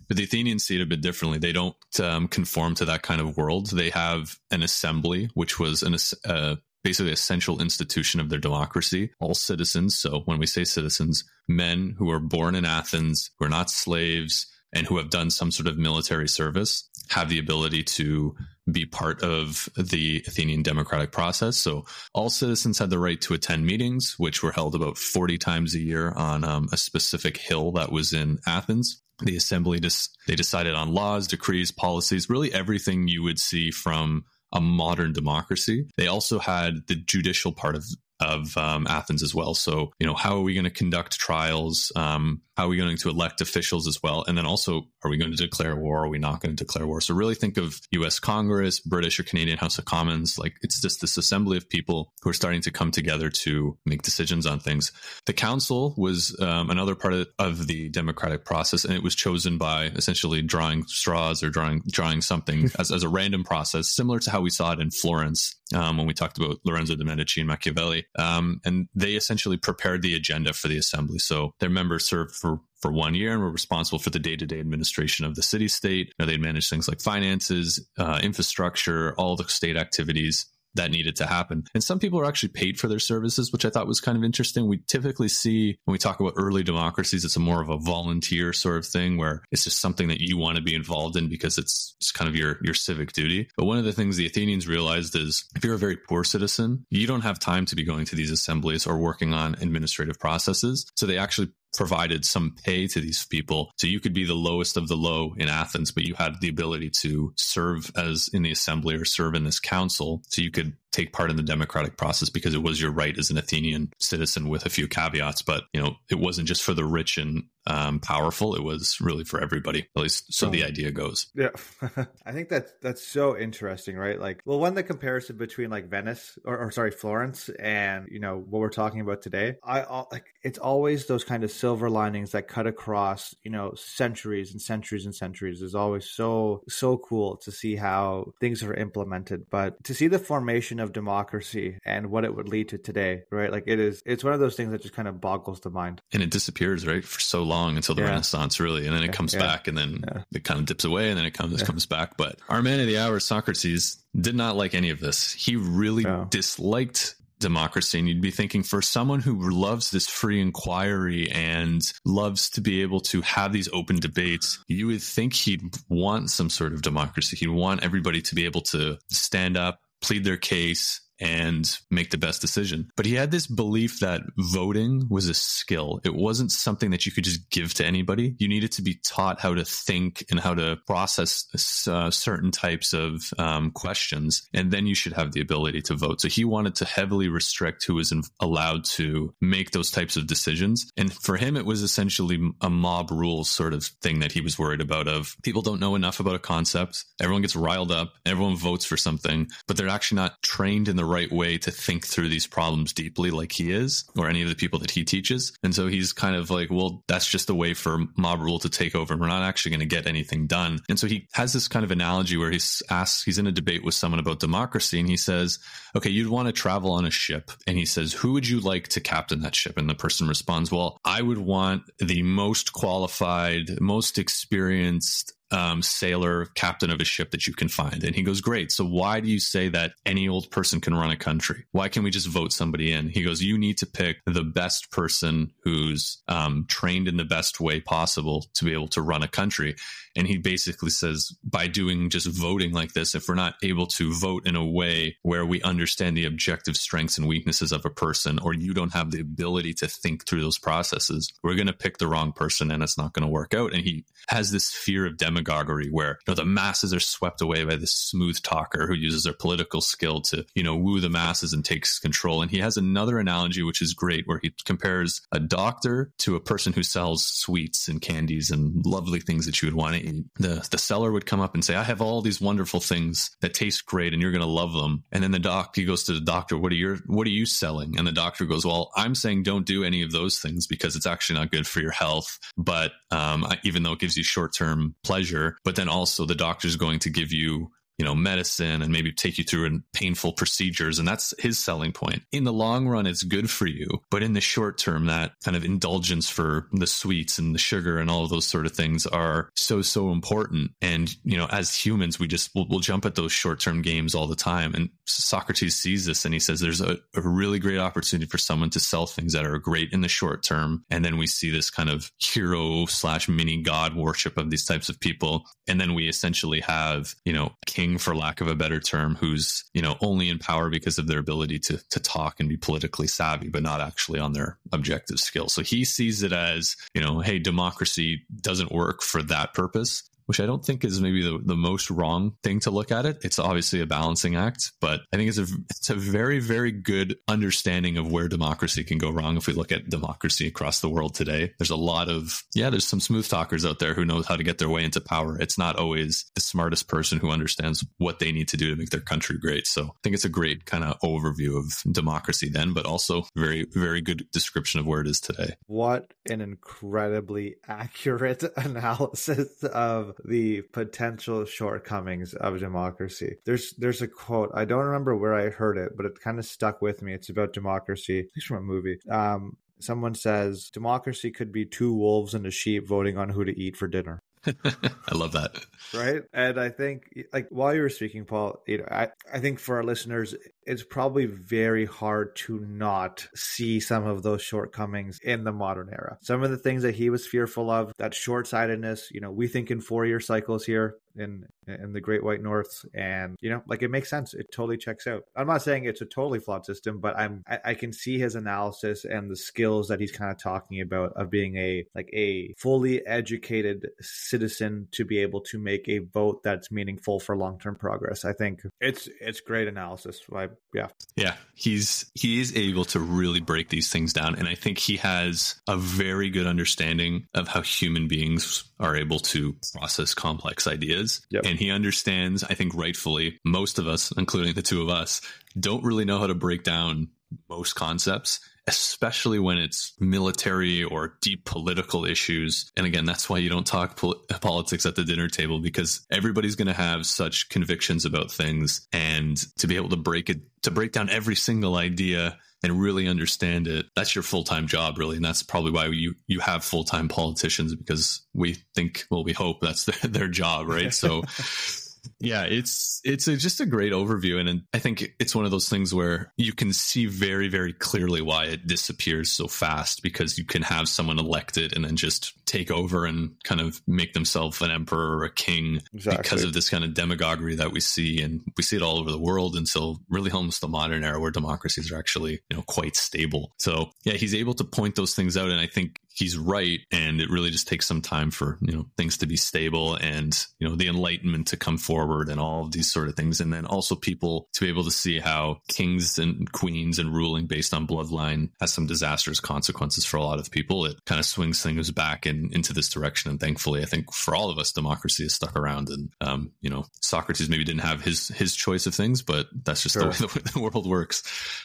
But 0.08 0.16
the 0.16 0.24
Athenians 0.24 0.64
see 0.64 0.76
it 0.76 0.82
a 0.82 0.86
bit 0.86 1.00
differently. 1.00 1.38
They 1.38 1.52
don't 1.52 1.76
um, 2.00 2.28
conform 2.28 2.74
to 2.76 2.84
that 2.84 3.02
kind 3.02 3.20
of 3.20 3.36
world. 3.36 3.70
They 3.70 3.90
have 3.90 4.38
an 4.50 4.62
assembly, 4.62 5.30
which 5.34 5.58
was 5.58 5.82
an 5.82 5.96
uh, 6.24 6.56
basically 6.84 7.12
a 7.12 7.16
central 7.16 7.60
institution 7.60 8.20
of 8.20 8.28
their 8.28 8.38
democracy. 8.38 9.10
All 9.18 9.34
citizens. 9.34 9.98
So 9.98 10.20
when 10.26 10.38
we 10.38 10.46
say 10.46 10.62
citizens, 10.62 11.24
men 11.48 11.96
who 11.98 12.10
are 12.12 12.20
born 12.20 12.54
in 12.54 12.64
Athens, 12.64 13.30
who 13.38 13.46
are 13.46 13.50
not 13.50 13.70
slaves, 13.70 14.46
and 14.76 14.86
who 14.86 14.98
have 14.98 15.08
done 15.08 15.30
some 15.30 15.50
sort 15.50 15.66
of 15.66 15.78
military 15.78 16.28
service 16.28 16.88
have 17.08 17.30
the 17.30 17.38
ability 17.38 17.82
to 17.82 18.36
be 18.70 18.84
part 18.84 19.22
of 19.22 19.68
the 19.76 20.22
Athenian 20.26 20.62
democratic 20.62 21.12
process. 21.12 21.56
So 21.56 21.86
all 22.12 22.28
citizens 22.28 22.78
had 22.78 22.90
the 22.90 22.98
right 22.98 23.20
to 23.22 23.32
attend 23.32 23.64
meetings, 23.64 24.16
which 24.18 24.42
were 24.42 24.52
held 24.52 24.74
about 24.74 24.98
40 24.98 25.38
times 25.38 25.74
a 25.74 25.78
year 25.78 26.10
on 26.10 26.44
um, 26.44 26.68
a 26.72 26.76
specific 26.76 27.38
hill 27.38 27.72
that 27.72 27.90
was 27.90 28.12
in 28.12 28.38
Athens. 28.46 29.02
The 29.20 29.36
assembly 29.36 29.80
just 29.80 30.14
they 30.26 30.34
decided 30.34 30.74
on 30.74 30.92
laws, 30.92 31.26
decrees, 31.26 31.72
policies, 31.72 32.28
really 32.28 32.52
everything 32.52 33.08
you 33.08 33.22
would 33.22 33.38
see 33.38 33.70
from 33.70 34.24
a 34.52 34.60
modern 34.60 35.14
democracy. 35.14 35.86
They 35.96 36.06
also 36.06 36.38
had 36.38 36.86
the 36.86 36.96
judicial 36.96 37.52
part 37.52 37.76
of 37.76 37.86
of 38.20 38.56
um, 38.56 38.86
Athens 38.86 39.22
as 39.22 39.34
well. 39.34 39.54
So, 39.54 39.92
you 39.98 40.06
know, 40.06 40.14
how 40.14 40.36
are 40.36 40.42
we 40.42 40.54
going 40.54 40.64
to 40.64 40.70
conduct 40.70 41.18
trials? 41.18 41.92
Um, 41.94 42.42
how 42.56 42.64
are 42.64 42.68
we 42.68 42.78
going 42.78 42.96
to 42.96 43.10
elect 43.10 43.42
officials 43.42 43.86
as 43.86 44.02
well? 44.02 44.24
And 44.26 44.36
then 44.36 44.46
also, 44.46 44.88
are 45.04 45.10
we 45.10 45.18
going 45.18 45.30
to 45.30 45.36
declare 45.36 45.76
war? 45.76 46.04
Are 46.04 46.08
we 46.08 46.18
not 46.18 46.40
going 46.40 46.56
to 46.56 46.64
declare 46.64 46.86
war? 46.86 47.00
So, 47.00 47.14
really 47.14 47.34
think 47.34 47.58
of 47.58 47.78
US 47.92 48.18
Congress, 48.18 48.80
British 48.80 49.20
or 49.20 49.24
Canadian 49.24 49.58
House 49.58 49.78
of 49.78 49.84
Commons. 49.84 50.38
Like 50.38 50.54
it's 50.62 50.80
just 50.80 51.00
this 51.00 51.16
assembly 51.16 51.56
of 51.56 51.68
people 51.68 52.12
who 52.22 52.30
are 52.30 52.34
starting 52.34 52.62
to 52.62 52.70
come 52.70 52.90
together 52.90 53.28
to 53.30 53.76
make 53.84 54.02
decisions 54.02 54.46
on 54.46 54.60
things. 54.60 54.92
The 55.26 55.32
council 55.32 55.94
was 55.96 56.36
um, 56.40 56.70
another 56.70 56.94
part 56.94 57.14
of, 57.14 57.28
of, 57.38 57.66
the 57.66 57.88
democratic 57.88 58.44
process, 58.44 58.84
and 58.84 58.94
it 58.94 59.02
was 59.02 59.14
chosen 59.14 59.58
by 59.58 59.86
essentially 59.86 60.40
drawing 60.42 60.84
straws 60.86 61.42
or 61.42 61.50
drawing 61.50 61.82
drawing 61.90 62.20
something 62.22 62.70
as, 62.78 62.90
as 62.90 63.02
a 63.02 63.08
random 63.08 63.44
process, 63.44 63.88
similar 63.88 64.18
to 64.20 64.30
how 64.30 64.40
we 64.40 64.50
saw 64.50 64.72
it 64.72 64.80
in 64.80 64.90
Florence 64.90 65.56
um, 65.74 65.96
when 65.96 66.06
we 66.06 66.14
talked 66.14 66.38
about 66.38 66.58
Lorenzo 66.64 66.96
de 66.96 67.04
Medici 67.04 67.40
and 67.40 67.48
Machiavelli. 67.48 68.06
Um, 68.18 68.60
and 68.64 68.88
they 68.94 69.12
essentially 69.12 69.56
prepared 69.56 70.02
the 70.02 70.14
agenda 70.14 70.52
for 70.52 70.68
the 70.68 70.78
assembly. 70.78 71.18
So 71.18 71.54
their 71.60 71.70
members 71.70 72.06
served 72.06 72.34
for 72.34 72.60
for 72.80 72.92
one 72.92 73.14
year 73.14 73.32
and 73.32 73.40
were 73.40 73.50
responsible 73.50 73.98
for 73.98 74.10
the 74.10 74.18
day-to-day 74.18 74.60
administration 74.60 75.24
of 75.24 75.34
the 75.34 75.42
city 75.42 75.66
state. 75.66 76.08
You 76.08 76.12
know, 76.18 76.26
they'd 76.26 76.40
manage 76.40 76.68
things 76.68 76.86
like 76.86 77.00
finances, 77.00 77.84
uh, 77.98 78.20
infrastructure, 78.22 79.14
all 79.16 79.34
the 79.34 79.48
state 79.48 79.78
activities 79.78 80.44
that 80.76 80.90
needed 80.90 81.16
to 81.16 81.26
happen. 81.26 81.64
And 81.74 81.82
some 81.82 81.98
people 81.98 82.20
are 82.20 82.24
actually 82.24 82.50
paid 82.50 82.78
for 82.78 82.88
their 82.88 82.98
services, 82.98 83.52
which 83.52 83.64
I 83.64 83.70
thought 83.70 83.86
was 83.86 84.00
kind 84.00 84.16
of 84.16 84.24
interesting. 84.24 84.66
We 84.66 84.78
typically 84.86 85.28
see 85.28 85.78
when 85.84 85.92
we 85.92 85.98
talk 85.98 86.20
about 86.20 86.34
early 86.36 86.62
democracies, 86.62 87.24
it's 87.24 87.36
a 87.36 87.40
more 87.40 87.60
of 87.60 87.68
a 87.68 87.78
volunteer 87.78 88.52
sort 88.52 88.78
of 88.78 88.86
thing 88.86 89.16
where 89.16 89.42
it's 89.50 89.64
just 89.64 89.80
something 89.80 90.08
that 90.08 90.20
you 90.20 90.36
want 90.36 90.56
to 90.56 90.62
be 90.62 90.74
involved 90.74 91.16
in 91.16 91.28
because 91.28 91.58
it's, 91.58 91.94
kind 92.14 92.28
of 92.28 92.36
your, 92.36 92.58
your 92.62 92.72
civic 92.72 93.12
duty. 93.12 93.48
But 93.56 93.64
one 93.64 93.78
of 93.78 93.84
the 93.84 93.92
things 93.92 94.16
the 94.16 94.26
Athenians 94.26 94.68
realized 94.68 95.16
is 95.16 95.44
if 95.54 95.64
you're 95.64 95.74
a 95.74 95.78
very 95.78 95.96
poor 95.96 96.24
citizen, 96.24 96.86
you 96.88 97.06
don't 97.06 97.22
have 97.22 97.38
time 97.38 97.66
to 97.66 97.76
be 97.76 97.84
going 97.84 98.04
to 98.06 98.16
these 98.16 98.30
assemblies 98.30 98.86
or 98.86 98.96
working 98.96 99.34
on 99.34 99.54
administrative 99.60 100.18
processes. 100.18 100.86
So 100.94 101.04
they 101.04 101.18
actually 101.18 101.48
provided 101.76 102.24
some 102.24 102.54
pay 102.64 102.86
to 102.88 103.00
these 103.00 103.24
people. 103.26 103.70
So 103.76 103.86
you 103.86 104.00
could 104.00 104.14
be 104.14 104.24
the 104.24 104.34
lowest 104.34 104.76
of 104.76 104.88
the 104.88 104.96
low 104.96 105.34
in 105.36 105.48
Athens, 105.48 105.92
but 105.92 106.04
you 106.04 106.14
had 106.14 106.40
the 106.40 106.48
ability 106.48 106.90
to 107.02 107.32
serve 107.36 107.90
as 107.96 108.28
in 108.32 108.42
the 108.42 108.52
assembly 108.52 108.94
or 108.94 109.04
serve 109.04 109.34
in 109.34 109.44
this 109.44 109.60
council. 109.60 110.22
So 110.28 110.42
you 110.42 110.50
could 110.50 110.76
take 110.92 111.12
part 111.12 111.30
in 111.30 111.36
the 111.36 111.42
democratic 111.42 111.96
process 111.96 112.30
because 112.30 112.54
it 112.54 112.62
was 112.62 112.80
your 112.80 112.90
right 112.90 113.16
as 113.18 113.30
an 113.30 113.36
Athenian 113.36 113.92
citizen 113.98 114.48
with 114.48 114.64
a 114.64 114.70
few 114.70 114.88
caveats. 114.88 115.42
But, 115.42 115.64
you 115.72 115.80
know, 115.80 115.96
it 116.10 116.18
wasn't 116.18 116.48
just 116.48 116.62
for 116.62 116.74
the 116.74 116.84
rich 116.84 117.18
and 117.18 117.44
um, 117.66 118.00
powerful. 118.00 118.54
It 118.54 118.62
was 118.62 118.98
really 119.00 119.24
for 119.24 119.40
everybody, 119.40 119.88
at 119.96 120.02
least 120.02 120.32
so 120.32 120.48
the 120.48 120.64
idea 120.64 120.90
goes. 120.90 121.26
Yeah. 121.34 121.50
I 122.24 122.32
think 122.32 122.48
that's, 122.48 122.72
that's 122.80 123.02
so 123.02 123.36
interesting, 123.36 123.96
right? 123.96 124.20
Like, 124.20 124.40
well, 124.44 124.58
one, 124.58 124.74
the 124.74 124.82
comparison 124.82 125.36
between 125.36 125.70
like 125.70 125.88
Venice 125.88 126.38
or, 126.44 126.58
or 126.58 126.70
sorry, 126.70 126.90
Florence 126.90 127.48
and, 127.48 128.08
you 128.10 128.20
know, 128.20 128.36
what 128.36 128.60
we're 128.60 128.68
talking 128.68 129.00
about 129.00 129.22
today, 129.22 129.56
I 129.64 130.04
like, 130.12 130.26
it's 130.42 130.58
always 130.58 131.06
those 131.06 131.24
kind 131.24 131.42
of 131.42 131.50
silver 131.50 131.90
linings 131.90 132.32
that 132.32 132.48
cut 132.48 132.66
across, 132.66 133.34
you 133.42 133.50
know, 133.50 133.74
centuries 133.74 134.52
and 134.52 134.62
centuries 134.62 135.04
and 135.04 135.14
centuries 135.14 135.62
is 135.62 135.74
always 135.74 136.08
so, 136.08 136.62
so 136.68 136.98
cool 136.98 137.36
to 137.38 137.50
see 137.50 137.76
how 137.76 138.32
things 138.40 138.62
are 138.62 138.74
implemented. 138.74 139.46
But 139.50 139.82
to 139.84 139.94
see 139.94 140.06
the 140.06 140.18
formation 140.18 140.78
of 140.78 140.92
democracy 140.92 141.78
and 141.84 142.10
what 142.10 142.24
it 142.24 142.34
would 142.34 142.48
lead 142.48 142.68
to 142.70 142.78
today, 142.78 143.22
right? 143.30 143.50
Like 143.50 143.64
it 143.66 143.80
is, 143.80 144.02
it's 144.06 144.22
one 144.22 144.34
of 144.34 144.40
those 144.40 144.54
things 144.54 144.70
that 144.70 144.82
just 144.82 144.94
kind 144.94 145.08
of 145.08 145.20
boggles 145.20 145.60
the 145.60 145.70
mind. 145.70 146.00
And 146.12 146.22
it 146.22 146.30
disappears, 146.30 146.86
right, 146.86 147.04
for 147.04 147.20
so 147.20 147.42
long 147.42 147.55
until 147.64 147.94
the 147.94 148.02
yeah. 148.02 148.08
Renaissance, 148.08 148.60
really, 148.60 148.86
and 148.86 148.94
then 148.94 149.02
it 149.02 149.12
comes 149.12 149.34
yeah. 149.34 149.40
back, 149.40 149.68
and 149.68 149.76
then 149.76 150.04
it 150.32 150.44
kind 150.44 150.60
of 150.60 150.66
dips 150.66 150.84
away, 150.84 151.08
and 151.08 151.18
then 151.18 151.24
it 151.24 151.34
comes 151.34 151.62
comes 151.62 151.86
back. 151.86 152.16
But 152.16 152.38
our 152.48 152.62
man 152.62 152.80
of 152.80 152.86
the 152.86 152.98
hour, 152.98 153.18
Socrates, 153.20 154.02
did 154.18 154.34
not 154.34 154.56
like 154.56 154.74
any 154.74 154.90
of 154.90 155.00
this. 155.00 155.32
He 155.32 155.56
really 155.56 156.04
disliked 156.30 157.16
democracy. 157.38 157.98
And 157.98 158.08
you'd 158.08 158.22
be 158.22 158.30
thinking 158.30 158.62
for 158.62 158.80
someone 158.80 159.20
who 159.20 159.50
loves 159.50 159.90
this 159.90 160.08
free 160.08 160.40
inquiry 160.40 161.30
and 161.30 161.82
loves 162.04 162.48
to 162.50 162.62
be 162.62 162.80
able 162.82 163.00
to 163.00 163.20
have 163.22 163.52
these 163.52 163.68
open 163.72 163.96
debates, 163.96 164.58
you 164.68 164.86
would 164.86 165.02
think 165.02 165.34
he'd 165.34 165.62
want 165.90 166.30
some 166.30 166.48
sort 166.48 166.72
of 166.72 166.80
democracy. 166.80 167.36
He'd 167.36 167.48
want 167.48 167.84
everybody 167.84 168.22
to 168.22 168.34
be 168.34 168.46
able 168.46 168.62
to 168.62 168.96
stand 169.10 169.56
up 169.56 169.80
plead 170.02 170.24
their 170.24 170.36
case 170.36 171.00
and 171.20 171.78
make 171.90 172.10
the 172.10 172.18
best 172.18 172.40
decision. 172.40 172.90
But 172.96 173.06
he 173.06 173.14
had 173.14 173.30
this 173.30 173.46
belief 173.46 174.00
that 174.00 174.22
voting 174.36 175.06
was 175.08 175.28
a 175.28 175.34
skill. 175.34 176.00
It 176.04 176.14
wasn't 176.14 176.52
something 176.52 176.90
that 176.90 177.06
you 177.06 177.12
could 177.12 177.24
just 177.24 177.50
give 177.50 177.74
to 177.74 177.86
anybody. 177.86 178.34
You 178.38 178.48
needed 178.48 178.72
to 178.72 178.82
be 178.82 179.00
taught 179.04 179.40
how 179.40 179.54
to 179.54 179.64
think 179.64 180.24
and 180.30 180.40
how 180.40 180.54
to 180.54 180.78
process 180.86 181.46
uh, 181.88 182.10
certain 182.10 182.50
types 182.50 182.92
of 182.92 183.22
um, 183.38 183.70
questions, 183.70 184.46
and 184.52 184.70
then 184.70 184.86
you 184.86 184.94
should 184.94 185.14
have 185.14 185.32
the 185.32 185.40
ability 185.40 185.82
to 185.82 185.94
vote. 185.94 186.20
So 186.20 186.28
he 186.28 186.44
wanted 186.44 186.74
to 186.76 186.84
heavily 186.84 187.28
restrict 187.28 187.84
who 187.84 187.94
was 187.94 188.12
in- 188.12 188.22
allowed 188.40 188.84
to 188.84 189.34
make 189.40 189.70
those 189.70 189.90
types 189.90 190.16
of 190.16 190.26
decisions. 190.26 190.90
And 190.96 191.12
for 191.12 191.36
him, 191.36 191.56
it 191.56 191.66
was 191.66 191.82
essentially 191.82 192.38
a 192.60 192.70
mob 192.70 193.10
rules 193.10 193.50
sort 193.50 193.72
of 193.72 193.84
thing 194.02 194.20
that 194.20 194.32
he 194.32 194.40
was 194.40 194.58
worried 194.58 194.80
about. 194.80 195.08
Of 195.08 195.36
people 195.42 195.62
don't 195.62 195.80
know 195.80 195.94
enough 195.94 196.20
about 196.20 196.34
a 196.34 196.40
concept, 196.40 197.04
everyone 197.20 197.42
gets 197.42 197.56
riled 197.56 197.92
up, 197.92 198.12
everyone 198.24 198.56
votes 198.56 198.84
for 198.84 198.96
something, 198.96 199.48
but 199.66 199.76
they're 199.76 199.88
actually 199.88 200.16
not 200.16 200.42
trained 200.42 200.88
in 200.88 200.96
the 200.96 201.05
right 201.06 201.30
way 201.30 201.58
to 201.58 201.70
think 201.70 202.06
through 202.06 202.28
these 202.28 202.46
problems 202.46 202.92
deeply, 202.92 203.30
like 203.30 203.52
he 203.52 203.72
is, 203.72 204.04
or 204.16 204.28
any 204.28 204.42
of 204.42 204.48
the 204.48 204.54
people 204.54 204.78
that 204.80 204.90
he 204.90 205.04
teaches. 205.04 205.56
And 205.62 205.74
so 205.74 205.86
he's 205.86 206.12
kind 206.12 206.36
of 206.36 206.50
like, 206.50 206.70
well, 206.70 207.02
that's 207.08 207.28
just 207.28 207.50
a 207.50 207.54
way 207.54 207.74
for 207.74 208.04
mob 208.16 208.40
rule 208.40 208.58
to 208.60 208.68
take 208.68 208.94
over. 208.94 209.16
We're 209.16 209.26
not 209.26 209.42
actually 209.42 209.70
going 209.70 209.80
to 209.80 209.86
get 209.86 210.06
anything 210.06 210.46
done. 210.46 210.80
And 210.88 210.98
so 210.98 211.06
he 211.06 211.28
has 211.32 211.52
this 211.52 211.68
kind 211.68 211.84
of 211.84 211.90
analogy 211.90 212.36
where 212.36 212.50
he's 212.50 212.82
asked, 212.90 213.24
he's 213.24 213.38
in 213.38 213.46
a 213.46 213.52
debate 213.52 213.84
with 213.84 213.94
someone 213.94 214.20
about 214.20 214.40
democracy, 214.40 214.98
and 215.00 215.08
he 215.08 215.16
says, 215.16 215.58
okay, 215.94 216.10
you'd 216.10 216.28
want 216.28 216.46
to 216.46 216.52
travel 216.52 216.92
on 216.92 217.06
a 217.06 217.10
ship. 217.10 217.50
And 217.66 217.78
he 217.78 217.86
says, 217.86 218.12
who 218.12 218.32
would 218.32 218.48
you 218.48 218.60
like 218.60 218.88
to 218.88 219.00
captain 219.00 219.40
that 219.40 219.54
ship? 219.54 219.78
And 219.78 219.88
the 219.88 219.94
person 219.94 220.28
responds, 220.28 220.70
well, 220.72 220.98
I 221.04 221.22
would 221.22 221.38
want 221.38 221.84
the 221.98 222.22
most 222.22 222.72
qualified, 222.72 223.80
most 223.80 224.18
experienced 224.18 225.32
um, 225.50 225.82
sailor, 225.82 226.46
captain 226.54 226.90
of 226.90 227.00
a 227.00 227.04
ship 227.04 227.30
that 227.30 227.46
you 227.46 227.54
can 227.54 227.68
find. 227.68 228.02
And 228.02 228.14
he 228.14 228.22
goes, 228.22 228.40
Great. 228.40 228.72
So 228.72 228.84
why 228.84 229.20
do 229.20 229.28
you 229.28 229.38
say 229.38 229.68
that 229.68 229.92
any 230.04 230.28
old 230.28 230.50
person 230.50 230.80
can 230.80 230.94
run 230.94 231.10
a 231.10 231.16
country? 231.16 231.64
Why 231.72 231.88
can't 231.88 232.04
we 232.04 232.10
just 232.10 232.28
vote 232.28 232.52
somebody 232.52 232.92
in? 232.92 233.08
He 233.08 233.22
goes, 233.22 233.42
You 233.42 233.58
need 233.58 233.78
to 233.78 233.86
pick 233.86 234.18
the 234.26 234.42
best 234.42 234.90
person 234.90 235.52
who's 235.62 236.22
um, 236.28 236.66
trained 236.68 237.08
in 237.08 237.16
the 237.16 237.24
best 237.24 237.60
way 237.60 237.80
possible 237.80 238.46
to 238.54 238.64
be 238.64 238.72
able 238.72 238.88
to 238.88 239.02
run 239.02 239.22
a 239.22 239.28
country. 239.28 239.76
And 240.16 240.26
he 240.26 240.38
basically 240.38 240.90
says, 240.90 241.36
by 241.44 241.66
doing 241.66 242.10
just 242.10 242.26
voting 242.26 242.72
like 242.72 242.92
this, 242.92 243.14
if 243.14 243.28
we're 243.28 243.34
not 243.34 243.56
able 243.62 243.86
to 243.86 244.12
vote 244.12 244.46
in 244.46 244.56
a 244.56 244.64
way 244.64 245.16
where 245.22 245.44
we 245.44 245.62
understand 245.62 246.16
the 246.16 246.24
objective 246.24 246.76
strengths 246.76 247.18
and 247.18 247.28
weaknesses 247.28 247.72
of 247.72 247.84
a 247.84 247.90
person, 247.90 248.38
or 248.38 248.54
you 248.54 248.72
don't 248.74 248.94
have 248.94 249.10
the 249.10 249.20
ability 249.20 249.74
to 249.74 249.88
think 249.88 250.26
through 250.26 250.40
those 250.40 250.58
processes, 250.58 251.32
we're 251.42 251.54
going 251.54 251.66
to 251.66 251.72
pick 251.72 251.98
the 251.98 252.08
wrong 252.08 252.32
person 252.32 252.70
and 252.70 252.82
it's 252.82 252.98
not 252.98 253.12
going 253.12 253.26
to 253.26 253.32
work 253.32 253.54
out. 253.54 253.72
And 253.72 253.84
he 253.84 254.04
has 254.28 254.50
this 254.50 254.70
fear 254.70 255.06
of 255.06 255.16
demagoguery 255.16 255.88
where 255.90 256.18
you 256.26 256.32
know, 256.32 256.34
the 256.34 256.44
masses 256.44 256.92
are 256.94 257.00
swept 257.00 257.40
away 257.40 257.64
by 257.64 257.76
this 257.76 257.92
smooth 257.92 258.40
talker 258.42 258.86
who 258.86 258.94
uses 258.94 259.24
their 259.24 259.32
political 259.32 259.80
skill 259.80 260.20
to, 260.22 260.44
you 260.54 260.62
know, 260.62 260.76
woo 260.76 261.00
the 261.00 261.10
masses 261.10 261.52
and 261.52 261.64
takes 261.64 261.98
control. 261.98 262.42
And 262.42 262.50
he 262.50 262.58
has 262.58 262.76
another 262.76 263.18
analogy, 263.18 263.62
which 263.62 263.82
is 263.82 263.94
great, 263.94 264.26
where 264.26 264.40
he 264.42 264.52
compares 264.64 265.20
a 265.32 265.38
doctor 265.38 266.10
to 266.18 266.36
a 266.36 266.40
person 266.40 266.72
who 266.72 266.82
sells 266.82 267.26
sweets 267.26 267.88
and 267.88 268.00
candies 268.00 268.50
and 268.50 268.84
lovely 268.84 269.20
things 269.20 269.46
that 269.46 269.60
you 269.60 269.66
would 269.66 269.74
want 269.74 269.94
to 269.94 270.05
the 270.36 270.66
the 270.70 270.78
seller 270.78 271.12
would 271.12 271.26
come 271.26 271.40
up 271.40 271.54
and 271.54 271.64
say, 271.64 271.74
"I 271.74 271.82
have 271.82 272.00
all 272.00 272.22
these 272.22 272.40
wonderful 272.40 272.80
things 272.80 273.30
that 273.40 273.54
taste 273.54 273.86
great, 273.86 274.12
and 274.12 274.22
you're 274.22 274.32
going 274.32 274.40
to 274.40 274.46
love 274.46 274.72
them." 274.72 275.04
And 275.12 275.22
then 275.22 275.32
the 275.32 275.38
doc 275.38 275.76
he 275.76 275.84
goes 275.84 276.04
to 276.04 276.12
the 276.12 276.20
doctor, 276.20 276.56
"What 276.56 276.72
are 276.72 276.76
your 276.76 276.96
What 277.06 277.26
are 277.26 277.30
you 277.30 277.46
selling?" 277.46 277.98
And 277.98 278.06
the 278.06 278.12
doctor 278.12 278.44
goes, 278.44 278.64
"Well, 278.64 278.90
I'm 278.96 279.14
saying 279.14 279.42
don't 279.42 279.66
do 279.66 279.84
any 279.84 280.02
of 280.02 280.12
those 280.12 280.38
things 280.38 280.66
because 280.66 280.96
it's 280.96 281.06
actually 281.06 281.38
not 281.38 281.50
good 281.50 281.66
for 281.66 281.80
your 281.80 281.90
health. 281.90 282.38
But 282.56 282.92
um, 283.10 283.46
even 283.64 283.82
though 283.82 283.92
it 283.92 284.00
gives 284.00 284.16
you 284.16 284.24
short 284.24 284.54
term 284.54 284.94
pleasure, 285.02 285.56
but 285.64 285.76
then 285.76 285.88
also 285.88 286.26
the 286.26 286.34
doctor's 286.34 286.76
going 286.76 287.00
to 287.00 287.10
give 287.10 287.32
you 287.32 287.70
you 287.98 288.04
know, 288.04 288.14
medicine 288.14 288.82
and 288.82 288.92
maybe 288.92 289.12
take 289.12 289.38
you 289.38 289.44
through 289.44 289.80
painful 289.92 290.32
procedures. 290.32 290.98
And 290.98 291.08
that's 291.08 291.34
his 291.38 291.58
selling 291.58 291.92
point. 291.92 292.22
In 292.32 292.44
the 292.44 292.52
long 292.52 292.86
run, 292.86 293.06
it's 293.06 293.22
good 293.22 293.50
for 293.50 293.66
you. 293.66 293.86
But 294.10 294.22
in 294.22 294.34
the 294.34 294.40
short 294.40 294.78
term, 294.78 295.06
that 295.06 295.32
kind 295.44 295.56
of 295.56 295.64
indulgence 295.64 296.28
for 296.28 296.68
the 296.72 296.86
sweets 296.86 297.38
and 297.38 297.54
the 297.54 297.58
sugar 297.58 297.98
and 297.98 298.10
all 298.10 298.24
of 298.24 298.30
those 298.30 298.46
sort 298.46 298.66
of 298.66 298.72
things 298.72 299.06
are 299.06 299.50
so, 299.54 299.82
so 299.82 300.10
important. 300.10 300.72
And, 300.82 301.14
you 301.24 301.38
know, 301.38 301.46
as 301.50 301.74
humans, 301.74 302.18
we 302.18 302.26
just, 302.26 302.50
we'll, 302.54 302.66
we'll 302.68 302.80
jump 302.80 303.06
at 303.06 303.14
those 303.14 303.32
short 303.32 303.60
term 303.60 303.82
games 303.82 304.14
all 304.14 304.26
the 304.26 304.36
time. 304.36 304.74
And 304.74 304.90
Socrates 305.06 305.76
sees 305.76 306.04
this 306.04 306.24
and 306.24 306.34
he 306.34 306.40
says 306.40 306.60
there's 306.60 306.80
a, 306.80 306.98
a 307.14 307.20
really 307.20 307.58
great 307.58 307.78
opportunity 307.78 308.28
for 308.28 308.38
someone 308.38 308.70
to 308.70 308.80
sell 308.80 309.06
things 309.06 309.32
that 309.32 309.46
are 309.46 309.58
great 309.58 309.92
in 309.92 310.02
the 310.02 310.08
short 310.08 310.42
term. 310.42 310.84
And 310.90 311.04
then 311.04 311.16
we 311.16 311.26
see 311.26 311.50
this 311.50 311.70
kind 311.70 311.88
of 311.88 312.10
hero 312.18 312.86
slash 312.86 313.28
mini 313.28 313.62
god 313.62 313.96
worship 313.96 314.36
of 314.36 314.50
these 314.50 314.64
types 314.64 314.88
of 314.88 315.00
people. 315.00 315.44
And 315.66 315.80
then 315.80 315.94
we 315.94 316.08
essentially 316.08 316.60
have, 316.60 317.14
you 317.24 317.32
know, 317.32 317.52
king 317.66 317.85
king, 317.86 317.98
for 317.98 318.14
lack 318.14 318.40
of 318.40 318.48
a 318.48 318.54
better 318.54 318.80
term, 318.80 319.14
who's, 319.14 319.64
you 319.72 319.82
know, 319.82 319.96
only 320.00 320.28
in 320.28 320.38
power 320.38 320.70
because 320.70 320.98
of 320.98 321.06
their 321.06 321.18
ability 321.18 321.58
to, 321.58 321.78
to 321.90 322.00
talk 322.00 322.40
and 322.40 322.48
be 322.48 322.56
politically 322.56 323.06
savvy, 323.06 323.48
but 323.48 323.62
not 323.62 323.80
actually 323.80 324.18
on 324.18 324.32
their 324.32 324.58
objective 324.72 325.18
skills. 325.18 325.52
So 325.52 325.62
he 325.62 325.84
sees 325.84 326.22
it 326.22 326.32
as, 326.32 326.76
you 326.94 327.00
know, 327.00 327.20
hey, 327.20 327.38
democracy 327.38 328.22
doesn't 328.40 328.72
work 328.72 329.02
for 329.02 329.22
that 329.24 329.54
purpose 329.54 330.02
which 330.26 330.40
I 330.40 330.46
don't 330.46 330.64
think 330.64 330.84
is 330.84 331.00
maybe 331.00 331.22
the, 331.22 331.38
the 331.42 331.56
most 331.56 331.90
wrong 331.90 332.36
thing 332.42 332.60
to 332.60 332.70
look 332.70 332.92
at 332.92 333.06
it. 333.06 333.18
It's 333.22 333.38
obviously 333.38 333.80
a 333.80 333.86
balancing 333.86 334.36
act, 334.36 334.72
but 334.80 335.00
I 335.12 335.16
think 335.16 335.28
it's 335.28 335.38
a 335.38 335.46
it's 335.70 335.90
a 335.90 335.94
very 335.94 336.38
very 336.38 336.72
good 336.72 337.16
understanding 337.28 337.96
of 337.96 338.10
where 338.10 338.28
democracy 338.28 338.84
can 338.84 338.98
go 338.98 339.10
wrong 339.10 339.36
if 339.36 339.46
we 339.46 339.52
look 339.52 339.72
at 339.72 339.88
democracy 339.88 340.46
across 340.46 340.80
the 340.80 340.88
world 340.88 341.14
today. 341.14 341.52
There's 341.58 341.70
a 341.70 341.76
lot 341.76 342.08
of 342.08 342.42
yeah, 342.54 342.70
there's 342.70 342.86
some 342.86 343.00
smooth 343.00 343.28
talkers 343.28 343.64
out 343.64 343.78
there 343.78 343.94
who 343.94 344.04
knows 344.04 344.26
how 344.26 344.36
to 344.36 344.44
get 344.44 344.58
their 344.58 344.68
way 344.68 344.84
into 344.84 345.00
power. 345.00 345.38
It's 345.40 345.58
not 345.58 345.76
always 345.76 346.26
the 346.34 346.40
smartest 346.40 346.88
person 346.88 347.18
who 347.18 347.30
understands 347.30 347.84
what 347.98 348.18
they 348.18 348.32
need 348.32 348.48
to 348.48 348.56
do 348.56 348.70
to 348.70 348.76
make 348.76 348.90
their 348.90 349.00
country 349.00 349.38
great. 349.38 349.66
So 349.66 349.84
I 349.84 349.98
think 350.02 350.14
it's 350.14 350.24
a 350.24 350.30
great 350.30 350.66
kind 350.66 350.84
of 350.84 350.98
overview 351.00 351.56
of 351.56 351.92
democracy 351.92 352.48
then, 352.48 352.72
but 352.72 352.86
also 352.86 353.24
very 353.36 353.66
very 353.72 354.00
good 354.00 354.26
description 354.32 354.80
of 354.80 354.86
where 354.86 355.00
it 355.00 355.06
is 355.06 355.20
today. 355.20 355.54
What 355.66 356.12
an 356.28 356.40
incredibly 356.40 357.56
accurate 357.68 358.42
analysis 358.56 359.62
of 359.62 360.15
the 360.24 360.62
potential 360.72 361.44
shortcomings 361.44 362.34
of 362.34 362.58
democracy. 362.60 363.36
There's 363.44 363.74
there's 363.78 364.02
a 364.02 364.08
quote 364.08 364.50
I 364.54 364.64
don't 364.64 364.84
remember 364.84 365.16
where 365.16 365.34
I 365.34 365.50
heard 365.50 365.78
it, 365.78 365.92
but 365.96 366.06
it 366.06 366.20
kind 366.20 366.38
of 366.38 366.44
stuck 366.44 366.82
with 366.82 367.02
me. 367.02 367.14
It's 367.14 367.28
about 367.28 367.52
democracy. 367.52 368.28
It's 368.34 368.46
from 368.46 368.58
a 368.58 368.60
movie. 368.60 368.98
Um, 369.10 369.56
someone 369.80 370.14
says 370.14 370.70
democracy 370.72 371.30
could 371.30 371.52
be 371.52 371.66
two 371.66 371.94
wolves 371.94 372.34
and 372.34 372.46
a 372.46 372.50
sheep 372.50 372.88
voting 372.88 373.18
on 373.18 373.30
who 373.30 373.44
to 373.44 373.58
eat 373.60 373.76
for 373.76 373.88
dinner. 373.88 374.20
I 374.64 375.14
love 375.14 375.32
that. 375.32 375.64
Right. 375.94 376.22
And 376.32 376.58
I 376.58 376.68
think 376.68 377.04
like 377.32 377.48
while 377.50 377.74
you 377.74 377.82
were 377.82 377.88
speaking, 377.88 378.24
Paul, 378.24 378.62
you 378.66 378.78
know, 378.78 378.88
I, 378.90 379.08
I 379.32 379.40
think 379.40 379.58
for 379.58 379.76
our 379.76 379.84
listeners, 379.84 380.34
it's 380.64 380.82
probably 380.82 381.26
very 381.26 381.84
hard 381.84 382.36
to 382.36 382.58
not 382.60 383.26
see 383.34 383.80
some 383.80 384.06
of 384.06 384.22
those 384.22 384.42
shortcomings 384.42 385.18
in 385.22 385.44
the 385.44 385.52
modern 385.52 385.88
era. 385.90 386.18
Some 386.22 386.42
of 386.42 386.50
the 386.50 386.58
things 386.58 386.82
that 386.82 386.94
he 386.94 387.10
was 387.10 387.26
fearful 387.26 387.70
of, 387.70 387.92
that 387.98 388.14
short 388.14 388.46
sightedness, 388.46 389.08
you 389.12 389.20
know, 389.20 389.30
we 389.30 389.48
think 389.48 389.70
in 389.70 389.80
four 389.80 390.06
year 390.06 390.20
cycles 390.20 390.64
here 390.64 390.96
in 391.18 391.46
in 391.66 391.92
the 391.92 392.00
Great 392.00 392.24
White 392.24 392.42
North, 392.42 392.84
and 392.94 393.36
you 393.40 393.50
know, 393.50 393.62
like 393.66 393.82
it 393.82 393.90
makes 393.90 394.10
sense. 394.10 394.34
It 394.34 394.52
totally 394.52 394.76
checks 394.76 395.06
out. 395.06 395.24
I'm 395.34 395.46
not 395.46 395.62
saying 395.62 395.84
it's 395.84 396.00
a 396.00 396.06
totally 396.06 396.40
flawed 396.40 396.64
system, 396.64 397.00
but 397.00 397.18
I'm 397.18 397.42
I, 397.48 397.58
I 397.64 397.74
can 397.74 397.92
see 397.92 398.18
his 398.18 398.34
analysis 398.34 399.04
and 399.04 399.30
the 399.30 399.36
skills 399.36 399.88
that 399.88 400.00
he's 400.00 400.12
kind 400.12 400.30
of 400.30 400.38
talking 400.38 400.80
about 400.80 401.12
of 401.14 401.30
being 401.30 401.56
a 401.56 401.84
like 401.94 402.10
a 402.12 402.54
fully 402.58 403.06
educated 403.06 403.88
citizen 404.00 404.88
to 404.92 405.04
be 405.04 405.18
able 405.18 405.40
to 405.42 405.58
make 405.58 405.88
a 405.88 405.98
vote 405.98 406.42
that's 406.42 406.70
meaningful 406.70 407.20
for 407.20 407.36
long 407.36 407.58
term 407.58 407.76
progress. 407.76 408.24
I 408.24 408.32
think 408.32 408.62
it's 408.80 409.08
it's 409.20 409.40
great 409.40 409.68
analysis. 409.68 410.20
I 410.34 410.48
yeah. 410.74 410.88
Yeah. 411.16 411.34
He's 411.54 412.10
he 412.14 412.40
is 412.40 412.54
able 412.56 412.84
to 412.86 413.00
really 413.00 413.40
break 413.40 413.68
these 413.70 413.90
things 413.90 414.12
down. 414.12 414.34
And 414.36 414.48
I 414.48 414.54
think 414.54 414.78
he 414.78 414.96
has 414.96 415.56
a 415.68 415.76
very 415.76 416.30
good 416.30 416.46
understanding 416.46 417.26
of 417.34 417.48
how 417.48 417.62
human 417.62 418.08
beings 418.08 418.64
are 418.78 418.96
able 418.96 419.18
to 419.18 419.54
process 419.74 420.14
complex 420.14 420.66
ideas. 420.66 421.05
Yep. 421.30 421.44
And 421.44 421.58
he 421.58 421.70
understands, 421.70 422.44
I 422.44 422.54
think 422.54 422.74
rightfully, 422.74 423.38
most 423.44 423.78
of 423.78 423.86
us, 423.86 424.12
including 424.16 424.54
the 424.54 424.62
two 424.62 424.82
of 424.82 424.88
us, 424.88 425.20
don't 425.58 425.84
really 425.84 426.04
know 426.04 426.18
how 426.18 426.26
to 426.26 426.34
break 426.34 426.62
down 426.62 427.08
most 427.48 427.74
concepts 427.74 428.40
especially 428.68 429.38
when 429.38 429.58
it's 429.58 429.92
military 430.00 430.82
or 430.82 431.16
deep 431.20 431.44
political 431.44 432.04
issues. 432.04 432.70
And 432.76 432.84
again, 432.84 433.04
that's 433.04 433.30
why 433.30 433.38
you 433.38 433.48
don't 433.48 433.66
talk 433.66 433.96
pol- 433.96 434.24
politics 434.40 434.84
at 434.86 434.96
the 434.96 435.04
dinner 435.04 435.28
table 435.28 435.60
because 435.60 436.04
everybody's 436.10 436.56
going 436.56 436.66
to 436.66 436.74
have 436.74 437.06
such 437.06 437.48
convictions 437.48 438.04
about 438.04 438.30
things. 438.30 438.88
And 438.92 439.36
to 439.58 439.68
be 439.68 439.76
able 439.76 439.90
to 439.90 439.96
break 439.96 440.30
it, 440.30 440.40
to 440.62 440.72
break 440.72 440.92
down 440.92 441.10
every 441.10 441.36
single 441.36 441.76
idea 441.76 442.38
and 442.66 442.80
really 442.80 443.08
understand 443.08 443.66
it 443.68 443.86
that's 443.94 444.14
your 444.14 444.22
full-time 444.22 444.66
job 444.66 444.98
really. 444.98 445.16
And 445.16 445.24
that's 445.24 445.42
probably 445.42 445.70
why 445.70 445.86
you 445.86 446.14
you 446.26 446.40
have 446.40 446.64
full-time 446.64 447.08
politicians 447.08 447.74
because 447.74 448.26
we 448.34 448.56
think 448.74 449.04
well 449.10 449.24
we 449.24 449.32
hope 449.32 449.60
that's 449.60 449.84
their, 449.86 450.10
their 450.10 450.28
job 450.28 450.68
right? 450.68 450.92
So 450.92 451.22
Yeah, 452.20 452.44
it's 452.44 453.00
it's 453.04 453.28
a, 453.28 453.36
just 453.36 453.60
a 453.60 453.66
great 453.66 453.92
overview, 453.92 454.38
and 454.38 454.62
I 454.72 454.78
think 454.78 455.14
it's 455.18 455.34
one 455.34 455.44
of 455.44 455.50
those 455.50 455.68
things 455.68 455.94
where 455.94 456.32
you 456.36 456.52
can 456.52 456.72
see 456.72 457.06
very 457.06 457.48
very 457.48 457.72
clearly 457.72 458.20
why 458.20 458.46
it 458.46 458.66
disappears 458.66 459.30
so 459.30 459.46
fast 459.46 460.02
because 460.02 460.38
you 460.38 460.44
can 460.44 460.62
have 460.62 460.88
someone 460.88 461.18
elected 461.18 461.74
and 461.74 461.84
then 461.84 461.96
just 461.96 462.32
take 462.46 462.70
over 462.70 463.04
and 463.04 463.34
kind 463.44 463.60
of 463.60 463.80
make 463.86 464.12
themselves 464.12 464.60
an 464.62 464.70
emperor 464.70 465.18
or 465.18 465.24
a 465.24 465.32
king 465.32 465.80
exactly. 465.92 466.22
because 466.22 466.44
of 466.44 466.52
this 466.52 466.70
kind 466.70 466.84
of 466.84 466.94
demagoguery 466.94 467.56
that 467.56 467.72
we 467.72 467.80
see, 467.80 468.22
and 468.22 468.42
we 468.56 468.62
see 468.62 468.76
it 468.76 468.82
all 468.82 468.98
over 468.98 469.10
the 469.10 469.18
world 469.18 469.56
until 469.56 470.00
really 470.08 470.30
almost 470.30 470.60
the 470.60 470.68
modern 470.68 471.04
era 471.04 471.20
where 471.20 471.30
democracies 471.30 471.90
are 471.92 471.98
actually 471.98 472.40
you 472.50 472.56
know 472.56 472.62
quite 472.66 472.96
stable. 472.96 473.52
So 473.58 473.90
yeah, 474.04 474.14
he's 474.14 474.34
able 474.34 474.54
to 474.54 474.64
point 474.64 474.94
those 474.94 475.14
things 475.14 475.36
out, 475.36 475.50
and 475.50 475.60
I 475.60 475.66
think 475.66 476.00
he's 476.16 476.36
right, 476.36 476.80
and 476.90 477.20
it 477.20 477.30
really 477.30 477.50
just 477.50 477.68
takes 477.68 477.86
some 477.86 478.00
time 478.00 478.30
for 478.30 478.58
you 478.60 478.74
know 478.74 478.86
things 478.96 479.18
to 479.18 479.26
be 479.26 479.36
stable 479.36 479.94
and 479.94 480.46
you 480.58 480.68
know 480.68 480.74
the 480.74 480.88
enlightenment 480.88 481.48
to 481.48 481.56
come 481.56 481.78
forward 481.78 482.28
and 482.28 482.40
all 482.40 482.62
of 482.62 482.72
these 482.72 482.90
sort 482.90 483.08
of 483.08 483.14
things, 483.14 483.40
and 483.40 483.52
then 483.52 483.66
also 483.66 483.94
people 483.94 484.48
to 484.54 484.64
be 484.64 484.68
able 484.68 484.84
to 484.84 484.90
see 484.90 485.18
how 485.18 485.58
kings 485.68 486.18
and 486.18 486.50
queens 486.52 486.98
and 486.98 487.14
ruling 487.14 487.46
based 487.46 487.74
on 487.74 487.86
bloodline 487.86 488.50
has 488.60 488.72
some 488.72 488.86
disastrous 488.86 489.40
consequences 489.40 490.04
for 490.04 490.16
a 490.16 490.22
lot 490.22 490.38
of 490.38 490.50
people. 490.50 490.86
It 490.86 490.96
kind 491.04 491.18
of 491.18 491.26
swings 491.26 491.62
things 491.62 491.90
back 491.90 492.26
in, 492.26 492.50
into 492.52 492.72
this 492.72 492.88
direction, 492.88 493.30
and 493.30 493.38
thankfully, 493.38 493.82
I 493.82 493.86
think 493.86 494.12
for 494.12 494.34
all 494.34 494.50
of 494.50 494.58
us, 494.58 494.72
democracy 494.72 495.24
has 495.24 495.34
stuck 495.34 495.54
around. 495.54 495.90
And 495.90 496.10
um, 496.20 496.52
you 496.60 496.70
know, 496.70 496.86
Socrates 497.02 497.48
maybe 497.48 497.64
didn't 497.64 497.82
have 497.82 498.02
his 498.02 498.28
his 498.28 498.56
choice 498.56 498.86
of 498.86 498.94
things, 498.94 499.22
but 499.22 499.48
that's 499.64 499.82
just 499.82 499.92
sure. 499.92 500.04
the 500.04 500.08
way 500.08 500.32
the, 500.32 500.50
the, 500.54 500.60
world 500.60 500.86
works. 500.86 501.22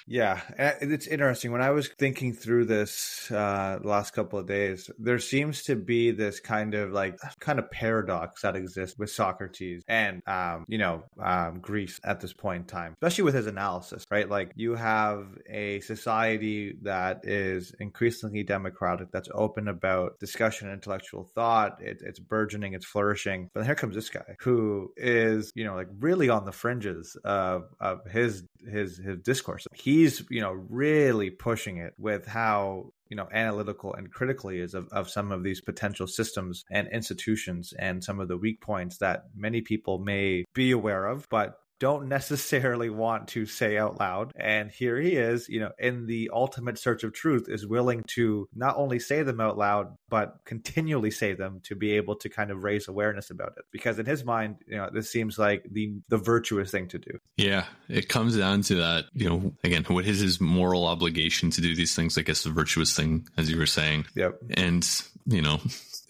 Yeah, 0.07 0.41
it's 0.57 1.07
interesting 1.07 1.51
when 1.51 1.61
I 1.61 1.71
was 1.71 1.87
thinking 1.87 2.33
through 2.33 2.65
this 2.65 3.31
uh, 3.31 3.79
the 3.81 3.87
last 3.87 4.11
couple 4.11 4.40
of 4.41 4.47
days. 4.47 4.89
There 4.99 5.19
seems 5.19 5.63
to 5.63 5.75
be 5.75 6.11
this 6.11 6.39
kind 6.39 6.73
of 6.73 6.91
like 6.91 7.17
kind 7.39 7.59
of 7.59 7.71
paradox 7.71 8.41
that 8.41 8.55
exists 8.55 8.97
with 8.97 9.09
Socrates 9.09 9.83
and 9.87 10.21
um, 10.27 10.65
you 10.67 10.77
know 10.77 11.03
um, 11.19 11.59
Greece 11.59 11.99
at 12.03 12.19
this 12.19 12.33
point 12.33 12.61
in 12.61 12.67
time, 12.67 12.93
especially 12.93 13.23
with 13.23 13.35
his 13.35 13.47
analysis, 13.47 14.05
right? 14.11 14.29
Like 14.29 14.51
you 14.55 14.75
have 14.75 15.27
a 15.49 15.79
society 15.81 16.75
that 16.83 17.21
is 17.25 17.73
increasingly 17.79 18.43
democratic, 18.43 19.11
that's 19.11 19.29
open 19.33 19.67
about 19.67 20.19
discussion 20.19 20.69
intellectual 20.69 21.29
thought. 21.35 21.81
It, 21.81 22.01
it's 22.01 22.19
burgeoning, 22.19 22.73
it's 22.73 22.85
flourishing. 22.85 23.49
But 23.53 23.65
here 23.65 23.75
comes 23.75 23.95
this 23.95 24.09
guy 24.09 24.35
who 24.39 24.91
is 24.97 25.51
you 25.55 25.63
know 25.63 25.75
like 25.75 25.87
really 25.99 26.29
on 26.29 26.45
the 26.45 26.51
fringes 26.51 27.17
of 27.23 27.63
of 27.79 28.05
his 28.09 28.43
his 28.69 28.97
his 28.97 29.19
discourse. 29.19 29.67
He's 29.73 30.23
you 30.29 30.41
know 30.41 30.51
really 30.51 31.29
pushing 31.29 31.77
it 31.77 31.93
with 31.97 32.25
how 32.25 32.91
you 33.11 33.17
know 33.17 33.27
analytical 33.33 33.93
and 33.93 34.11
critically 34.11 34.59
is 34.59 34.73
of, 34.73 34.87
of 34.93 35.09
some 35.09 35.31
of 35.33 35.43
these 35.43 35.59
potential 35.59 36.07
systems 36.07 36.63
and 36.71 36.87
institutions 36.87 37.73
and 37.77 38.01
some 38.03 38.21
of 38.21 38.29
the 38.29 38.37
weak 38.37 38.61
points 38.61 38.97
that 38.99 39.25
many 39.35 39.61
people 39.61 39.99
may 39.99 40.45
be 40.55 40.71
aware 40.71 41.05
of 41.05 41.27
but 41.29 41.57
don't 41.81 42.07
necessarily 42.07 42.91
want 42.91 43.29
to 43.29 43.47
say 43.47 43.75
out 43.75 43.99
loud. 43.99 44.31
And 44.35 44.69
here 44.69 45.01
he 45.01 45.13
is, 45.13 45.49
you 45.49 45.59
know, 45.59 45.71
in 45.79 46.05
the 46.05 46.29
ultimate 46.31 46.77
search 46.77 47.03
of 47.03 47.11
truth, 47.11 47.49
is 47.49 47.65
willing 47.65 48.03
to 48.09 48.47
not 48.53 48.77
only 48.77 48.99
say 48.99 49.23
them 49.23 49.41
out 49.41 49.57
loud, 49.57 49.97
but 50.07 50.37
continually 50.45 51.09
say 51.09 51.33
them 51.33 51.59
to 51.63 51.75
be 51.75 51.93
able 51.93 52.17
to 52.17 52.29
kind 52.29 52.51
of 52.51 52.63
raise 52.63 52.87
awareness 52.87 53.31
about 53.31 53.53
it. 53.57 53.65
Because 53.71 53.97
in 53.97 54.05
his 54.05 54.23
mind, 54.23 54.57
you 54.67 54.77
know, 54.77 54.91
this 54.93 55.11
seems 55.11 55.39
like 55.39 55.65
the 55.71 55.99
the 56.07 56.19
virtuous 56.19 56.69
thing 56.69 56.87
to 56.89 56.99
do. 56.99 57.17
Yeah, 57.35 57.65
it 57.89 58.07
comes 58.09 58.37
down 58.37 58.61
to 58.63 58.75
that. 58.75 59.05
You 59.13 59.27
know, 59.27 59.53
again, 59.63 59.83
what 59.85 60.05
is 60.05 60.19
his 60.19 60.39
moral 60.39 60.85
obligation 60.85 61.49
to 61.49 61.61
do 61.61 61.75
these 61.75 61.95
things? 61.95 62.15
I 62.15 62.21
guess 62.21 62.43
the 62.43 62.51
virtuous 62.51 62.95
thing, 62.95 63.27
as 63.37 63.49
you 63.49 63.57
were 63.57 63.65
saying. 63.65 64.05
Yep. 64.15 64.37
And 64.51 64.87
you 65.25 65.41
know 65.41 65.59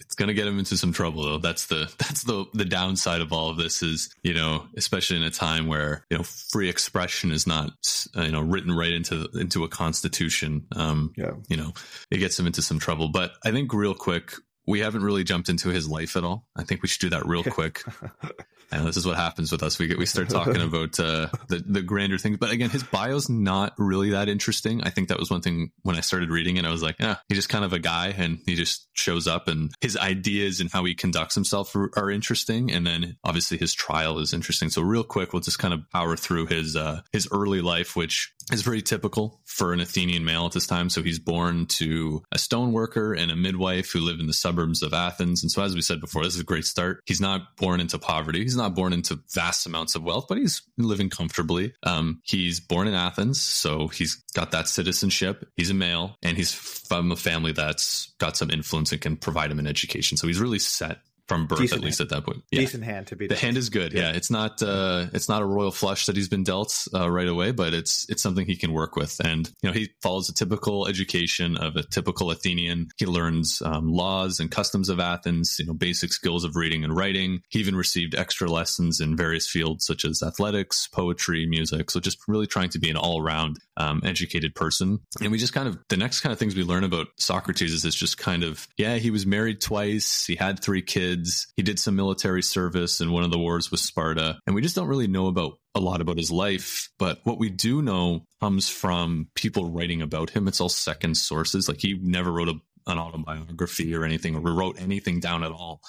it's 0.01 0.15
going 0.15 0.27
to 0.27 0.33
get 0.33 0.47
him 0.47 0.59
into 0.59 0.77
some 0.77 0.91
trouble 0.91 1.23
though. 1.23 1.37
That's 1.37 1.67
the 1.67 1.91
that's 1.97 2.23
the 2.23 2.45
the 2.53 2.65
downside 2.65 3.21
of 3.21 3.31
all 3.31 3.49
of 3.49 3.57
this 3.57 3.81
is 3.81 4.13
you 4.23 4.33
know 4.33 4.65
especially 4.75 5.17
in 5.17 5.23
a 5.23 5.31
time 5.31 5.67
where 5.67 6.05
you 6.09 6.17
know 6.17 6.23
free 6.23 6.69
expression 6.69 7.31
is 7.31 7.47
not 7.47 7.71
uh, 8.17 8.23
you 8.23 8.31
know 8.31 8.41
written 8.41 8.75
right 8.75 8.91
into 8.91 9.27
into 9.33 9.63
a 9.63 9.69
constitution. 9.69 10.65
Um, 10.75 11.13
yeah, 11.15 11.31
you 11.47 11.57
know 11.57 11.73
it 12.09 12.17
gets 12.17 12.39
him 12.39 12.47
into 12.47 12.61
some 12.61 12.79
trouble. 12.79 13.09
But 13.09 13.31
I 13.45 13.51
think 13.51 13.73
real 13.73 13.95
quick 13.95 14.33
we 14.67 14.79
haven't 14.79 15.03
really 15.03 15.23
jumped 15.23 15.49
into 15.49 15.69
his 15.69 15.89
life 15.89 16.15
at 16.15 16.23
all. 16.23 16.45
I 16.55 16.63
think 16.63 16.81
we 16.81 16.87
should 16.87 17.01
do 17.01 17.09
that 17.09 17.25
real 17.25 17.43
quick. 17.57 17.83
And 18.72 18.86
this 18.86 18.97
is 18.97 19.05
what 19.05 19.17
happens 19.17 19.51
with 19.51 19.63
us. 19.63 19.80
We 19.80 19.88
get 19.88 19.97
we 19.97 20.05
start 20.05 20.30
talking 20.38 20.61
about 20.61 20.99
uh, 20.99 21.28
the 21.47 21.63
the 21.65 21.82
grander 21.82 22.17
things. 22.17 22.38
But 22.38 22.51
again, 22.51 22.69
his 22.69 22.84
bio's 22.84 23.30
not 23.30 23.74
really 23.78 24.11
that 24.11 24.30
interesting. 24.30 24.84
I 24.84 24.89
think 24.89 25.09
that 25.09 25.19
was 25.19 25.30
one 25.30 25.41
thing 25.41 25.72
when 25.84 25.95
I 25.95 26.01
started 26.01 26.30
reading 26.30 26.57
it. 26.57 26.65
I 26.65 26.72
was 26.72 26.84
like, 26.84 26.95
yeah, 26.99 27.17
he's 27.28 27.38
just 27.38 27.49
kind 27.49 27.65
of 27.65 27.74
a 27.74 27.80
guy, 27.80 28.13
and 28.17 28.39
he 28.45 28.55
just 28.55 28.88
shows 28.93 29.28
up, 29.28 29.47
and 29.47 29.72
his 29.82 29.97
ideas 29.97 30.59
and 30.59 30.72
how 30.72 30.84
he 30.86 30.95
conducts 30.95 31.36
himself 31.36 31.76
are, 31.76 31.91
are 31.95 32.09
interesting. 32.09 32.72
And 32.72 32.86
then 32.86 33.17
obviously 33.24 33.57
his 33.57 33.74
trial 33.74 34.19
is 34.19 34.34
interesting. 34.34 34.69
So 34.69 34.82
real 34.82 35.03
quick, 35.03 35.34
we'll 35.34 35.41
just 35.41 35.59
kind 35.59 35.74
of 35.74 35.89
power 35.91 36.15
through 36.15 36.47
his 36.47 36.76
uh, 36.76 37.01
his 37.11 37.28
early 37.32 37.61
life, 37.61 37.95
which 37.95 38.34
is 38.51 38.61
very 38.61 38.81
typical 38.81 39.41
for 39.45 39.73
an 39.73 39.79
Athenian 39.79 40.25
male 40.25 40.45
at 40.45 40.51
this 40.53 40.67
time. 40.67 40.89
So 40.89 41.03
he's 41.03 41.19
born 41.19 41.65
to 41.67 42.23
a 42.31 42.37
stoneworker 42.37 43.17
and 43.17 43.31
a 43.31 43.35
midwife 43.35 43.91
who 43.91 43.99
live 43.99 44.19
in 44.19 44.27
the 44.27 44.33
suburbs 44.33 44.81
of 44.81 44.93
Athens. 44.93 45.43
And 45.43 45.51
so, 45.51 45.63
as 45.63 45.75
we 45.75 45.81
said 45.81 46.01
before, 46.01 46.23
this 46.23 46.35
is 46.35 46.41
a 46.41 46.45
great 46.45 46.65
start. 46.65 47.01
He's 47.05 47.21
not 47.21 47.55
born 47.57 47.79
into 47.79 47.99
poverty. 47.99 48.41
He's 48.41 48.55
not 48.55 48.75
born 48.75 48.93
into 48.93 49.19
vast 49.33 49.65
amounts 49.65 49.95
of 49.95 50.03
wealth, 50.03 50.25
but 50.27 50.37
he's 50.37 50.61
living 50.77 51.09
comfortably. 51.09 51.73
Um, 51.83 52.21
he's 52.23 52.59
born 52.59 52.87
in 52.87 52.93
Athens, 52.93 53.41
so 53.41 53.87
he's 53.87 54.23
got 54.35 54.51
that 54.51 54.67
citizenship. 54.67 55.47
He's 55.55 55.69
a 55.69 55.75
male, 55.75 56.15
and 56.21 56.37
he's 56.37 56.53
from 56.53 57.11
a 57.11 57.15
family 57.15 57.51
that's 57.51 58.13
got 58.19 58.37
some 58.37 58.49
influence 58.49 58.91
and 58.91 59.01
can 59.01 59.17
provide 59.17 59.51
him 59.51 59.59
an 59.59 59.67
education. 59.67 60.17
So 60.17 60.27
he's 60.27 60.39
really 60.39 60.59
set 60.59 60.99
from 61.32 61.47
birth, 61.47 61.59
Decent 61.59 61.79
at 61.79 61.86
least 61.86 61.99
hand. 61.99 62.11
at 62.11 62.15
that 62.17 62.25
point. 62.25 62.43
Yeah. 62.51 62.59
Decent 62.59 62.84
hand 62.84 63.07
to 63.07 63.15
be. 63.15 63.27
The 63.27 63.38
hand 63.38 63.55
is 63.55 63.69
good. 63.69 63.93
Yeah. 63.93 64.09
yeah. 64.09 64.15
it's 64.17 64.29
not 64.29 64.61
uh, 64.61 65.07
it's 65.13 65.29
not 65.29 65.41
a 65.41 65.45
royal 65.45 65.71
flush 65.71 66.07
that 66.07 66.17
he's 66.17 66.27
been 66.27 66.43
dealt 66.43 66.88
uh, 66.93 67.09
right 67.09 67.27
away, 67.27 67.51
but 67.51 67.73
it's 67.73 68.05
it's 68.09 68.21
something 68.21 68.45
he 68.45 68.57
can 68.57 68.73
work 68.73 68.97
with. 68.97 69.19
And 69.23 69.49
you 69.61 69.69
know, 69.69 69.73
he 69.73 69.91
follows 70.01 70.29
a 70.29 70.34
typical 70.34 70.88
education 70.88 71.57
of 71.57 71.77
a 71.77 71.84
typical 71.84 72.32
Athenian. 72.32 72.89
He 72.97 73.05
learns 73.05 73.61
um, 73.61 73.93
laws 73.93 74.41
and 74.41 74.51
customs 74.51 74.89
of 74.89 74.99
Athens. 74.99 75.55
You 75.57 75.67
know, 75.67 75.73
basic 75.73 76.11
skills 76.11 76.43
of 76.43 76.57
reading 76.57 76.84
and 76.84 76.95
writing. 76.95 77.41
He 77.49 77.59
even 77.59 77.75
received 77.75 78.13
extra 78.13 78.49
lessons 78.49 78.99
in 78.99 79.15
various 79.15 79.47
fields 79.47 79.86
such 79.86 80.03
as 80.03 80.21
athletics, 80.21 80.88
poetry, 80.88 81.45
music. 81.45 81.91
So 81.91 82.01
just 82.01 82.17
really 82.27 82.47
trying 82.47 82.69
to 82.69 82.79
be 82.79 82.89
an 82.89 82.97
all 82.97 83.21
around 83.21 83.57
um, 83.77 84.01
educated 84.03 84.53
person. 84.53 84.99
And 85.21 85.32
we 85.32 85.38
just 85.38 85.53
kind 85.53 85.69
of 85.69 85.79
the 85.88 85.97
next 85.97 86.19
kind 86.19 86.34
of 86.34 86.39
things 86.39 86.55
we 86.55 86.63
learn 86.63 86.84
about 86.84 87.07
Socrates 87.17 87.73
is 87.73 87.86
it's 87.86 87.95
just 87.95 88.17
kind 88.17 88.43
of 88.43 88.67
yeah, 88.77 88.97
he 88.97 89.11
was 89.11 89.25
married 89.25 89.61
twice. 89.61 90.25
He 90.25 90.36
had 90.36 90.59
three 90.59 90.82
kids 90.82 91.20
kids. 91.22 91.47
He 91.55 91.63
did 91.63 91.80
some 91.80 91.95
military 91.95 92.41
service 92.41 93.01
in 93.01 93.11
one 93.11 93.24
of 93.24 93.32
the 93.32 93.39
wars 93.39 93.72
with 93.72 93.80
Sparta. 93.80 94.39
And 94.45 94.55
we 94.55 94.61
just 94.61 94.76
don't 94.76 94.88
really 94.88 95.07
know 95.07 95.28
about 95.28 95.59
a 95.76 95.80
lot 95.80 96.01
about 96.01 96.17
his 96.17 96.32
life. 96.32 96.89
But 96.99 97.19
what 97.24 97.39
we 97.39 97.49
do 97.49 97.82
know 97.82 98.26
comes 98.39 98.69
from 98.69 99.28
people 99.36 99.72
writing 99.72 100.01
about 100.01 100.30
him. 100.30 100.47
It's 100.47 100.61
all 100.61 100.69
second 100.69 101.15
sources. 101.15 101.67
Like 101.67 101.80
he 101.80 101.97
never 102.01 102.32
wrote 102.32 102.49
a 102.49 102.55
an 102.88 102.97
autobiography 102.97 103.93
or 103.93 104.03
anything 104.03 104.36
or 104.36 104.41
wrote 104.41 104.82
anything 104.82 105.19
down 105.19 105.43
at 105.43 105.51
all. 105.51 105.82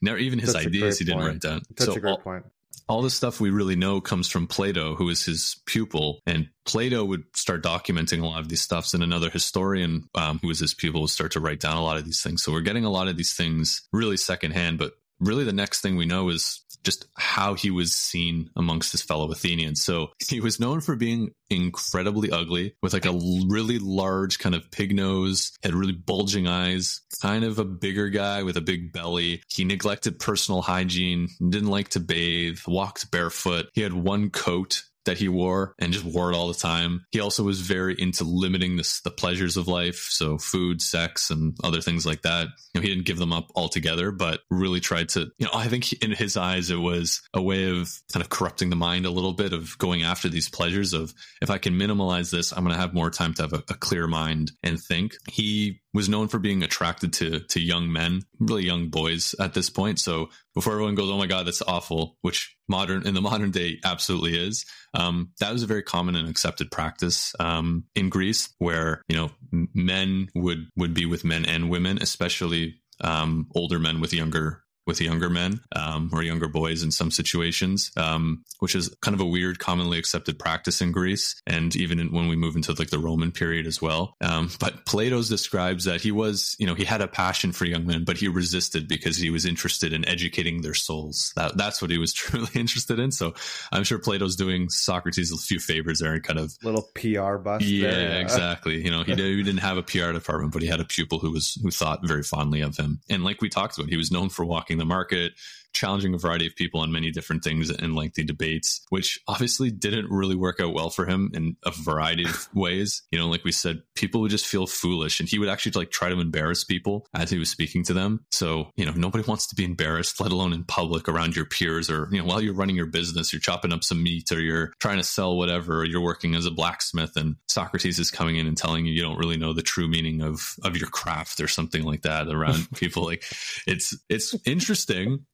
Never 0.00 0.16
even 0.16 0.38
his 0.38 0.54
That's 0.54 0.66
ideas 0.66 0.98
he 0.98 1.04
didn't 1.04 1.20
point. 1.20 1.32
write 1.32 1.40
down. 1.42 1.62
That's 1.76 1.84
so 1.84 1.92
a 1.92 2.00
great 2.00 2.12
all, 2.12 2.18
point 2.18 2.44
all 2.88 3.02
the 3.02 3.10
stuff 3.10 3.40
we 3.40 3.50
really 3.50 3.76
know 3.76 4.00
comes 4.00 4.28
from 4.28 4.46
Plato, 4.46 4.94
who 4.94 5.08
is 5.10 5.24
his 5.24 5.60
pupil. 5.66 6.20
And 6.26 6.48
Plato 6.64 7.04
would 7.04 7.24
start 7.34 7.62
documenting 7.62 8.22
a 8.22 8.26
lot 8.26 8.40
of 8.40 8.48
these 8.48 8.62
stuffs, 8.62 8.94
and 8.94 9.02
another 9.02 9.30
historian 9.30 10.08
um, 10.14 10.38
who 10.40 10.48
was 10.48 10.58
his 10.58 10.74
pupil 10.74 11.02
would 11.02 11.10
start 11.10 11.32
to 11.32 11.40
write 11.40 11.60
down 11.60 11.76
a 11.76 11.82
lot 11.82 11.98
of 11.98 12.04
these 12.04 12.22
things. 12.22 12.42
So 12.42 12.50
we're 12.50 12.62
getting 12.62 12.84
a 12.84 12.90
lot 12.90 13.08
of 13.08 13.16
these 13.16 13.34
things 13.34 13.86
really 13.92 14.16
secondhand. 14.16 14.78
But 14.78 14.92
really, 15.20 15.44
the 15.44 15.52
next 15.52 15.82
thing 15.82 15.96
we 15.96 16.06
know 16.06 16.30
is 16.30 16.64
just 16.84 17.06
how 17.16 17.54
he 17.54 17.70
was 17.70 17.92
seen 17.92 18.50
amongst 18.56 18.92
his 18.92 19.02
fellow 19.02 19.30
Athenians. 19.30 19.82
So 19.82 20.08
he 20.26 20.40
was 20.40 20.60
known 20.60 20.80
for 20.80 20.96
being 20.96 21.30
incredibly 21.50 22.30
ugly 22.30 22.74
with 22.82 22.92
like 22.92 23.06
a 23.06 23.18
really 23.48 23.78
large 23.78 24.38
kind 24.38 24.54
of 24.54 24.70
pig 24.70 24.94
nose, 24.94 25.52
had 25.62 25.74
really 25.74 25.92
bulging 25.92 26.46
eyes, 26.46 27.00
kind 27.20 27.44
of 27.44 27.58
a 27.58 27.64
bigger 27.64 28.08
guy 28.08 28.42
with 28.42 28.56
a 28.56 28.62
big 28.62 28.92
belly. 28.92 29.42
He 29.48 29.64
neglected 29.64 30.18
personal 30.18 30.62
hygiene, 30.62 31.28
didn't 31.38 31.70
like 31.70 31.88
to 31.90 32.00
bathe, 32.00 32.60
walked 32.66 33.10
barefoot. 33.10 33.68
He 33.72 33.82
had 33.82 33.92
one 33.92 34.30
coat 34.30 34.82
that 35.08 35.18
he 35.18 35.28
wore 35.28 35.74
and 35.78 35.92
just 35.92 36.04
wore 36.04 36.30
it 36.30 36.36
all 36.36 36.48
the 36.48 36.54
time. 36.54 37.06
He 37.10 37.20
also 37.20 37.42
was 37.42 37.62
very 37.62 37.94
into 37.98 38.24
limiting 38.24 38.76
the, 38.76 39.00
the 39.04 39.10
pleasures 39.10 39.56
of 39.56 39.66
life. 39.66 40.08
So 40.10 40.36
food, 40.36 40.82
sex, 40.82 41.30
and 41.30 41.56
other 41.64 41.80
things 41.80 42.04
like 42.04 42.22
that. 42.22 42.48
You 42.74 42.80
know, 42.80 42.82
he 42.82 42.88
didn't 42.88 43.06
give 43.06 43.16
them 43.16 43.32
up 43.32 43.50
altogether, 43.56 44.10
but 44.10 44.40
really 44.50 44.80
tried 44.80 45.08
to, 45.10 45.30
you 45.38 45.46
know, 45.46 45.50
I 45.54 45.68
think 45.68 45.92
in 46.02 46.10
his 46.10 46.36
eyes, 46.36 46.70
it 46.70 46.76
was 46.76 47.22
a 47.32 47.40
way 47.40 47.70
of 47.70 47.90
kind 48.12 48.22
of 48.22 48.28
corrupting 48.28 48.68
the 48.68 48.76
mind 48.76 49.06
a 49.06 49.10
little 49.10 49.32
bit 49.32 49.54
of 49.54 49.78
going 49.78 50.02
after 50.02 50.28
these 50.28 50.50
pleasures 50.50 50.92
of 50.92 51.14
if 51.40 51.48
I 51.50 51.56
can 51.56 51.74
minimalize 51.74 52.30
this, 52.30 52.52
I'm 52.52 52.62
going 52.64 52.74
to 52.74 52.80
have 52.80 52.92
more 52.92 53.10
time 53.10 53.32
to 53.34 53.42
have 53.42 53.54
a, 53.54 53.62
a 53.70 53.74
clear 53.74 54.06
mind 54.06 54.52
and 54.62 54.78
think. 54.78 55.14
He 55.26 55.80
was 55.94 56.08
known 56.08 56.28
for 56.28 56.38
being 56.38 56.62
attracted 56.62 57.12
to 57.14 57.40
to 57.40 57.60
young 57.60 57.90
men, 57.90 58.22
really 58.38 58.64
young 58.64 58.88
boys 58.88 59.34
at 59.40 59.54
this 59.54 59.70
point. 59.70 59.98
So 59.98 60.30
before 60.54 60.74
everyone 60.74 60.94
goes, 60.94 61.10
"Oh 61.10 61.18
my 61.18 61.26
God, 61.26 61.46
that's 61.46 61.62
awful," 61.62 62.16
which 62.22 62.56
modern 62.68 63.06
in 63.06 63.14
the 63.14 63.20
modern 63.30 63.50
day 63.50 63.78
absolutely 63.84 64.36
is. 64.36 64.64
Um, 64.94 65.30
that 65.40 65.52
was 65.52 65.62
a 65.62 65.66
very 65.66 65.82
common 65.82 66.16
and 66.16 66.28
accepted 66.28 66.70
practice 66.70 67.34
um, 67.40 67.84
in 67.94 68.08
Greece, 68.08 68.54
where 68.58 69.02
you 69.08 69.16
know 69.16 69.30
men 69.74 70.28
would 70.34 70.68
would 70.76 70.94
be 70.94 71.06
with 71.06 71.24
men 71.24 71.44
and 71.44 71.70
women, 71.70 71.98
especially 72.00 72.80
um, 73.00 73.48
older 73.54 73.78
men 73.78 74.00
with 74.00 74.12
younger 74.12 74.62
with 74.88 75.00
younger 75.00 75.28
men 75.28 75.60
um, 75.76 76.10
or 76.12 76.22
younger 76.22 76.48
boys 76.48 76.82
in 76.82 76.90
some 76.90 77.10
situations, 77.10 77.92
um, 77.98 78.42
which 78.58 78.74
is 78.74 78.88
kind 79.02 79.14
of 79.14 79.20
a 79.20 79.26
weird, 79.26 79.58
commonly 79.58 79.98
accepted 79.98 80.38
practice 80.38 80.80
in 80.80 80.90
Greece, 80.90 81.40
and 81.46 81.76
even 81.76 82.00
in, 82.00 82.10
when 82.10 82.26
we 82.26 82.34
move 82.34 82.56
into 82.56 82.72
like 82.72 82.88
the 82.88 82.98
Roman 82.98 83.30
period 83.30 83.66
as 83.66 83.82
well. 83.82 84.16
Um, 84.22 84.50
but 84.58 84.86
Plato's 84.86 85.28
describes 85.28 85.84
that 85.84 86.00
he 86.00 86.10
was, 86.10 86.56
you 86.58 86.66
know, 86.66 86.74
he 86.74 86.84
had 86.84 87.02
a 87.02 87.06
passion 87.06 87.52
for 87.52 87.66
young 87.66 87.86
men, 87.86 88.04
but 88.04 88.16
he 88.16 88.28
resisted 88.28 88.88
because 88.88 89.18
he 89.18 89.28
was 89.28 89.44
interested 89.44 89.92
in 89.92 90.08
educating 90.08 90.62
their 90.62 90.74
souls. 90.74 91.32
That, 91.36 91.58
that's 91.58 91.82
what 91.82 91.90
he 91.90 91.98
was 91.98 92.12
truly 92.14 92.48
interested 92.54 92.98
in. 92.98 93.12
So 93.12 93.34
I'm 93.70 93.84
sure 93.84 93.98
Plato's 93.98 94.36
doing 94.36 94.70
Socrates 94.70 95.30
a 95.30 95.36
few 95.36 95.60
favors 95.60 95.98
there 95.98 96.14
and 96.14 96.22
kind 96.22 96.38
of 96.38 96.56
little 96.62 96.88
PR 96.94 97.36
bust. 97.36 97.66
Yeah, 97.66 97.90
there, 97.90 98.08
yeah. 98.08 98.18
exactly. 98.20 98.82
You 98.82 98.90
know, 98.90 99.02
he, 99.02 99.14
he 99.14 99.42
didn't 99.42 99.58
have 99.58 99.76
a 99.76 99.82
PR 99.82 100.12
department, 100.12 100.54
but 100.54 100.62
he 100.62 100.68
had 100.68 100.80
a 100.80 100.86
pupil 100.86 101.18
who 101.18 101.30
was 101.30 101.58
who 101.62 101.70
thought 101.70 102.06
very 102.06 102.22
fondly 102.22 102.62
of 102.62 102.74
him. 102.78 103.00
And 103.10 103.22
like 103.22 103.42
we 103.42 103.50
talked 103.50 103.76
about, 103.76 103.90
he 103.90 103.98
was 103.98 104.10
known 104.10 104.30
for 104.30 104.46
walking 104.46 104.77
the 104.78 104.84
market, 104.86 105.34
challenging 105.72 106.14
a 106.14 106.18
variety 106.18 106.46
of 106.46 106.56
people 106.56 106.80
on 106.80 106.92
many 106.92 107.10
different 107.10 107.44
things 107.44 107.70
in 107.70 107.94
lengthy 107.94 108.24
debates, 108.24 108.84
which 108.90 109.20
obviously 109.28 109.70
didn't 109.70 110.10
really 110.10 110.36
work 110.36 110.60
out 110.60 110.74
well 110.74 110.90
for 110.90 111.06
him 111.06 111.30
in 111.34 111.56
a 111.64 111.70
variety 111.70 112.24
of 112.24 112.48
ways. 112.54 113.02
You 113.10 113.18
know, 113.18 113.28
like 113.28 113.44
we 113.44 113.52
said, 113.52 113.82
people 113.94 114.20
would 114.20 114.30
just 114.30 114.46
feel 114.46 114.66
foolish 114.66 115.20
and 115.20 115.28
he 115.28 115.38
would 115.38 115.48
actually 115.48 115.72
like 115.72 115.90
try 115.90 116.08
to 116.08 116.20
embarrass 116.20 116.64
people 116.64 117.06
as 117.14 117.30
he 117.30 117.38
was 117.38 117.50
speaking 117.50 117.84
to 117.84 117.94
them. 117.94 118.24
So, 118.30 118.70
you 118.76 118.84
know, 118.84 118.92
nobody 118.92 119.24
wants 119.24 119.46
to 119.48 119.54
be 119.54 119.64
embarrassed, 119.64 120.20
let 120.20 120.32
alone 120.32 120.52
in 120.52 120.64
public 120.64 121.08
around 121.08 121.36
your 121.36 121.46
peers 121.46 121.90
or, 121.90 122.08
you 122.10 122.18
know, 122.18 122.24
while 122.24 122.40
you're 122.40 122.54
running 122.54 122.76
your 122.76 122.86
business, 122.86 123.32
you're 123.32 123.40
chopping 123.40 123.72
up 123.72 123.84
some 123.84 124.02
meat 124.02 124.32
or 124.32 124.40
you're 124.40 124.72
trying 124.80 124.98
to 124.98 125.04
sell 125.04 125.36
whatever, 125.36 125.80
or 125.80 125.84
you're 125.84 126.00
working 126.00 126.34
as 126.34 126.46
a 126.46 126.50
blacksmith 126.50 127.16
and 127.16 127.36
Socrates 127.48 127.98
is 127.98 128.10
coming 128.10 128.36
in 128.36 128.46
and 128.46 128.56
telling 128.56 128.86
you 128.86 128.92
you 128.92 129.02
don't 129.02 129.18
really 129.18 129.36
know 129.36 129.52
the 129.52 129.62
true 129.62 129.88
meaning 129.88 130.22
of 130.22 130.54
of 130.64 130.76
your 130.76 130.88
craft 130.88 131.40
or 131.40 131.48
something 131.48 131.82
like 131.82 132.02
that 132.02 132.28
around 132.28 132.68
people 132.74 133.04
like 133.04 133.24
it's 133.66 133.96
it's 134.08 134.34
interesting 134.46 135.26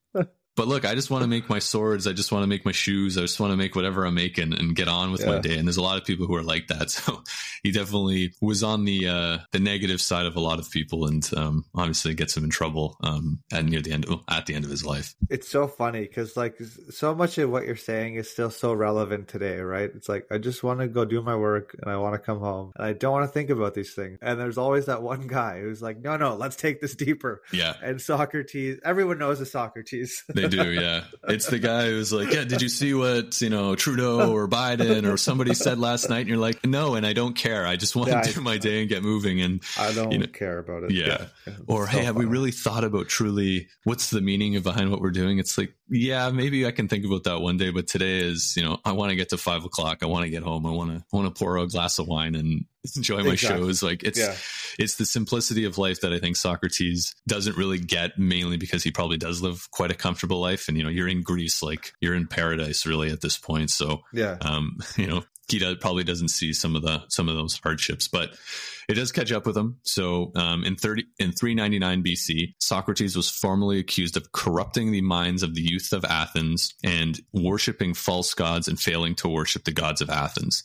but 0.55 0.67
look, 0.67 0.85
I 0.85 0.95
just 0.95 1.09
want 1.09 1.23
to 1.23 1.27
make 1.27 1.49
my 1.49 1.59
swords. 1.59 2.07
I 2.07 2.13
just 2.13 2.31
want 2.31 2.43
to 2.43 2.47
make 2.47 2.65
my 2.65 2.71
shoes. 2.71 3.17
I 3.17 3.21
just 3.21 3.39
want 3.39 3.51
to 3.51 3.57
make 3.57 3.75
whatever 3.75 4.05
I'm 4.05 4.15
making 4.15 4.53
and 4.53 4.75
get 4.75 4.87
on 4.87 5.11
with 5.11 5.21
yeah. 5.21 5.27
my 5.27 5.39
day. 5.39 5.57
And 5.57 5.67
there's 5.67 5.77
a 5.77 5.81
lot 5.81 5.97
of 5.97 6.05
people 6.05 6.25
who 6.27 6.35
are 6.35 6.43
like 6.43 6.67
that. 6.67 6.85
So 7.05 7.21
he 7.61 7.71
definitely 7.71 8.33
was 8.41 8.63
on 8.63 8.85
the 8.85 9.07
uh, 9.07 9.37
the 9.51 9.59
negative 9.59 9.99
side 9.99 10.25
of 10.25 10.35
a 10.35 10.39
lot 10.39 10.59
of 10.59 10.71
people, 10.71 11.07
and 11.07 11.29
um, 11.35 11.65
obviously 11.75 12.13
gets 12.13 12.35
him 12.35 12.43
in 12.43 12.49
trouble 12.49 12.95
um, 13.01 13.39
at 13.51 13.65
near 13.65 13.81
the 13.81 13.91
end 13.91 14.05
of, 14.05 14.21
at 14.29 14.45
the 14.45 14.55
end 14.55 14.63
of 14.63 14.71
his 14.71 14.85
life. 14.85 15.13
It's 15.29 15.49
so 15.49 15.67
funny 15.67 16.01
because 16.01 16.37
like 16.37 16.57
so 16.89 17.13
much 17.13 17.37
of 17.37 17.49
what 17.49 17.65
you're 17.65 17.75
saying 17.75 18.15
is 18.15 18.29
still 18.29 18.49
so 18.49 18.73
relevant 18.73 19.27
today, 19.27 19.59
right? 19.59 19.91
It's 19.93 20.07
like 20.07 20.25
I 20.31 20.37
just 20.37 20.63
want 20.63 20.79
to 20.79 20.87
go 20.87 21.05
do 21.05 21.21
my 21.21 21.35
work 21.35 21.75
and 21.81 21.91
I 21.91 21.97
want 21.97 22.13
to 22.13 22.19
come 22.19 22.39
home 22.39 22.71
and 22.75 22.85
I 22.85 22.93
don't 22.93 23.11
want 23.11 23.25
to 23.25 23.31
think 23.33 23.49
about 23.49 23.73
these 23.73 23.93
things. 23.93 24.19
And 24.21 24.39
there's 24.39 24.57
always 24.57 24.85
that 24.85 25.01
one 25.01 25.27
guy 25.27 25.59
who's 25.59 25.81
like, 25.81 25.99
no, 25.99 26.17
no, 26.17 26.35
let's 26.35 26.55
take 26.55 26.81
this 26.81 26.95
deeper. 26.95 27.41
Yeah. 27.51 27.73
And 27.83 28.01
Socrates, 28.01 28.79
everyone 28.85 29.17
knows 29.17 29.41
a 29.41 29.45
Socrates. 29.45 30.23
They 30.33 30.44
do, 30.47 30.71
yeah. 30.71 31.03
It's 31.27 31.47
the 31.47 31.59
guy 31.59 31.85
who's 31.85 32.13
like, 32.13 32.31
yeah, 32.31 32.43
did 32.43 32.61
you 32.61 32.69
see 32.69 32.93
what, 32.93 33.41
you 33.41 33.49
know, 33.49 33.75
Trudeau 33.75 34.31
or 34.31 34.47
Biden 34.47 35.11
or 35.11 35.17
somebody 35.17 35.53
said 35.53 35.79
last 35.79 36.09
night? 36.09 36.21
And 36.21 36.29
you're 36.29 36.37
like, 36.37 36.65
no, 36.65 36.95
and 36.95 37.05
I 37.05 37.13
don't 37.13 37.35
care. 37.35 37.65
I 37.65 37.75
just 37.75 37.95
want 37.95 38.09
yeah, 38.09 38.21
to 38.21 38.33
do 38.33 38.41
my 38.41 38.57
day 38.57 38.81
and 38.81 38.89
get 38.89 39.03
moving. 39.03 39.41
And 39.41 39.61
I 39.77 39.93
don't 39.93 40.11
you 40.11 40.19
know, 40.19 40.27
care 40.27 40.59
about 40.59 40.83
it. 40.83 40.91
Yeah. 40.91 41.27
yeah. 41.47 41.53
Or, 41.67 41.87
hey, 41.87 42.03
have 42.03 42.15
we 42.15 42.25
really 42.25 42.51
thought 42.51 42.83
about 42.83 43.07
truly 43.07 43.67
what's 43.83 44.09
the 44.09 44.21
meaning 44.21 44.55
of 44.55 44.63
behind 44.63 44.91
what 44.91 45.01
we're 45.01 45.11
doing? 45.11 45.39
It's 45.39 45.57
like, 45.57 45.73
yeah, 45.89 46.29
maybe 46.31 46.65
I 46.65 46.71
can 46.71 46.87
think 46.87 47.05
about 47.05 47.23
that 47.25 47.41
one 47.41 47.57
day, 47.57 47.69
but 47.69 47.87
today 47.87 48.19
is, 48.19 48.55
you 48.57 48.63
know, 48.63 48.79
I 48.83 48.93
want 48.93 49.11
to 49.11 49.15
get 49.15 49.29
to 49.29 49.37
five 49.37 49.65
o'clock. 49.65 49.99
I 50.01 50.07
want 50.07 50.23
to 50.23 50.29
get 50.29 50.43
home. 50.43 50.65
I 50.65 50.71
want 50.71 50.91
to, 50.91 50.97
I 50.97 51.15
want 51.15 51.33
to 51.33 51.39
pour 51.39 51.57
a 51.57 51.67
glass 51.67 51.99
of 51.99 52.07
wine 52.07 52.35
and 52.35 52.65
enjoy 52.95 53.23
my 53.23 53.33
exactly. 53.33 53.65
shows. 53.65 53.83
Like 53.83 54.03
it's, 54.03 54.19
yeah. 54.19 54.35
it's 54.77 54.95
the 54.95 55.05
simplicity 55.05 55.65
of 55.65 55.77
life 55.77 56.01
that 56.01 56.13
I 56.13 56.19
think 56.19 56.35
Socrates 56.35 57.15
doesn't 57.27 57.57
really 57.57 57.79
get 57.79 58.17
mainly 58.17 58.57
because 58.57 58.83
he 58.83 58.91
probably 58.91 59.17
does 59.17 59.41
live 59.41 59.69
quite 59.71 59.91
a 59.91 59.95
comfortable 59.95 60.39
life. 60.39 60.67
And, 60.67 60.77
you 60.77 60.83
know, 60.83 60.89
you're 60.89 61.07
in 61.07 61.23
Greece, 61.23 61.61
like 61.63 61.93
you're 61.99 62.15
in 62.15 62.27
paradise 62.27 62.85
really 62.85 63.11
at 63.11 63.21
this 63.21 63.37
point. 63.37 63.69
So, 63.71 64.01
yeah, 64.13 64.37
um, 64.41 64.77
you 64.97 65.07
know, 65.07 65.23
he 65.47 65.75
probably 65.75 66.03
doesn't 66.03 66.29
see 66.29 66.53
some 66.53 66.75
of 66.75 66.81
the, 66.81 67.03
some 67.09 67.29
of 67.29 67.35
those 67.35 67.59
hardships, 67.59 68.07
but, 68.07 68.35
it 68.87 68.95
does 68.95 69.11
catch 69.11 69.31
up 69.31 69.45
with 69.45 69.57
him. 69.57 69.77
So 69.83 70.31
um, 70.35 70.63
in 70.63 70.75
30 70.75 71.05
in 71.19 71.31
399 71.31 72.03
BC, 72.03 72.53
Socrates 72.59 73.15
was 73.15 73.29
formally 73.29 73.79
accused 73.79 74.17
of 74.17 74.31
corrupting 74.31 74.91
the 74.91 75.01
minds 75.01 75.43
of 75.43 75.55
the 75.55 75.61
youth 75.61 75.91
of 75.91 76.05
Athens 76.05 76.73
and 76.83 77.19
worshiping 77.33 77.93
false 77.93 78.33
gods 78.33 78.67
and 78.67 78.79
failing 78.79 79.15
to 79.15 79.27
worship 79.27 79.63
the 79.63 79.71
gods 79.71 80.01
of 80.01 80.09
Athens. 80.09 80.63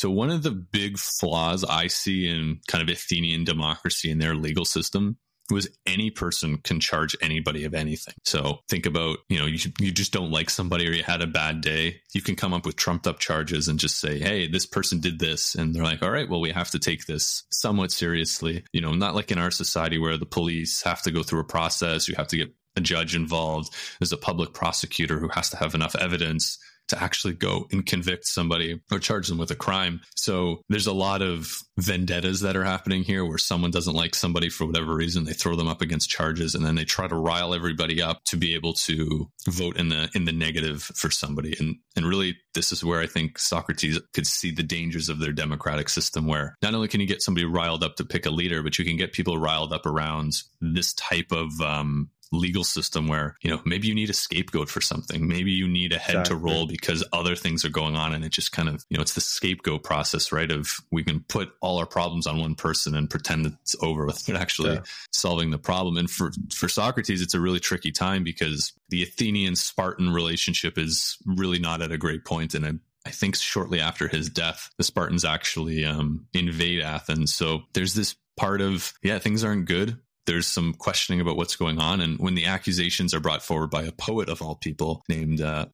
So 0.00 0.10
one 0.10 0.30
of 0.30 0.42
the 0.42 0.50
big 0.50 0.96
flaws 0.96 1.62
I 1.62 1.88
see 1.88 2.26
in 2.26 2.60
kind 2.66 2.80
of 2.80 2.88
Athenian 2.88 3.44
democracy 3.44 4.10
and 4.10 4.18
their 4.18 4.34
legal 4.34 4.64
system 4.64 5.18
was 5.50 5.68
any 5.84 6.10
person 6.10 6.56
can 6.56 6.80
charge 6.80 7.14
anybody 7.20 7.64
of 7.64 7.74
anything. 7.74 8.14
So 8.24 8.60
think 8.66 8.86
about, 8.86 9.18
you 9.28 9.38
know, 9.38 9.44
you, 9.44 9.58
you 9.78 9.92
just 9.92 10.10
don't 10.10 10.30
like 10.30 10.48
somebody 10.48 10.88
or 10.88 10.92
you 10.92 11.02
had 11.02 11.20
a 11.20 11.26
bad 11.26 11.60
day. 11.60 12.00
You 12.14 12.22
can 12.22 12.34
come 12.34 12.54
up 12.54 12.64
with 12.64 12.76
trumped 12.76 13.06
up 13.06 13.18
charges 13.18 13.68
and 13.68 13.78
just 13.78 14.00
say, 14.00 14.18
hey, 14.18 14.48
this 14.48 14.64
person 14.64 15.00
did 15.00 15.18
this. 15.18 15.54
And 15.54 15.74
they're 15.74 15.84
like, 15.84 16.02
all 16.02 16.10
right, 16.10 16.30
well, 16.30 16.40
we 16.40 16.50
have 16.52 16.70
to 16.70 16.78
take 16.78 17.04
this 17.04 17.42
somewhat 17.50 17.92
seriously. 17.92 18.64
You 18.72 18.80
know, 18.80 18.94
not 18.94 19.14
like 19.14 19.30
in 19.30 19.38
our 19.38 19.50
society 19.50 19.98
where 19.98 20.16
the 20.16 20.24
police 20.24 20.82
have 20.82 21.02
to 21.02 21.10
go 21.10 21.22
through 21.22 21.40
a 21.40 21.44
process, 21.44 22.08
you 22.08 22.14
have 22.16 22.28
to 22.28 22.38
get 22.38 22.54
a 22.74 22.80
judge 22.80 23.14
involved. 23.14 23.74
There's 23.98 24.12
a 24.12 24.16
public 24.16 24.54
prosecutor 24.54 25.18
who 25.18 25.28
has 25.28 25.50
to 25.50 25.58
have 25.58 25.74
enough 25.74 25.94
evidence 25.94 26.58
to 26.90 27.02
actually 27.02 27.34
go 27.34 27.66
and 27.72 27.84
convict 27.84 28.26
somebody 28.26 28.80
or 28.92 28.98
charge 28.98 29.28
them 29.28 29.38
with 29.38 29.50
a 29.50 29.56
crime. 29.56 30.00
So 30.16 30.62
there's 30.68 30.86
a 30.86 30.92
lot 30.92 31.22
of 31.22 31.62
vendettas 31.78 32.40
that 32.40 32.56
are 32.56 32.64
happening 32.64 33.02
here 33.02 33.24
where 33.24 33.38
someone 33.38 33.70
doesn't 33.70 33.94
like 33.94 34.14
somebody 34.14 34.48
for 34.48 34.66
whatever 34.66 34.94
reason, 34.94 35.24
they 35.24 35.32
throw 35.32 35.56
them 35.56 35.68
up 35.68 35.80
against 35.80 36.10
charges 36.10 36.54
and 36.54 36.64
then 36.64 36.74
they 36.74 36.84
try 36.84 37.08
to 37.08 37.14
rile 37.14 37.54
everybody 37.54 38.02
up 38.02 38.22
to 38.26 38.36
be 38.36 38.54
able 38.54 38.74
to 38.74 39.28
vote 39.48 39.76
in 39.76 39.88
the 39.88 40.08
in 40.14 40.24
the 40.24 40.32
negative 40.32 40.82
for 40.82 41.10
somebody. 41.10 41.56
And 41.58 41.76
and 41.96 42.06
really 42.06 42.36
this 42.54 42.72
is 42.72 42.84
where 42.84 43.00
I 43.00 43.06
think 43.06 43.38
Socrates 43.38 44.00
could 44.12 44.26
see 44.26 44.50
the 44.50 44.62
dangers 44.62 45.08
of 45.08 45.18
their 45.18 45.32
democratic 45.32 45.88
system 45.88 46.26
where 46.26 46.56
not 46.62 46.74
only 46.74 46.88
can 46.88 47.00
you 47.00 47.06
get 47.06 47.22
somebody 47.22 47.46
riled 47.46 47.84
up 47.84 47.96
to 47.96 48.04
pick 48.04 48.26
a 48.26 48.30
leader, 48.30 48.62
but 48.62 48.78
you 48.78 48.84
can 48.84 48.96
get 48.96 49.12
people 49.12 49.38
riled 49.38 49.72
up 49.72 49.86
around 49.86 50.32
this 50.60 50.92
type 50.94 51.32
of 51.32 51.48
um, 51.60 52.10
legal 52.32 52.64
system 52.64 53.08
where, 53.08 53.36
you 53.42 53.50
know, 53.50 53.60
maybe 53.64 53.88
you 53.88 53.94
need 53.94 54.10
a 54.10 54.14
scapegoat 54.14 54.68
for 54.68 54.80
something. 54.80 55.26
Maybe 55.26 55.50
you 55.50 55.66
need 55.66 55.92
a 55.92 55.98
head 55.98 56.16
exactly. 56.16 56.36
to 56.36 56.42
roll 56.42 56.66
because 56.66 57.04
other 57.12 57.34
things 57.34 57.64
are 57.64 57.70
going 57.70 57.96
on. 57.96 58.14
And 58.14 58.24
it 58.24 58.30
just 58.30 58.52
kind 58.52 58.68
of, 58.68 58.84
you 58.88 58.96
know, 58.96 59.02
it's 59.02 59.14
the 59.14 59.20
scapegoat 59.20 59.82
process, 59.82 60.30
right? 60.30 60.50
Of 60.50 60.70
we 60.92 61.02
can 61.02 61.20
put 61.20 61.52
all 61.60 61.78
our 61.78 61.86
problems 61.86 62.26
on 62.26 62.38
one 62.38 62.54
person 62.54 62.94
and 62.94 63.10
pretend 63.10 63.46
it's 63.46 63.74
over 63.82 64.06
without 64.06 64.36
actually 64.36 64.74
yeah. 64.74 64.82
solving 65.12 65.50
the 65.50 65.58
problem. 65.58 65.96
And 65.96 66.10
for, 66.10 66.30
for 66.54 66.68
Socrates, 66.68 67.20
it's 67.20 67.34
a 67.34 67.40
really 67.40 67.60
tricky 67.60 67.90
time 67.90 68.22
because 68.22 68.72
the 68.90 69.02
Athenian 69.02 69.56
Spartan 69.56 70.12
relationship 70.12 70.78
is 70.78 71.18
really 71.26 71.58
not 71.58 71.82
at 71.82 71.92
a 71.92 71.98
great 71.98 72.24
point. 72.24 72.54
And 72.54 72.80
I 73.04 73.10
think 73.10 73.34
shortly 73.34 73.80
after 73.80 74.06
his 74.06 74.28
death, 74.28 74.70
the 74.76 74.84
Spartans 74.84 75.24
actually 75.24 75.84
um, 75.84 76.26
invade 76.32 76.80
Athens. 76.80 77.34
So 77.34 77.62
there's 77.72 77.94
this 77.94 78.14
part 78.36 78.60
of, 78.60 78.92
yeah, 79.02 79.18
things 79.18 79.42
aren't 79.42 79.66
good 79.66 79.98
there's 80.26 80.46
some 80.46 80.74
questioning 80.74 81.20
about 81.20 81.36
what's 81.36 81.56
going 81.56 81.80
on. 81.80 82.00
And 82.00 82.18
when 82.18 82.34
the 82.34 82.46
accusations 82.46 83.14
are 83.14 83.20
brought 83.20 83.42
forward 83.42 83.70
by 83.70 83.82
a 83.82 83.92
poet 83.92 84.28
of 84.28 84.42
all 84.42 84.56
people 84.56 85.02
named 85.08 85.40
uh, 85.40 85.66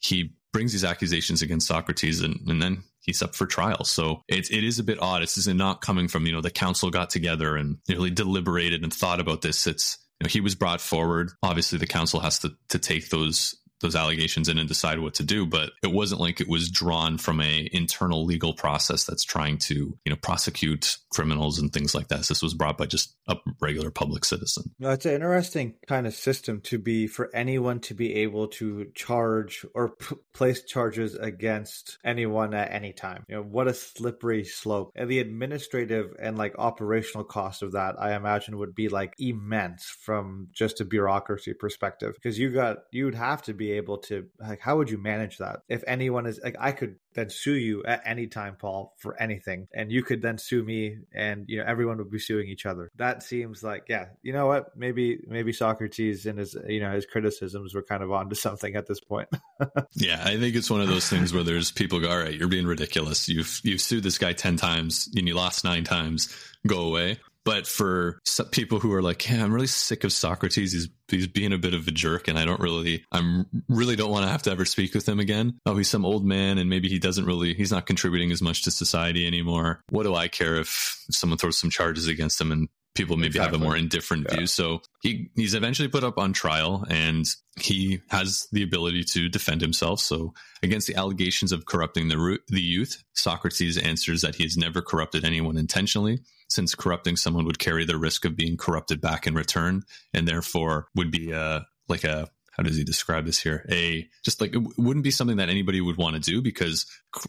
he 0.00 0.32
brings 0.52 0.72
these 0.72 0.84
accusations 0.84 1.42
against 1.42 1.68
Socrates 1.68 2.20
and, 2.20 2.40
and 2.48 2.60
then 2.60 2.82
he's 3.00 3.22
up 3.22 3.34
for 3.34 3.46
trial. 3.46 3.84
So 3.84 4.22
it, 4.28 4.50
it 4.50 4.64
is 4.64 4.78
a 4.78 4.84
bit 4.84 5.00
odd. 5.00 5.22
It's 5.22 5.46
not 5.46 5.80
coming 5.80 6.08
from, 6.08 6.26
you 6.26 6.32
know, 6.32 6.40
the 6.40 6.50
council 6.50 6.90
got 6.90 7.10
together 7.10 7.56
and 7.56 7.78
really 7.88 8.10
deliberated 8.10 8.82
and 8.82 8.92
thought 8.92 9.20
about 9.20 9.42
this. 9.42 9.66
It's, 9.66 9.98
you 10.20 10.24
know, 10.24 10.28
he 10.28 10.40
was 10.40 10.54
brought 10.54 10.80
forward. 10.80 11.30
Obviously, 11.42 11.78
the 11.78 11.86
council 11.86 12.20
has 12.20 12.40
to, 12.40 12.50
to 12.68 12.78
take 12.78 13.08
those 13.08 13.56
those 13.80 13.96
allegations 13.96 14.48
in 14.48 14.58
and 14.58 14.68
decide 14.68 14.98
what 14.98 15.14
to 15.14 15.22
do 15.22 15.46
but 15.46 15.70
it 15.82 15.92
wasn't 15.92 16.20
like 16.20 16.40
it 16.40 16.48
was 16.48 16.70
drawn 16.70 17.18
from 17.18 17.40
a 17.40 17.68
internal 17.72 18.24
legal 18.24 18.52
process 18.52 19.04
that's 19.04 19.24
trying 19.24 19.58
to 19.58 19.74
you 20.04 20.10
know 20.10 20.16
prosecute 20.16 20.96
criminals 21.10 21.58
and 21.58 21.72
things 21.72 21.94
like 21.94 22.08
that. 22.08 22.26
This 22.26 22.42
was 22.42 22.54
brought 22.54 22.78
by 22.78 22.86
just 22.86 23.16
a 23.28 23.36
regular 23.60 23.90
public 23.90 24.24
citizen. 24.24 24.70
No, 24.78 24.90
it's 24.90 25.06
an 25.06 25.14
interesting 25.14 25.74
kind 25.86 26.06
of 26.06 26.14
system 26.14 26.60
to 26.62 26.78
be 26.78 27.06
for 27.06 27.34
anyone 27.34 27.80
to 27.80 27.94
be 27.94 28.14
able 28.16 28.48
to 28.48 28.86
charge 28.94 29.64
or 29.74 29.90
p- 29.96 30.16
place 30.32 30.64
charges 30.64 31.14
against 31.14 31.98
anyone 32.04 32.54
at 32.54 32.72
any 32.72 32.92
time. 32.92 33.24
You 33.28 33.36
know 33.36 33.42
what 33.42 33.68
a 33.68 33.74
slippery 33.74 34.44
slope. 34.44 34.92
And 34.94 35.10
the 35.10 35.18
administrative 35.18 36.14
and 36.20 36.38
like 36.38 36.54
operational 36.58 37.24
cost 37.24 37.62
of 37.62 37.72
that 37.72 37.96
i 37.98 38.14
imagine 38.14 38.58
would 38.58 38.74
be 38.74 38.88
like 38.88 39.14
immense 39.18 39.84
from 39.84 40.48
just 40.52 40.80
a 40.80 40.84
bureaucracy 40.84 41.54
perspective 41.54 42.14
because 42.14 42.38
you 42.38 42.50
got 42.50 42.78
you 42.92 43.04
would 43.04 43.14
have 43.14 43.42
to 43.42 43.52
be 43.52 43.69
able 43.72 43.98
to 43.98 44.26
like 44.38 44.60
how 44.60 44.76
would 44.76 44.90
you 44.90 44.98
manage 44.98 45.38
that? 45.38 45.60
If 45.68 45.82
anyone 45.86 46.26
is 46.26 46.40
like 46.42 46.56
i 46.58 46.72
could 46.72 46.96
then 47.14 47.28
sue 47.28 47.54
you 47.54 47.82
at 47.84 48.02
any 48.04 48.28
time 48.28 48.56
paul 48.56 48.94
for 48.98 49.20
anything 49.20 49.66
and 49.74 49.90
you 49.90 50.02
could 50.02 50.22
then 50.22 50.38
sue 50.38 50.62
me 50.62 50.98
and 51.12 51.44
you 51.48 51.58
know 51.58 51.64
everyone 51.66 51.98
would 51.98 52.10
be 52.10 52.18
suing 52.18 52.48
each 52.48 52.66
other. 52.66 52.90
That 52.96 53.22
seems 53.22 53.62
like 53.62 53.84
yeah 53.88 54.06
you 54.22 54.32
know 54.32 54.46
what? 54.46 54.76
Maybe 54.76 55.20
maybe 55.26 55.52
socrates 55.52 56.26
and 56.26 56.38
his 56.38 56.56
you 56.66 56.80
know 56.80 56.92
his 56.92 57.06
criticisms 57.06 57.74
were 57.74 57.82
kind 57.82 58.02
of 58.02 58.12
onto 58.12 58.34
something 58.46 58.74
at 58.74 58.86
this 58.86 59.00
point. 59.00 59.28
Yeah 59.94 60.22
i 60.24 60.38
think 60.38 60.56
it's 60.56 60.70
one 60.70 60.80
of 60.80 60.88
those 60.88 61.08
things 61.08 61.32
where 61.32 61.42
there's 61.42 61.70
people 61.70 62.00
go 62.00 62.08
all 62.08 62.18
right 62.18 62.34
you're 62.34 62.48
being 62.48 62.66
ridiculous. 62.66 63.28
You've 63.28 63.60
you've 63.62 63.80
sued 63.80 64.02
this 64.02 64.18
guy 64.18 64.32
10 64.32 64.56
times 64.56 65.08
and 65.14 65.26
you 65.28 65.34
lost 65.34 65.64
nine 65.64 65.84
times. 65.84 66.34
Go 66.66 66.82
away 66.82 67.18
But 67.44 67.66
for 67.66 68.18
people 68.50 68.80
who 68.80 68.92
are 68.92 69.02
like, 69.02 69.28
yeah, 69.28 69.42
I'm 69.42 69.52
really 69.52 69.66
sick 69.66 70.04
of 70.04 70.12
Socrates. 70.12 70.72
He's 70.72 70.88
he's 71.08 71.26
being 71.26 71.52
a 71.52 71.58
bit 71.58 71.74
of 71.74 71.88
a 71.88 71.90
jerk, 71.90 72.28
and 72.28 72.38
I 72.38 72.44
don't 72.44 72.60
really, 72.60 73.04
I'm 73.10 73.46
really 73.68 73.96
don't 73.96 74.10
want 74.10 74.24
to 74.24 74.30
have 74.30 74.42
to 74.42 74.50
ever 74.50 74.64
speak 74.64 74.94
with 74.94 75.08
him 75.08 75.20
again. 75.20 75.58
Oh, 75.64 75.76
he's 75.76 75.88
some 75.88 76.04
old 76.04 76.24
man, 76.24 76.58
and 76.58 76.68
maybe 76.68 76.88
he 76.88 76.98
doesn't 76.98 77.24
really, 77.24 77.54
he's 77.54 77.72
not 77.72 77.86
contributing 77.86 78.30
as 78.30 78.42
much 78.42 78.62
to 78.64 78.70
society 78.70 79.26
anymore. 79.26 79.80
What 79.88 80.02
do 80.02 80.14
I 80.14 80.28
care 80.28 80.56
if 80.56 81.02
someone 81.10 81.38
throws 81.38 81.58
some 81.58 81.70
charges 81.70 82.08
against 82.08 82.40
him 82.40 82.52
and 82.52 82.68
people 82.94 83.16
maybe 83.16 83.28
exactly. 83.28 83.56
have 83.56 83.60
a 83.60 83.64
more 83.64 83.76
indifferent 83.76 84.26
yeah. 84.28 84.36
view. 84.36 84.46
So 84.46 84.82
he 85.00 85.30
he's 85.36 85.54
eventually 85.54 85.88
put 85.88 86.04
up 86.04 86.18
on 86.18 86.32
trial 86.32 86.84
and 86.88 87.24
he 87.58 88.00
has 88.10 88.46
the 88.52 88.62
ability 88.62 89.04
to 89.04 89.28
defend 89.28 89.60
himself. 89.60 90.00
So 90.00 90.34
against 90.62 90.86
the 90.86 90.96
allegations 90.96 91.52
of 91.52 91.66
corrupting 91.66 92.08
the 92.08 92.38
the 92.48 92.60
youth, 92.60 93.02
Socrates 93.14 93.78
answers 93.78 94.22
that 94.22 94.34
he 94.34 94.42
has 94.42 94.56
never 94.56 94.82
corrupted 94.82 95.24
anyone 95.24 95.56
intentionally, 95.56 96.20
since 96.50 96.74
corrupting 96.74 97.16
someone 97.16 97.44
would 97.46 97.58
carry 97.58 97.84
the 97.84 97.98
risk 97.98 98.24
of 98.24 98.36
being 98.36 98.56
corrupted 98.56 99.00
back 99.00 99.26
in 99.26 99.34
return, 99.34 99.82
and 100.12 100.26
therefore 100.26 100.88
would 100.94 101.10
be 101.10 101.32
a 101.32 101.66
like 101.88 102.04
a 102.04 102.28
how 102.52 102.64
does 102.64 102.76
he 102.76 102.84
describe 102.84 103.24
this 103.24 103.38
here? 103.38 103.64
A 103.70 104.08
just 104.22 104.40
like 104.40 104.54
it 104.54 104.62
wouldn't 104.76 105.04
be 105.04 105.10
something 105.10 105.38
that 105.38 105.48
anybody 105.48 105.80
would 105.80 105.96
want 105.96 106.16
to 106.16 106.20
do 106.20 106.42
because 106.42 106.84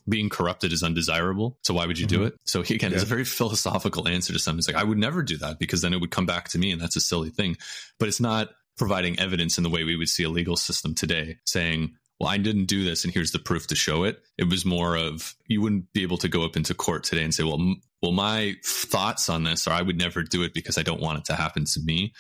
being 0.10 0.30
corrupted 0.30 0.74
is 0.74 0.84
undesirable. 0.84 1.58
So 1.64 1.74
why 1.74 1.86
would 1.86 1.98
you 1.98 2.08
mm-hmm. 2.08 2.22
do 2.22 2.26
it? 2.26 2.36
So 2.46 2.64
he 2.64 2.76
again, 2.76 2.92
yeah. 2.92 2.96
it's 2.96 3.04
a 3.04 3.08
very 3.08 3.24
philosophical 3.24 4.08
answer 4.08 4.34
to 4.34 4.40
something. 4.40 4.60
It's 4.60 4.68
like 4.68 4.76
I 4.76 4.84
would 4.84 4.98
never 4.98 5.24
do 5.24 5.38
that 5.38 5.60
because 5.60 5.82
then 5.82 5.94
it 5.94 6.02
would 6.02 6.12
come 6.12 6.26
back 6.26 6.50
to 6.50 6.60
me, 6.60 6.72
and 6.72 6.82
that's 6.82 6.96
a 6.96 7.02
silly 7.02 7.30
thing. 7.30 7.56
But 8.00 8.10
it's 8.10 8.20
not 8.20 8.50
providing 8.78 9.20
evidence 9.20 9.58
in 9.58 9.64
the 9.64 9.70
way 9.70 9.84
we 9.84 9.96
would 9.96 10.10
see 10.10 10.24
a 10.24 10.30
legal 10.30 10.58
system 10.58 10.96
today, 10.96 11.38
saying 11.46 11.94
well, 12.22 12.30
I 12.30 12.38
didn't 12.38 12.66
do 12.66 12.84
this 12.84 13.04
and 13.04 13.12
here's 13.12 13.32
the 13.32 13.40
proof 13.40 13.66
to 13.68 13.76
show 13.76 14.04
it. 14.04 14.22
It 14.38 14.48
was 14.48 14.64
more 14.64 14.96
of 14.96 15.34
you 15.48 15.60
wouldn't 15.60 15.92
be 15.92 16.04
able 16.04 16.20
to 16.20 16.28
go 16.28 16.46
up 16.46 16.56
into 16.56 16.76
court 16.76 17.04
today 17.04 17.24
and 17.24 17.34
say, 17.34 17.44
well, 17.44 17.60
m- 17.60 17.82
well, 18.00 18.12
my 18.12 18.54
thoughts 18.64 19.28
on 19.28 19.44
this 19.44 19.66
are 19.68 19.74
I 19.74 19.82
would 19.82 19.98
never 19.98 20.22
do 20.22 20.44
it 20.44 20.54
because 20.54 20.78
I 20.78 20.84
don't 20.84 21.02
want 21.02 21.18
it 21.18 21.26
to 21.26 21.36
happen 21.36 21.66
to 21.66 21.80
me. 21.80 22.14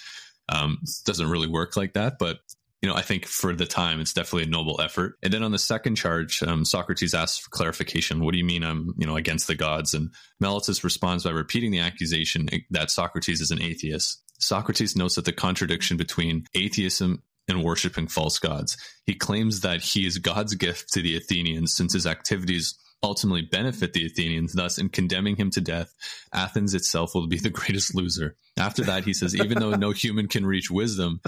Um, 0.49 0.79
doesn't 1.05 1.29
really 1.29 1.47
work 1.47 1.77
like 1.77 1.93
that, 1.93 2.17
but 2.17 2.39
you 2.81 2.89
know, 2.89 2.95
I 2.95 3.03
think 3.03 3.27
for 3.27 3.53
the 3.53 3.67
time, 3.67 3.99
it's 3.99 4.13
definitely 4.13 4.47
a 4.47 4.51
noble 4.51 4.81
effort. 4.81 5.19
And 5.21 5.31
then 5.31 5.43
on 5.43 5.51
the 5.51 5.59
second 5.59 5.97
charge, 5.97 6.41
um, 6.41 6.65
Socrates 6.65 7.13
asks 7.13 7.37
for 7.37 7.51
clarification. 7.51 8.21
What 8.21 8.31
do 8.31 8.39
you 8.39 8.43
mean 8.43 8.63
I'm, 8.63 8.95
you 8.97 9.05
know, 9.05 9.17
against 9.17 9.45
the 9.45 9.53
gods? 9.53 9.93
And 9.93 10.09
Meletus 10.41 10.83
responds 10.83 11.25
by 11.25 11.29
repeating 11.29 11.69
the 11.69 11.79
accusation 11.81 12.49
that 12.71 12.89
Socrates 12.89 13.39
is 13.39 13.51
an 13.51 13.61
atheist. 13.61 14.23
Socrates 14.39 14.95
notes 14.95 15.13
that 15.13 15.25
the 15.25 15.31
contradiction 15.31 15.95
between 15.95 16.45
atheism 16.55 17.21
and 17.51 17.63
worshiping 17.63 18.07
false 18.07 18.39
gods. 18.39 18.77
He 19.05 19.13
claims 19.13 19.61
that 19.61 19.81
he 19.81 20.07
is 20.07 20.17
God's 20.17 20.55
gift 20.55 20.91
to 20.93 21.01
the 21.01 21.15
Athenians 21.15 21.75
since 21.75 21.93
his 21.93 22.07
activities 22.07 22.75
ultimately 23.03 23.41
benefit 23.41 23.93
the 23.93 24.05
Athenians. 24.05 24.53
Thus, 24.53 24.77
in 24.77 24.89
condemning 24.89 25.35
him 25.35 25.49
to 25.51 25.61
death, 25.61 25.93
Athens 26.33 26.73
itself 26.73 27.15
will 27.15 27.27
be 27.27 27.39
the 27.39 27.49
greatest 27.49 27.95
loser. 27.95 28.35
After 28.57 28.83
that, 28.83 29.05
he 29.05 29.13
says, 29.13 29.35
even 29.35 29.59
though 29.59 29.71
no 29.71 29.91
human 29.91 30.27
can 30.27 30.45
reach 30.45 30.69
wisdom, 30.69 31.21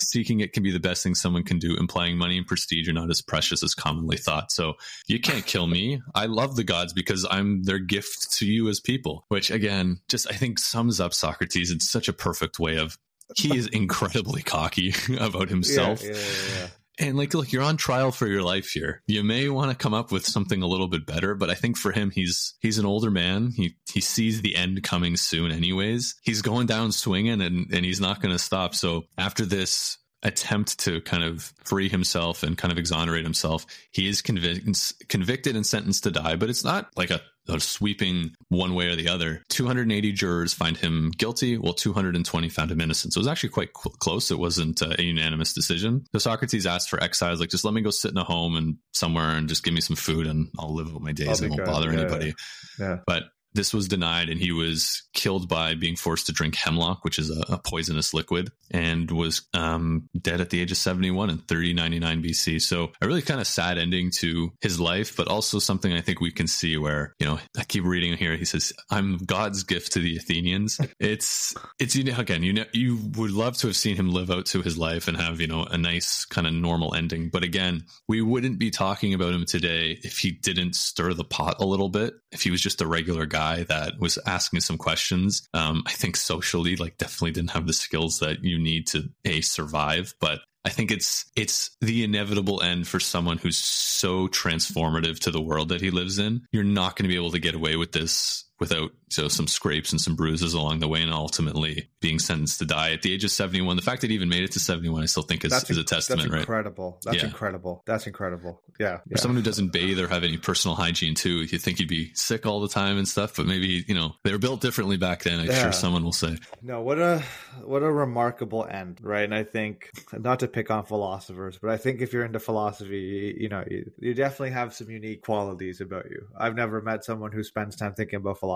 seeking 0.00 0.40
it 0.40 0.52
can 0.52 0.62
be 0.62 0.70
the 0.70 0.80
best 0.80 1.02
thing 1.02 1.14
someone 1.14 1.42
can 1.42 1.58
do, 1.58 1.76
implying 1.76 2.16
money 2.16 2.38
and 2.38 2.46
prestige 2.46 2.88
are 2.88 2.92
not 2.92 3.10
as 3.10 3.20
precious 3.20 3.62
as 3.62 3.74
commonly 3.74 4.16
thought. 4.16 4.50
So 4.52 4.74
you 5.06 5.20
can't 5.20 5.44
kill 5.44 5.66
me. 5.66 6.00
I 6.14 6.26
love 6.26 6.56
the 6.56 6.64
gods 6.64 6.92
because 6.92 7.26
I'm 7.30 7.64
their 7.64 7.78
gift 7.78 8.32
to 8.34 8.46
you 8.46 8.68
as 8.68 8.80
people, 8.80 9.26
which 9.28 9.50
again, 9.50 10.00
just 10.08 10.30
I 10.30 10.34
think 10.34 10.58
sums 10.58 11.00
up 11.00 11.12
Socrates 11.12 11.70
in 11.70 11.80
such 11.80 12.08
a 12.08 12.12
perfect 12.12 12.58
way 12.58 12.76
of 12.76 12.96
he 13.36 13.56
is 13.56 13.66
incredibly 13.68 14.42
cocky 14.42 14.94
about 15.20 15.48
himself. 15.48 16.02
Yeah, 16.02 16.12
yeah, 16.12 16.60
yeah, 16.60 16.68
and 17.00 17.16
like, 17.16 17.32
look, 17.32 17.52
you're 17.52 17.62
on 17.62 17.76
trial 17.76 18.10
for 18.10 18.26
your 18.26 18.42
life 18.42 18.70
here. 18.70 19.02
You 19.06 19.22
may 19.22 19.48
want 19.48 19.70
to 19.70 19.76
come 19.76 19.94
up 19.94 20.10
with 20.10 20.26
something 20.26 20.62
a 20.62 20.66
little 20.66 20.88
bit 20.88 21.06
better, 21.06 21.34
but 21.34 21.48
I 21.48 21.54
think 21.54 21.76
for 21.76 21.92
him, 21.92 22.10
he's 22.10 22.54
he's 22.60 22.78
an 22.78 22.86
older 22.86 23.10
man. 23.10 23.52
He 23.54 23.76
he 23.92 24.00
sees 24.00 24.40
the 24.40 24.56
end 24.56 24.82
coming 24.82 25.16
soon, 25.16 25.52
anyways. 25.52 26.16
He's 26.22 26.42
going 26.42 26.66
down 26.66 26.92
swinging, 26.92 27.40
and 27.40 27.72
and 27.72 27.84
he's 27.84 28.00
not 28.00 28.20
going 28.20 28.34
to 28.34 28.38
stop. 28.38 28.74
So 28.74 29.04
after 29.16 29.44
this 29.44 29.98
attempt 30.24 30.80
to 30.80 31.00
kind 31.02 31.22
of 31.22 31.52
free 31.64 31.88
himself 31.88 32.42
and 32.42 32.58
kind 32.58 32.72
of 32.72 32.78
exonerate 32.78 33.22
himself, 33.22 33.64
he 33.92 34.08
is 34.08 34.20
convic- 34.20 35.08
convicted 35.08 35.54
and 35.54 35.64
sentenced 35.64 36.02
to 36.02 36.10
die. 36.10 36.34
But 36.34 36.50
it's 36.50 36.64
not 36.64 36.88
like 36.96 37.10
a 37.10 37.20
sweeping 37.58 38.34
one 38.48 38.74
way 38.74 38.88
or 38.88 38.96
the 38.96 39.08
other. 39.08 39.42
280 39.48 40.12
jurors 40.12 40.52
find 40.52 40.76
him 40.76 41.10
guilty, 41.16 41.56
while 41.56 41.72
220 41.72 42.48
found 42.48 42.70
him 42.70 42.80
innocent. 42.80 43.12
So 43.12 43.18
it 43.18 43.22
was 43.22 43.28
actually 43.28 43.50
quite 43.50 43.70
cl- 43.76 43.94
close. 43.98 44.30
It 44.30 44.38
wasn't 44.38 44.82
uh, 44.82 44.94
a 44.98 45.02
unanimous 45.02 45.52
decision. 45.52 46.04
So 46.12 46.18
Socrates 46.18 46.66
asked 46.66 46.90
for 46.90 47.02
exiles, 47.02 47.40
like, 47.40 47.50
just 47.50 47.64
let 47.64 47.74
me 47.74 47.80
go 47.80 47.90
sit 47.90 48.10
in 48.10 48.18
a 48.18 48.24
home 48.24 48.56
and 48.56 48.76
somewhere 48.92 49.30
and 49.30 49.48
just 49.48 49.64
give 49.64 49.74
me 49.74 49.80
some 49.80 49.96
food 49.96 50.26
and 50.26 50.48
I'll 50.58 50.74
live 50.74 50.88
out 50.88 51.00
my 51.00 51.12
days. 51.12 51.42
I 51.42 51.48
won't 51.48 51.64
bother 51.64 51.92
yeah, 51.92 52.00
anybody. 52.00 52.34
Yeah. 52.78 52.98
But 53.06 53.24
this 53.54 53.72
was 53.72 53.88
denied, 53.88 54.28
and 54.28 54.40
he 54.40 54.52
was 54.52 55.02
killed 55.14 55.48
by 55.48 55.74
being 55.74 55.96
forced 55.96 56.26
to 56.26 56.32
drink 56.32 56.54
hemlock, 56.54 57.04
which 57.04 57.18
is 57.18 57.30
a, 57.30 57.54
a 57.54 57.58
poisonous 57.58 58.12
liquid, 58.12 58.50
and 58.70 59.10
was 59.10 59.42
um, 59.54 60.08
dead 60.20 60.40
at 60.40 60.50
the 60.50 60.60
age 60.60 60.70
of 60.70 60.76
71 60.76 61.30
in 61.30 61.38
3099 61.38 62.22
BC. 62.22 62.60
So 62.60 62.92
a 63.00 63.06
really 63.06 63.22
kind 63.22 63.40
of 63.40 63.46
sad 63.46 63.78
ending 63.78 64.10
to 64.18 64.52
his 64.60 64.78
life, 64.78 65.16
but 65.16 65.28
also 65.28 65.58
something 65.58 65.92
I 65.92 66.02
think 66.02 66.20
we 66.20 66.30
can 66.30 66.46
see 66.46 66.76
where, 66.76 67.14
you 67.18 67.26
know, 67.26 67.38
I 67.56 67.64
keep 67.64 67.84
reading 67.84 68.16
here. 68.16 68.36
He 68.36 68.44
says, 68.44 68.72
I'm 68.90 69.16
God's 69.18 69.62
gift 69.62 69.92
to 69.92 70.00
the 70.00 70.16
Athenians. 70.16 70.80
it's, 71.00 71.54
it's, 71.80 71.96
you 71.96 72.04
know, 72.04 72.18
again, 72.18 72.42
you 72.42 72.52
know, 72.52 72.64
you 72.72 72.98
would 73.16 73.30
love 73.30 73.56
to 73.58 73.68
have 73.68 73.76
seen 73.76 73.96
him 73.96 74.10
live 74.10 74.30
out 74.30 74.46
to 74.46 74.62
his 74.62 74.76
life 74.76 75.08
and 75.08 75.16
have, 75.16 75.40
you 75.40 75.46
know, 75.46 75.64
a 75.64 75.78
nice 75.78 76.24
kind 76.26 76.46
of 76.46 76.52
normal 76.52 76.94
ending. 76.94 77.30
But 77.30 77.44
again, 77.44 77.84
we 78.08 78.20
wouldn't 78.20 78.58
be 78.58 78.70
talking 78.70 79.14
about 79.14 79.32
him 79.32 79.46
today 79.46 79.98
if 80.02 80.18
he 80.18 80.32
didn't 80.32 80.74
stir 80.74 81.14
the 81.14 81.24
pot 81.24 81.56
a 81.60 81.66
little 81.66 81.88
bit, 81.88 82.14
if 82.30 82.42
he 82.42 82.50
was 82.50 82.60
just 82.60 82.82
a 82.82 82.86
regular 82.86 83.26
guy 83.26 83.37
guy 83.38 83.62
that 83.64 84.00
was 84.00 84.18
asking 84.26 84.60
some 84.60 84.78
questions. 84.78 85.48
Um, 85.54 85.82
I 85.86 85.92
think 85.92 86.16
socially, 86.16 86.76
like, 86.76 86.98
definitely 86.98 87.32
didn't 87.32 87.50
have 87.50 87.66
the 87.66 87.72
skills 87.72 88.18
that 88.18 88.42
you 88.42 88.58
need 88.58 88.86
to 88.88 89.10
a 89.24 89.40
survive, 89.42 90.14
but 90.20 90.40
I 90.64 90.70
think 90.70 90.90
it's 90.90 91.24
it's 91.36 91.70
the 91.80 92.04
inevitable 92.04 92.60
end 92.62 92.88
for 92.88 93.00
someone 93.00 93.38
who's 93.38 93.56
so 93.56 94.28
transformative 94.28 95.18
to 95.20 95.30
the 95.30 95.40
world 95.40 95.68
that 95.70 95.80
he 95.80 95.90
lives 95.90 96.18
in. 96.18 96.42
You're 96.52 96.64
not 96.64 96.96
going 96.96 97.04
to 97.04 97.14
be 97.14 97.16
able 97.16 97.30
to 97.30 97.38
get 97.38 97.54
away 97.54 97.76
with 97.76 97.92
this 97.92 98.44
without 98.60 98.90
so 99.10 99.28
some 99.28 99.46
scrapes 99.46 99.92
and 99.92 100.00
some 100.00 100.16
bruises 100.16 100.54
along 100.54 100.80
the 100.80 100.88
way 100.88 101.00
and 101.00 101.12
ultimately 101.12 101.88
being 102.00 102.18
sentenced 102.18 102.58
to 102.58 102.66
die 102.66 102.92
at 102.92 103.02
the 103.02 103.12
age 103.12 103.24
of 103.24 103.30
71 103.30 103.76
the 103.76 103.82
fact 103.82 104.00
that 104.00 104.10
he 104.10 104.16
even 104.16 104.28
made 104.28 104.42
it 104.42 104.52
to 104.52 104.60
71 104.60 105.02
i 105.02 105.06
still 105.06 105.22
think 105.22 105.44
is, 105.44 105.52
is 105.70 105.76
a 105.76 105.84
testament 105.84 106.30
right? 106.30 106.32
that's 106.32 106.42
incredible 106.42 106.90
right? 106.90 107.02
that's 107.04 107.22
yeah. 107.22 107.28
incredible 107.28 107.82
that's 107.86 108.06
incredible 108.06 108.60
yeah, 108.78 108.86
yeah. 108.86 108.98
for 109.12 109.18
someone 109.18 109.36
who 109.36 109.42
doesn't 109.42 109.72
bathe 109.72 109.98
or 109.98 110.08
have 110.08 110.24
any 110.24 110.36
personal 110.36 110.74
hygiene 110.74 111.14
too 111.14 111.42
you 111.42 111.58
think 111.58 111.78
he'd 111.78 111.88
be 111.88 112.12
sick 112.14 112.46
all 112.46 112.60
the 112.60 112.68
time 112.68 112.98
and 112.98 113.06
stuff 113.06 113.36
but 113.36 113.46
maybe 113.46 113.84
you 113.86 113.94
know 113.94 114.14
they 114.24 114.32
were 114.32 114.38
built 114.38 114.60
differently 114.60 114.96
back 114.96 115.22
then 115.22 115.40
i'm 115.40 115.46
yeah. 115.46 115.62
sure 115.62 115.72
someone 115.72 116.04
will 116.04 116.12
say 116.12 116.36
no 116.62 116.80
what 116.80 116.98
a 116.98 117.22
what 117.64 117.82
a 117.82 117.90
remarkable 117.90 118.66
end 118.66 118.98
right 119.02 119.24
and 119.24 119.34
i 119.34 119.44
think 119.44 119.90
not 120.18 120.40
to 120.40 120.48
pick 120.48 120.70
on 120.70 120.84
philosophers 120.84 121.58
but 121.60 121.70
i 121.70 121.76
think 121.76 122.00
if 122.00 122.12
you're 122.12 122.24
into 122.24 122.40
philosophy 122.40 122.98
you, 122.98 123.42
you 123.42 123.48
know 123.48 123.64
you, 123.70 123.90
you 123.98 124.14
definitely 124.14 124.50
have 124.50 124.74
some 124.74 124.90
unique 124.90 125.22
qualities 125.22 125.80
about 125.80 126.04
you 126.10 126.26
i've 126.38 126.54
never 126.54 126.82
met 126.82 127.04
someone 127.04 127.32
who 127.32 127.42
spends 127.42 127.76
time 127.76 127.94
thinking 127.94 128.16
about 128.16 128.38
philosophy 128.38 128.47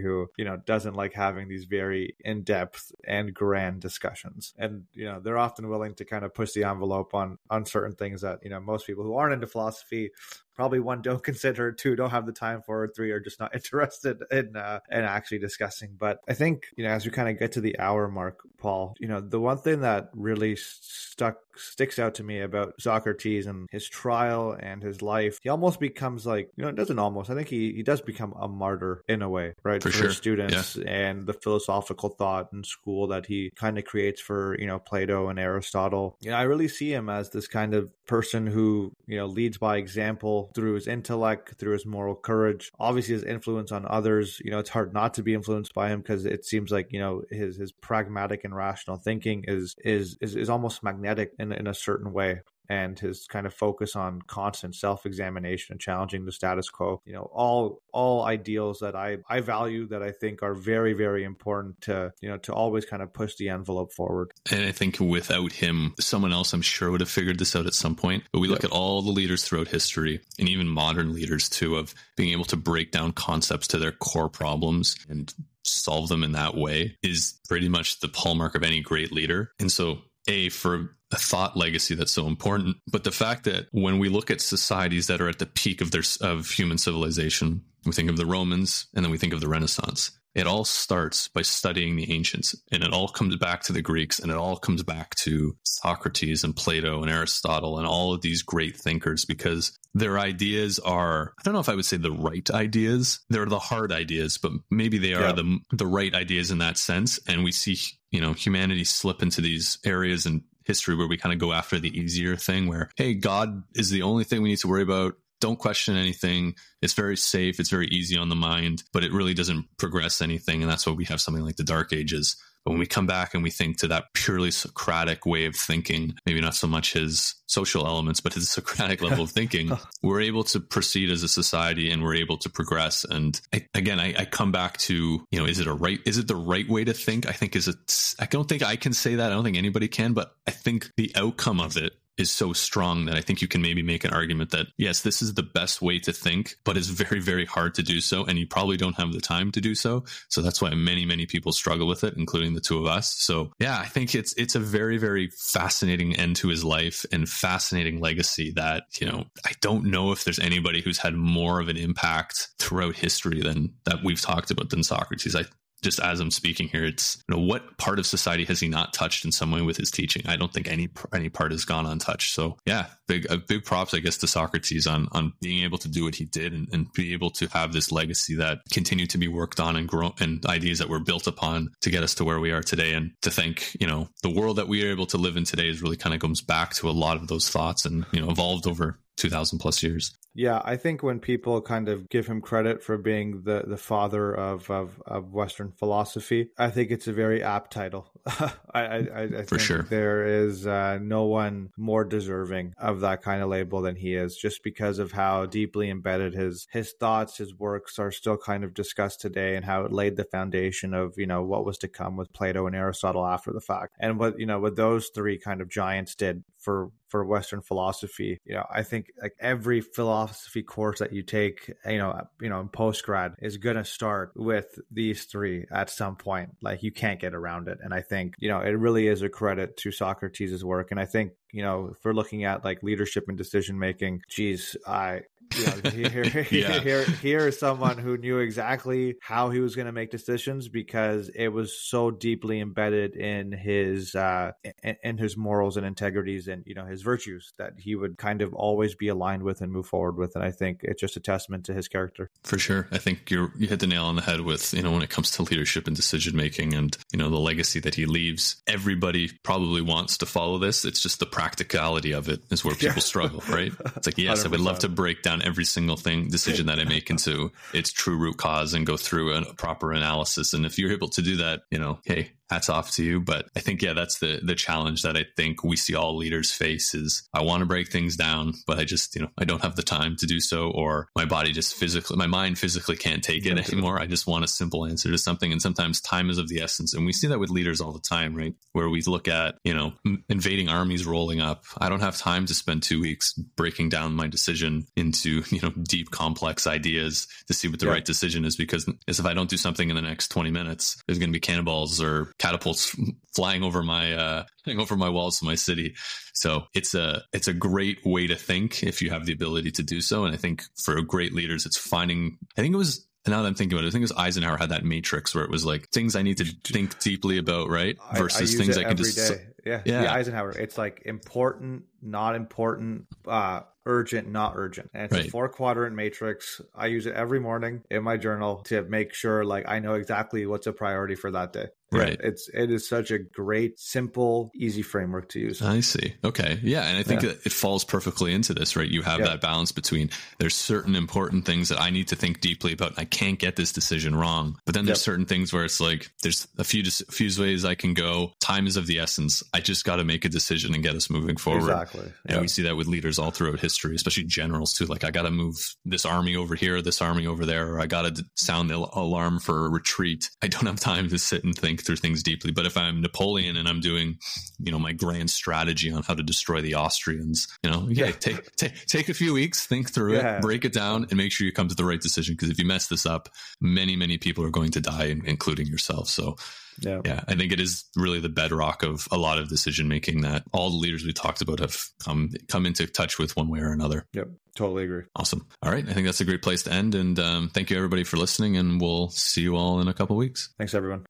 who 0.00 0.28
you 0.36 0.44
know 0.44 0.56
doesn't 0.66 0.94
like 0.94 1.12
having 1.12 1.48
these 1.48 1.64
very 1.64 2.14
in-depth 2.20 2.92
and 3.06 3.34
grand 3.34 3.80
discussions. 3.80 4.54
And 4.58 4.84
you 4.92 5.04
know 5.04 5.20
they're 5.20 5.38
often 5.38 5.68
willing 5.68 5.94
to 5.96 6.04
kind 6.04 6.24
of 6.24 6.34
push 6.34 6.52
the 6.52 6.64
envelope 6.64 7.14
on 7.14 7.38
on 7.48 7.64
certain 7.64 7.94
things 7.94 8.22
that 8.22 8.40
you 8.42 8.50
know 8.50 8.60
most 8.60 8.86
people 8.86 9.04
who 9.04 9.14
aren't 9.14 9.34
into 9.34 9.46
philosophy 9.46 10.10
probably 10.54 10.80
one 10.80 11.02
don't 11.02 11.22
consider 11.30 11.72
two 11.72 11.96
don't 11.96 12.10
have 12.10 12.26
the 12.26 12.32
time 12.32 12.62
for 12.62 12.88
three 12.94 13.10
are 13.10 13.20
just 13.20 13.40
not 13.40 13.54
interested 13.54 14.18
in 14.30 14.56
uh, 14.56 14.80
in 14.90 15.00
actually 15.00 15.38
discussing 15.38 15.96
but 15.98 16.18
i 16.28 16.34
think 16.34 16.66
you 16.76 16.84
know 16.84 16.90
as 16.90 17.04
we 17.04 17.10
kind 17.10 17.28
of 17.28 17.38
get 17.38 17.52
to 17.52 17.60
the 17.60 17.78
hour 17.78 18.08
mark 18.08 18.40
paul 18.58 18.94
you 18.98 19.08
know 19.08 19.20
the 19.20 19.40
one 19.40 19.58
thing 19.58 19.80
that 19.80 20.10
really 20.14 20.56
stuck 20.56 21.36
sticks 21.56 21.98
out 21.98 22.14
to 22.14 22.24
me 22.24 22.40
about 22.40 22.80
socrates 22.80 23.46
and 23.46 23.68
his 23.70 23.88
trial 23.88 24.56
and 24.58 24.82
his 24.82 25.02
life 25.02 25.38
he 25.42 25.48
almost 25.48 25.78
becomes 25.78 26.26
like 26.26 26.50
you 26.56 26.62
know 26.62 26.70
it 26.70 26.76
doesn't 26.76 26.98
almost 26.98 27.30
i 27.30 27.34
think 27.34 27.48
he 27.48 27.72
he 27.72 27.82
does 27.82 28.00
become 28.00 28.32
a 28.40 28.48
martyr 28.48 29.02
in 29.08 29.22
a 29.22 29.28
way 29.28 29.54
right 29.62 29.82
for, 29.82 29.90
for 29.90 29.98
sure. 29.98 30.10
students 30.10 30.76
yeah. 30.76 30.90
and 30.90 31.26
the 31.26 31.32
philosophical 31.32 32.10
thought 32.10 32.48
in 32.52 32.64
school 32.64 33.08
that 33.08 33.26
he 33.26 33.50
kind 33.56 33.78
of 33.78 33.84
creates 33.84 34.20
for 34.20 34.56
you 34.58 34.66
know 34.66 34.78
plato 34.78 35.28
and 35.28 35.38
aristotle 35.38 36.16
you 36.20 36.30
know 36.30 36.36
i 36.36 36.42
really 36.42 36.68
see 36.68 36.92
him 36.92 37.08
as 37.08 37.30
this 37.30 37.46
kind 37.46 37.74
of 37.74 37.90
person 38.10 38.44
who 38.44 38.92
you 39.06 39.16
know 39.16 39.26
leads 39.26 39.56
by 39.56 39.76
example 39.76 40.50
through 40.52 40.74
his 40.74 40.88
intellect, 40.88 41.54
through 41.60 41.74
his 41.74 41.86
moral 41.86 42.16
courage, 42.16 42.72
obviously 42.80 43.14
his 43.14 43.22
influence 43.22 43.70
on 43.70 43.86
others. 43.86 44.42
You 44.44 44.50
know, 44.50 44.58
it's 44.58 44.68
hard 44.68 44.92
not 44.92 45.14
to 45.14 45.22
be 45.22 45.32
influenced 45.32 45.74
by 45.74 45.90
him 45.90 46.00
because 46.00 46.26
it 46.26 46.44
seems 46.44 46.72
like 46.72 46.88
you 46.90 46.98
know 46.98 47.22
his 47.30 47.56
his 47.56 47.70
pragmatic 47.70 48.42
and 48.42 48.54
rational 48.54 48.96
thinking 48.96 49.44
is 49.46 49.76
is 49.84 50.18
is, 50.20 50.34
is 50.34 50.50
almost 50.50 50.82
magnetic 50.82 51.34
in 51.38 51.52
in 51.52 51.68
a 51.68 51.74
certain 51.74 52.12
way 52.12 52.40
and 52.70 52.96
his 53.00 53.26
kind 53.26 53.46
of 53.46 53.52
focus 53.52 53.96
on 53.96 54.22
constant 54.22 54.76
self-examination 54.76 55.72
and 55.72 55.80
challenging 55.80 56.24
the 56.24 56.32
status 56.32 56.70
quo. 56.70 57.02
You 57.04 57.14
know 57.14 57.28
all 57.32 57.82
all 57.92 58.24
ideals 58.24 58.78
that 58.78 58.94
i 58.94 59.18
i 59.28 59.40
value 59.40 59.88
that 59.88 60.02
i 60.02 60.12
think 60.12 60.42
are 60.42 60.54
very 60.54 60.92
very 60.92 61.24
important 61.24 61.80
to 61.82 62.12
you 62.20 62.28
know 62.28 62.38
to 62.38 62.54
always 62.54 62.84
kind 62.86 63.02
of 63.02 63.12
push 63.12 63.34
the 63.34 63.48
envelope 63.48 63.92
forward. 63.92 64.32
And 64.50 64.64
i 64.64 64.72
think 64.72 65.00
without 65.00 65.52
him 65.52 65.94
someone 65.98 66.32
else 66.32 66.52
i'm 66.52 66.62
sure 66.62 66.90
would 66.90 67.00
have 67.00 67.10
figured 67.10 67.38
this 67.38 67.56
out 67.56 67.66
at 67.66 67.74
some 67.74 67.96
point. 67.96 68.22
But 68.32 68.38
we 68.38 68.48
look 68.48 68.64
at 68.64 68.70
all 68.70 69.02
the 69.02 69.10
leaders 69.10 69.44
throughout 69.44 69.68
history 69.68 70.20
and 70.38 70.48
even 70.48 70.68
modern 70.68 71.12
leaders 71.12 71.48
too 71.48 71.76
of 71.76 71.92
being 72.16 72.30
able 72.30 72.44
to 72.44 72.56
break 72.56 72.92
down 72.92 73.12
concepts 73.12 73.66
to 73.68 73.78
their 73.78 73.92
core 73.92 74.28
problems 74.28 74.96
and 75.08 75.34
solve 75.64 76.08
them 76.08 76.22
in 76.22 76.32
that 76.32 76.54
way 76.54 76.96
is 77.02 77.38
pretty 77.48 77.68
much 77.68 78.00
the 78.00 78.10
hallmark 78.14 78.54
of 78.54 78.62
any 78.62 78.80
great 78.80 79.12
leader. 79.12 79.52
And 79.58 79.70
so 79.70 79.98
a 80.28 80.48
for 80.50 80.96
a 81.12 81.16
thought 81.16 81.56
legacy 81.56 81.94
that's 81.94 82.12
so 82.12 82.26
important 82.26 82.76
but 82.90 83.04
the 83.04 83.10
fact 83.10 83.44
that 83.44 83.66
when 83.72 83.98
we 83.98 84.08
look 84.08 84.30
at 84.30 84.40
societies 84.40 85.06
that 85.08 85.20
are 85.20 85.28
at 85.28 85.38
the 85.38 85.46
peak 85.46 85.80
of 85.80 85.90
their 85.90 86.02
of 86.20 86.48
human 86.50 86.78
civilization 86.78 87.62
we 87.84 87.92
think 87.92 88.10
of 88.10 88.16
the 88.16 88.26
romans 88.26 88.86
and 88.94 89.04
then 89.04 89.10
we 89.10 89.18
think 89.18 89.32
of 89.32 89.40
the 89.40 89.48
renaissance 89.48 90.12
it 90.34 90.46
all 90.46 90.64
starts 90.64 91.28
by 91.28 91.42
studying 91.42 91.96
the 91.96 92.12
ancients 92.12 92.54
and 92.70 92.84
it 92.84 92.92
all 92.92 93.08
comes 93.08 93.36
back 93.36 93.62
to 93.62 93.72
the 93.72 93.82
greeks 93.82 94.18
and 94.20 94.30
it 94.30 94.36
all 94.36 94.56
comes 94.56 94.82
back 94.82 95.14
to 95.16 95.56
socrates 95.64 96.44
and 96.44 96.54
plato 96.54 97.02
and 97.02 97.10
aristotle 97.10 97.78
and 97.78 97.86
all 97.86 98.12
of 98.12 98.20
these 98.20 98.42
great 98.42 98.76
thinkers 98.76 99.24
because 99.24 99.76
their 99.94 100.18
ideas 100.18 100.78
are 100.78 101.32
i 101.38 101.42
don't 101.42 101.54
know 101.54 101.60
if 101.60 101.68
i 101.68 101.74
would 101.74 101.84
say 101.84 101.96
the 101.96 102.12
right 102.12 102.48
ideas 102.50 103.20
they're 103.28 103.46
the 103.46 103.58
hard 103.58 103.90
ideas 103.90 104.38
but 104.38 104.52
maybe 104.70 104.98
they 104.98 105.14
are 105.14 105.22
yeah. 105.22 105.32
the 105.32 105.58
the 105.72 105.86
right 105.86 106.14
ideas 106.14 106.50
in 106.50 106.58
that 106.58 106.78
sense 106.78 107.18
and 107.26 107.42
we 107.42 107.52
see 107.52 107.76
you 108.10 108.20
know 108.20 108.32
humanity 108.32 108.84
slip 108.84 109.22
into 109.22 109.40
these 109.40 109.78
areas 109.84 110.26
in 110.26 110.42
history 110.64 110.94
where 110.94 111.08
we 111.08 111.16
kind 111.16 111.32
of 111.32 111.38
go 111.38 111.52
after 111.52 111.78
the 111.78 111.96
easier 111.98 112.36
thing 112.36 112.66
where 112.66 112.90
hey 112.96 113.14
god 113.14 113.62
is 113.74 113.90
the 113.90 114.02
only 114.02 114.24
thing 114.24 114.42
we 114.42 114.50
need 114.50 114.58
to 114.58 114.68
worry 114.68 114.82
about 114.82 115.14
don't 115.40 115.58
question 115.58 115.96
anything 115.96 116.54
it's 116.82 116.92
very 116.92 117.16
safe 117.16 117.58
it's 117.58 117.70
very 117.70 117.86
easy 117.88 118.16
on 118.16 118.28
the 118.28 118.34
mind 118.34 118.82
but 118.92 119.04
it 119.04 119.12
really 119.12 119.34
doesn't 119.34 119.66
progress 119.78 120.20
anything 120.20 120.62
and 120.62 120.70
that's 120.70 120.86
why 120.86 120.92
we 120.92 121.04
have 121.04 121.20
something 121.20 121.44
like 121.44 121.56
the 121.56 121.64
dark 121.64 121.92
ages 121.92 122.36
but 122.64 122.72
when 122.72 122.80
we 122.80 122.86
come 122.86 123.06
back 123.06 123.32
and 123.32 123.42
we 123.42 123.50
think 123.50 123.78
to 123.78 123.88
that 123.88 124.12
purely 124.12 124.50
Socratic 124.50 125.24
way 125.24 125.46
of 125.46 125.56
thinking, 125.56 126.14
maybe 126.26 126.40
not 126.40 126.54
so 126.54 126.66
much 126.66 126.92
his 126.92 127.34
social 127.46 127.86
elements, 127.86 128.20
but 128.20 128.34
his 128.34 128.50
Socratic 128.60 129.00
level 129.00 129.24
of 129.24 129.30
thinking, 129.30 129.76
we're 130.02 130.20
able 130.20 130.44
to 130.44 130.60
proceed 130.60 131.10
as 131.10 131.22
a 131.22 131.28
society 131.28 131.90
and 131.90 132.02
we're 132.02 132.16
able 132.16 132.36
to 132.38 132.50
progress. 132.50 133.04
And 133.04 133.40
I, 133.52 133.66
again, 133.74 133.98
I, 133.98 134.14
I, 134.18 134.24
come 134.26 134.52
back 134.52 134.76
to, 134.78 135.24
you 135.30 135.38
know, 135.38 135.46
is 135.46 135.58
it 135.58 135.66
a 135.66 135.72
right, 135.72 136.00
is 136.04 136.18
it 136.18 136.28
the 136.28 136.36
right 136.36 136.68
way 136.68 136.84
to 136.84 136.92
think? 136.92 137.26
I 137.26 137.32
think 137.32 137.56
is 137.56 137.66
it, 137.66 138.14
I 138.18 138.26
don't 138.26 138.48
think 138.48 138.62
I 138.62 138.76
can 138.76 138.92
say 138.92 139.14
that. 139.14 139.32
I 139.32 139.34
don't 139.34 139.44
think 139.44 139.56
anybody 139.56 139.88
can, 139.88 140.12
but 140.12 140.34
I 140.46 140.50
think 140.50 140.90
the 140.96 141.10
outcome 141.16 141.60
of 141.60 141.76
it 141.76 141.94
is 142.20 142.30
so 142.30 142.52
strong 142.52 143.06
that 143.06 143.16
I 143.16 143.20
think 143.20 143.42
you 143.42 143.48
can 143.48 143.62
maybe 143.62 143.82
make 143.82 144.04
an 144.04 144.12
argument 144.12 144.50
that 144.50 144.66
yes, 144.76 145.00
this 145.00 145.22
is 145.22 145.34
the 145.34 145.42
best 145.42 145.82
way 145.82 145.98
to 146.00 146.12
think, 146.12 146.54
but 146.64 146.76
it's 146.76 146.88
very, 146.88 147.20
very 147.20 147.46
hard 147.46 147.74
to 147.74 147.82
do 147.82 148.00
so. 148.00 148.24
And 148.24 148.38
you 148.38 148.46
probably 148.46 148.76
don't 148.76 148.96
have 148.96 149.12
the 149.12 149.20
time 149.20 149.50
to 149.52 149.60
do 149.60 149.74
so. 149.74 150.04
So 150.28 150.42
that's 150.42 150.60
why 150.60 150.70
many, 150.74 151.06
many 151.06 151.26
people 151.26 151.52
struggle 151.52 151.86
with 151.86 152.04
it, 152.04 152.14
including 152.16 152.54
the 152.54 152.60
two 152.60 152.78
of 152.78 152.86
us. 152.86 153.14
So 153.18 153.52
yeah, 153.58 153.78
I 153.78 153.86
think 153.86 154.14
it's, 154.14 154.34
it's 154.34 154.54
a 154.54 154.60
very, 154.60 154.98
very 154.98 155.30
fascinating 155.30 156.14
end 156.16 156.36
to 156.36 156.48
his 156.48 156.64
life 156.64 157.04
and 157.10 157.28
fascinating 157.28 158.00
legacy 158.00 158.52
that, 158.52 158.84
you 159.00 159.06
know, 159.06 159.24
I 159.44 159.52
don't 159.60 159.86
know 159.86 160.12
if 160.12 160.24
there's 160.24 160.38
anybody 160.38 160.82
who's 160.82 160.98
had 160.98 161.14
more 161.14 161.60
of 161.60 161.68
an 161.68 161.76
impact 161.76 162.48
throughout 162.58 162.96
history 162.96 163.40
than 163.40 163.72
that 163.84 164.04
we've 164.04 164.20
talked 164.20 164.50
about 164.50 164.70
than 164.70 164.82
Socrates. 164.82 165.34
I, 165.34 165.44
just 165.82 166.00
as 166.00 166.20
I'm 166.20 166.30
speaking 166.30 166.68
here, 166.68 166.84
it's 166.84 167.22
you 167.28 167.36
know 167.36 167.42
what 167.42 167.76
part 167.78 167.98
of 167.98 168.06
society 168.06 168.44
has 168.44 168.60
he 168.60 168.68
not 168.68 168.92
touched 168.92 169.24
in 169.24 169.32
some 169.32 169.50
way 169.50 169.62
with 169.62 169.76
his 169.76 169.90
teaching? 169.90 170.22
I 170.26 170.36
don't 170.36 170.52
think 170.52 170.68
any 170.68 170.88
any 171.14 171.28
part 171.28 171.52
has 171.52 171.64
gone 171.64 171.86
untouched. 171.86 172.34
So 172.34 172.56
yeah, 172.66 172.86
big 173.06 173.26
big 173.46 173.64
props 173.64 173.94
I 173.94 174.00
guess 174.00 174.18
to 174.18 174.26
Socrates 174.26 174.86
on 174.86 175.08
on 175.12 175.32
being 175.40 175.64
able 175.64 175.78
to 175.78 175.88
do 175.88 176.04
what 176.04 176.14
he 176.14 176.24
did 176.24 176.52
and, 176.52 176.68
and 176.72 176.92
be 176.92 177.12
able 177.12 177.30
to 177.32 177.46
have 177.48 177.72
this 177.72 177.92
legacy 177.92 178.36
that 178.36 178.58
continued 178.72 179.10
to 179.10 179.18
be 179.18 179.28
worked 179.28 179.60
on 179.60 179.76
and 179.76 179.88
grow 179.88 180.14
and 180.20 180.44
ideas 180.46 180.78
that 180.78 180.88
were 180.88 181.00
built 181.00 181.26
upon 181.26 181.70
to 181.80 181.90
get 181.90 182.02
us 182.02 182.14
to 182.16 182.24
where 182.24 182.40
we 182.40 182.50
are 182.50 182.62
today. 182.62 182.92
And 182.92 183.12
to 183.22 183.30
think 183.30 183.76
you 183.80 183.86
know 183.86 184.08
the 184.22 184.30
world 184.30 184.56
that 184.56 184.68
we 184.68 184.86
are 184.86 184.90
able 184.90 185.06
to 185.06 185.18
live 185.18 185.36
in 185.36 185.44
today 185.44 185.68
is 185.68 185.82
really 185.82 185.96
kind 185.96 186.14
of 186.14 186.20
comes 186.20 186.42
back 186.42 186.74
to 186.74 186.88
a 186.88 186.92
lot 186.92 187.16
of 187.16 187.28
those 187.28 187.48
thoughts 187.48 187.84
and 187.84 188.04
you 188.12 188.20
know 188.20 188.30
evolved 188.30 188.66
over 188.66 188.98
2000 189.16 189.58
plus 189.58 189.82
years. 189.82 190.16
Yeah, 190.34 190.62
I 190.64 190.76
think 190.76 191.02
when 191.02 191.18
people 191.18 191.60
kind 191.60 191.88
of 191.88 192.08
give 192.08 192.26
him 192.26 192.40
credit 192.40 192.82
for 192.82 192.96
being 192.96 193.42
the, 193.42 193.64
the 193.66 193.76
father 193.76 194.32
of, 194.32 194.70
of, 194.70 195.02
of 195.06 195.32
Western 195.32 195.72
philosophy, 195.72 196.50
I 196.56 196.70
think 196.70 196.90
it's 196.90 197.08
a 197.08 197.12
very 197.12 197.42
apt 197.42 197.72
title. 197.72 198.10
I, 198.26 198.50
I, 198.74 198.98
I 199.22 199.28
for 199.28 199.58
think 199.58 199.60
sure. 199.60 199.82
there 199.82 200.24
is 200.24 200.66
uh, 200.66 200.98
no 201.00 201.24
one 201.24 201.70
more 201.76 202.04
deserving 202.04 202.74
of 202.78 203.00
that 203.00 203.22
kind 203.22 203.42
of 203.42 203.48
label 203.48 203.80
than 203.80 203.96
he 203.96 204.14
is, 204.14 204.36
just 204.36 204.62
because 204.62 204.98
of 204.98 205.12
how 205.12 205.46
deeply 205.46 205.90
embedded 205.90 206.34
his 206.34 206.68
his 206.70 206.92
thoughts, 206.92 207.38
his 207.38 207.54
works 207.54 207.98
are 207.98 208.12
still 208.12 208.36
kind 208.36 208.62
of 208.62 208.74
discussed 208.74 209.20
today, 209.20 209.56
and 209.56 209.64
how 209.64 209.84
it 209.84 209.92
laid 209.92 210.16
the 210.16 210.24
foundation 210.24 210.94
of 210.94 211.14
you 211.16 211.26
know 211.26 211.42
what 211.42 211.64
was 211.64 211.78
to 211.78 211.88
come 211.88 212.16
with 212.16 212.32
Plato 212.32 212.66
and 212.66 212.76
Aristotle 212.76 213.26
after 213.26 213.52
the 213.52 213.60
fact, 213.60 213.96
and 213.98 214.18
what 214.18 214.38
you 214.38 214.46
know 214.46 214.60
what 214.60 214.76
those 214.76 215.08
three 215.08 215.38
kind 215.38 215.60
of 215.60 215.68
giants 215.68 216.14
did 216.14 216.44
for 216.60 216.90
for 217.08 217.24
Western 217.24 217.60
philosophy. 217.60 218.38
You 218.44 218.54
know, 218.54 218.66
I 218.70 218.82
think 218.82 219.06
like 219.20 219.34
every 219.40 219.80
philosophy 219.80 220.62
course 220.62 221.00
that 221.00 221.12
you 221.12 221.22
take, 221.22 221.72
you 221.84 221.98
know, 221.98 222.10
uh, 222.10 222.24
you 222.40 222.48
know, 222.48 222.60
in 222.60 222.68
post 222.68 223.04
grad 223.04 223.34
is 223.40 223.56
gonna 223.56 223.84
start 223.84 224.32
with 224.36 224.78
these 224.90 225.24
three 225.24 225.64
at 225.72 225.90
some 225.90 226.16
point. 226.16 226.50
Like 226.62 226.82
you 226.82 226.92
can't 226.92 227.20
get 227.20 227.34
around 227.34 227.68
it. 227.68 227.78
And 227.82 227.92
I 227.92 228.02
think, 228.02 228.34
you 228.38 228.48
know, 228.48 228.60
it 228.60 228.70
really 228.70 229.08
is 229.08 229.22
a 229.22 229.28
credit 229.28 229.76
to 229.78 229.90
Socrates' 229.90 230.64
work. 230.64 230.90
And 230.90 231.00
I 231.00 231.06
think, 231.06 231.32
you 231.52 231.62
know, 231.62 231.92
if 231.96 232.04
we're 232.04 232.12
looking 232.12 232.44
at 232.44 232.64
like 232.64 232.82
leadership 232.82 233.24
and 233.28 233.36
decision 233.36 233.78
making, 233.78 234.22
geez, 234.28 234.76
I 234.86 235.22
you 235.56 235.66
know, 235.66 235.90
here, 235.90 236.24
yeah. 236.50 236.80
here, 236.80 237.04
here 237.04 237.48
is 237.48 237.58
someone 237.58 237.98
who 237.98 238.16
knew 238.16 238.38
exactly 238.38 239.16
how 239.20 239.50
he 239.50 239.60
was 239.60 239.74
going 239.74 239.86
to 239.86 239.92
make 239.92 240.10
decisions 240.10 240.68
because 240.68 241.30
it 241.34 241.48
was 241.48 241.78
so 241.78 242.10
deeply 242.10 242.60
embedded 242.60 243.16
in 243.16 243.52
his 243.52 244.14
uh, 244.14 244.52
in, 244.82 244.96
in, 245.02 245.18
his 245.18 245.36
morals 245.36 245.76
and 245.76 245.86
integrities 245.86 246.48
and 246.48 246.62
you 246.66 246.74
know 246.74 246.86
his 246.86 247.02
virtues 247.02 247.52
that 247.58 247.72
he 247.78 247.94
would 247.94 248.16
kind 248.16 248.42
of 248.42 248.54
always 248.54 248.94
be 248.94 249.08
aligned 249.08 249.42
with 249.42 249.60
and 249.60 249.72
move 249.72 249.86
forward 249.86 250.16
with. 250.16 250.34
And 250.34 250.44
I 250.44 250.50
think 250.50 250.80
it's 250.82 251.00
just 251.00 251.16
a 251.16 251.20
testament 251.20 251.66
to 251.66 251.74
his 251.74 251.88
character. 251.88 252.30
For 252.44 252.58
sure, 252.58 252.88
I 252.92 252.98
think 252.98 253.30
you 253.30 253.50
you 253.56 253.66
hit 253.66 253.80
the 253.80 253.86
nail 253.86 254.04
on 254.04 254.16
the 254.16 254.22
head 254.22 254.42
with 254.42 254.72
you 254.72 254.82
know 254.82 254.92
when 254.92 255.02
it 255.02 255.10
comes 255.10 255.30
to 255.32 255.42
leadership 255.42 255.86
and 255.86 255.96
decision 255.96 256.36
making 256.36 256.74
and 256.74 256.96
you 257.12 257.18
know 257.18 257.28
the 257.28 257.38
legacy 257.38 257.80
that 257.80 257.94
he 257.94 258.06
leaves. 258.06 258.62
Everybody 258.66 259.30
probably 259.42 259.82
wants 259.82 260.18
to 260.18 260.26
follow 260.26 260.58
this. 260.58 260.84
It's 260.84 261.00
just 261.00 261.20
the 261.20 261.26
practicality 261.26 262.12
of 262.12 262.28
it 262.28 262.40
is 262.50 262.64
where 262.64 262.74
people 262.74 262.94
yeah. 262.96 263.00
struggle, 263.00 263.42
right? 263.48 263.72
It's 263.96 264.06
like 264.06 264.18
yes, 264.18 264.44
100%. 264.44 264.46
I 264.46 264.48
would 264.48 264.60
love 264.60 264.78
to 264.80 264.88
break 264.88 265.22
down 265.22 265.39
every 265.42 265.64
single 265.64 265.96
thing 265.96 266.28
decision 266.28 266.66
that 266.66 266.78
I 266.78 266.84
make 266.84 267.10
into 267.14 267.52
its 267.72 267.92
true 267.92 268.16
root 268.16 268.36
cause 268.36 268.74
and 268.74 268.86
go 268.86 268.96
through 268.96 269.34
a 269.34 269.54
proper 269.54 269.92
analysis. 269.92 270.52
And 270.52 270.66
if 270.66 270.78
you're 270.78 270.92
able 270.92 271.08
to 271.10 271.22
do 271.22 271.36
that, 271.36 271.62
you 271.70 271.78
know, 271.78 271.98
hey, 272.04 272.32
hats 272.50 272.68
off 272.68 272.90
to 272.92 273.04
you. 273.04 273.20
But 273.20 273.46
I 273.56 273.60
think, 273.60 273.82
yeah, 273.82 273.92
that's 273.94 274.18
the 274.18 274.40
the 274.42 274.54
challenge 274.54 275.02
that 275.02 275.16
I 275.16 275.24
think 275.36 275.62
we 275.64 275.76
see 275.76 275.94
all 275.94 276.16
leaders 276.16 276.50
face 276.50 276.94
is 276.94 277.28
I 277.32 277.42
want 277.42 277.60
to 277.60 277.66
break 277.66 277.90
things 277.90 278.16
down, 278.16 278.54
but 278.66 278.78
I 278.78 278.84
just, 278.84 279.14
you 279.14 279.22
know, 279.22 279.30
I 279.38 279.44
don't 279.44 279.62
have 279.62 279.76
the 279.76 279.82
time 279.82 280.16
to 280.16 280.26
do 280.26 280.40
so, 280.40 280.70
or 280.70 281.08
my 281.16 281.24
body 281.24 281.52
just 281.52 281.74
physically, 281.74 282.16
my 282.16 282.26
mind 282.26 282.58
physically 282.58 282.96
can't 282.96 283.22
take 283.22 283.46
it 283.46 283.58
anymore. 283.72 284.00
I 284.00 284.06
just 284.06 284.26
want 284.26 284.44
a 284.44 284.48
simple 284.48 284.86
answer 284.86 285.10
to 285.10 285.18
something. 285.18 285.52
And 285.52 285.62
sometimes 285.62 286.00
time 286.00 286.30
is 286.30 286.38
of 286.38 286.48
the 286.48 286.60
essence. 286.60 286.94
And 286.94 287.06
we 287.06 287.12
see 287.12 287.28
that 287.28 287.38
with 287.38 287.50
leaders 287.50 287.80
all 287.80 287.92
the 287.92 288.00
time, 288.00 288.34
right? 288.34 288.54
Where 288.72 288.88
we 288.88 289.02
look 289.02 289.28
at, 289.28 289.56
you 289.64 289.74
know, 289.74 289.92
invading 290.28 290.68
armies 290.68 291.06
rolling 291.06 291.40
up. 291.40 291.64
I 291.78 291.88
don't 291.88 292.00
have 292.00 292.16
time 292.16 292.46
to 292.46 292.54
spend 292.54 292.82
two 292.82 293.00
weeks 293.00 293.32
breaking 293.32 293.88
down 293.88 294.14
my 294.14 294.26
decision 294.26 294.86
into, 294.96 295.42
you 295.50 295.60
know, 295.62 295.70
deep, 295.70 296.10
complex 296.10 296.66
ideas 296.66 297.26
to 297.46 297.54
see 297.54 297.68
what 297.68 297.80
the 297.80 297.86
yeah. 297.86 297.92
right 297.92 298.04
decision 298.04 298.44
is 298.44 298.56
because 298.56 298.90
if 299.06 299.24
I 299.24 299.34
don't 299.34 299.50
do 299.50 299.56
something 299.56 299.88
in 299.88 299.96
the 299.96 300.02
next 300.02 300.28
20 300.28 300.50
minutes, 300.50 301.02
there's 301.06 301.18
going 301.18 301.30
to 301.30 301.36
be 301.36 301.40
cannonballs 301.40 302.00
or 302.00 302.32
catapults 302.40 302.96
flying 303.36 303.62
over 303.62 303.82
my 303.82 304.12
uh, 304.14 304.44
over 304.66 304.96
my 304.96 305.08
walls 305.08 305.40
of 305.40 305.46
my 305.46 305.54
city. 305.54 305.94
So 306.34 306.64
it's 306.74 306.94
a 306.94 307.22
it's 307.32 307.46
a 307.46 307.52
great 307.52 307.98
way 308.04 308.26
to 308.26 308.34
think 308.34 308.82
if 308.82 309.00
you 309.02 309.10
have 309.10 309.26
the 309.26 309.32
ability 309.32 309.70
to 309.72 309.82
do 309.82 310.00
so. 310.00 310.24
And 310.24 310.34
I 310.34 310.38
think 310.38 310.64
for 310.82 311.00
great 311.02 311.32
leaders, 311.32 311.66
it's 311.66 311.76
finding. 311.76 312.38
I 312.56 312.62
think 312.62 312.74
it 312.74 312.78
was 312.78 313.06
now 313.28 313.42
that 313.42 313.48
I'm 313.48 313.54
thinking 313.54 313.76
about 313.76 313.84
it, 313.84 313.88
I 313.88 313.90
think 313.90 314.00
it 314.00 314.10
was 314.10 314.18
Eisenhower 314.18 314.56
had 314.56 314.70
that 314.70 314.84
matrix 314.84 315.34
where 315.34 315.44
it 315.44 315.50
was 315.50 315.64
like 315.64 315.90
things 315.90 316.16
I 316.16 316.22
need 316.22 316.38
to 316.38 316.46
think 316.64 316.98
deeply 316.98 317.36
about, 317.38 317.68
right? 317.68 317.96
Versus 318.14 318.54
I, 318.54 318.54
I 318.54 318.64
things 318.64 318.78
I 318.78 318.84
can 318.84 318.96
just. 318.96 319.16
Day. 319.16 319.46
Yeah. 319.64 319.82
yeah. 319.84 320.12
Eisenhower. 320.12 320.50
It's 320.50 320.78
like 320.78 321.02
important, 321.04 321.84
not 322.02 322.34
important, 322.36 323.06
uh, 323.26 323.60
urgent, 323.86 324.28
not 324.28 324.52
urgent. 324.56 324.90
And 324.94 325.04
it's 325.04 325.12
right. 325.12 325.26
a 325.26 325.30
four 325.30 325.48
quadrant 325.48 325.96
matrix. 325.96 326.60
I 326.74 326.86
use 326.86 327.06
it 327.06 327.14
every 327.14 327.40
morning 327.40 327.82
in 327.90 328.02
my 328.02 328.16
journal 328.16 328.58
to 328.64 328.82
make 328.82 329.14
sure 329.14 329.44
like 329.44 329.68
I 329.68 329.78
know 329.78 329.94
exactly 329.94 330.46
what's 330.46 330.66
a 330.66 330.72
priority 330.72 331.14
for 331.14 331.30
that 331.30 331.52
day. 331.52 331.66
Right. 331.92 332.20
It's 332.22 332.48
it 332.48 332.70
is 332.70 332.88
such 332.88 333.10
a 333.10 333.18
great, 333.18 333.80
simple, 333.80 334.52
easy 334.54 334.82
framework 334.82 335.28
to 335.30 335.40
use. 335.40 335.60
I 335.60 335.80
see. 335.80 336.14
Okay. 336.22 336.60
Yeah. 336.62 336.86
And 336.86 336.96
I 336.96 337.02
think 337.02 337.22
yeah. 337.22 337.30
it 337.30 337.52
falls 337.52 337.84
perfectly 337.84 338.32
into 338.32 338.54
this, 338.54 338.76
right? 338.76 338.88
You 338.88 339.02
have 339.02 339.18
yeah. 339.18 339.26
that 339.26 339.40
balance 339.40 339.72
between 339.72 340.10
there's 340.38 340.54
certain 340.54 340.94
important 340.94 341.46
things 341.46 341.68
that 341.70 341.80
I 341.80 341.90
need 341.90 342.08
to 342.08 342.16
think 342.16 342.40
deeply 342.40 342.72
about. 342.74 342.92
I 342.96 343.06
can't 343.06 343.40
get 343.40 343.56
this 343.56 343.72
decision 343.72 344.14
wrong. 344.14 344.56
But 344.64 344.74
then 344.74 344.84
there's 344.84 344.98
yep. 344.98 345.04
certain 345.04 345.26
things 345.26 345.52
where 345.52 345.64
it's 345.64 345.80
like 345.80 346.08
there's 346.22 346.46
a 346.58 346.64
few 346.64 346.84
a 346.84 347.12
few 347.12 347.30
ways 347.42 347.64
I 347.64 347.74
can 347.74 347.94
go. 347.94 348.34
Time 348.38 348.68
is 348.68 348.76
of 348.76 348.86
the 348.86 349.00
essence. 349.00 349.42
I 349.52 349.60
just 349.60 349.84
got 349.84 349.96
to 349.96 350.04
make 350.04 350.24
a 350.24 350.28
decision 350.28 350.74
and 350.74 350.82
get 350.82 350.94
us 350.94 351.10
moving 351.10 351.36
forward. 351.36 351.62
Exactly. 351.70 352.00
exactly. 352.00 352.32
And 352.32 352.40
we 352.40 352.48
see 352.48 352.62
that 352.62 352.76
with 352.76 352.86
leaders 352.86 353.18
all 353.18 353.30
throughout 353.30 353.60
history, 353.60 353.94
especially 353.96 354.24
generals 354.24 354.72
too. 354.74 354.86
Like, 354.86 355.02
I 355.04 355.10
got 355.10 355.22
to 355.22 355.30
move 355.30 355.56
this 355.84 356.04
army 356.06 356.36
over 356.36 356.54
here, 356.54 356.80
this 356.82 357.02
army 357.02 357.26
over 357.26 357.44
there, 357.44 357.72
or 357.74 357.80
I 357.80 357.86
got 357.86 358.02
to 358.14 358.24
sound 358.36 358.70
the 358.70 358.76
alarm 358.76 359.40
for 359.40 359.66
a 359.66 359.68
retreat. 359.68 360.30
I 360.42 360.48
don't 360.48 360.66
have 360.66 360.78
time 360.80 361.08
to 361.08 361.18
sit 361.18 361.44
and 361.44 361.54
think 361.56 361.84
through 361.84 361.96
things 361.96 362.22
deeply. 362.22 362.52
But 362.52 362.66
if 362.66 362.76
I'm 362.76 363.00
Napoleon 363.00 363.56
and 363.56 363.68
I'm 363.68 363.80
doing, 363.80 364.18
you 364.58 364.70
know, 364.70 364.78
my 364.78 364.92
grand 364.92 365.30
strategy 365.30 365.90
on 365.90 366.02
how 366.02 366.14
to 366.14 366.22
destroy 366.22 366.60
the 366.60 366.74
Austrians, 366.76 367.48
you 367.62 367.70
know, 367.70 367.86
yeah, 367.90 368.06
Yeah. 368.06 368.12
take, 368.12 368.56
take, 368.56 368.86
take 368.86 369.08
a 369.08 369.14
few 369.14 369.32
weeks, 369.32 369.66
think 369.66 369.92
through 369.92 370.14
Yeah. 370.14 370.36
it, 370.36 370.42
break 370.42 370.64
it 370.64 370.72
down, 370.72 371.06
and 371.10 371.16
make 371.16 371.32
sure 371.32 371.46
you 371.46 371.52
come 371.52 371.68
to 371.68 371.74
the 371.74 371.84
right 371.84 372.00
decision. 372.00 372.34
Because 372.34 372.50
if 372.50 372.58
you 372.58 372.64
mess 372.66 372.86
this 372.88 373.06
up, 373.06 373.28
many, 373.60 373.96
many 373.96 374.18
people 374.18 374.44
are 374.44 374.50
going 374.50 374.70
to 374.72 374.80
die, 374.80 375.14
including 375.24 375.66
yourself. 375.66 376.08
So, 376.08 376.36
Yeah. 376.80 377.00
yeah, 377.04 377.20
I 377.28 377.34
think 377.34 377.52
it 377.52 377.60
is 377.60 377.84
really 377.96 378.20
the 378.20 378.28
bedrock 378.28 378.82
of 378.82 379.06
a 379.10 379.18
lot 379.18 379.38
of 379.38 379.48
decision 379.48 379.88
making 379.88 380.22
that 380.22 380.44
all 380.52 380.70
the 380.70 380.76
leaders 380.76 381.04
we 381.04 381.12
talked 381.12 381.42
about 381.42 381.60
have 381.60 381.78
come 382.02 382.30
come 382.48 382.66
into 382.66 382.86
touch 382.86 383.18
with 383.18 383.36
one 383.36 383.48
way 383.48 383.60
or 383.60 383.72
another. 383.72 384.06
Yep. 384.12 384.28
Totally 384.56 384.84
agree. 384.84 385.04
Awesome. 385.14 385.46
All 385.62 385.70
right, 385.70 385.88
I 385.88 385.92
think 385.92 386.06
that's 386.06 386.20
a 386.20 386.24
great 386.24 386.42
place 386.42 386.62
to 386.64 386.72
end. 386.72 386.94
And 386.94 387.18
um, 387.18 387.50
thank 387.54 387.70
you 387.70 387.76
everybody 387.76 388.04
for 388.04 388.16
listening. 388.16 388.56
And 388.56 388.80
we'll 388.80 389.10
see 389.10 389.42
you 389.42 389.56
all 389.56 389.80
in 389.80 389.88
a 389.88 389.94
couple 389.94 390.16
weeks. 390.16 390.52
Thanks, 390.58 390.74
everyone. 390.74 391.06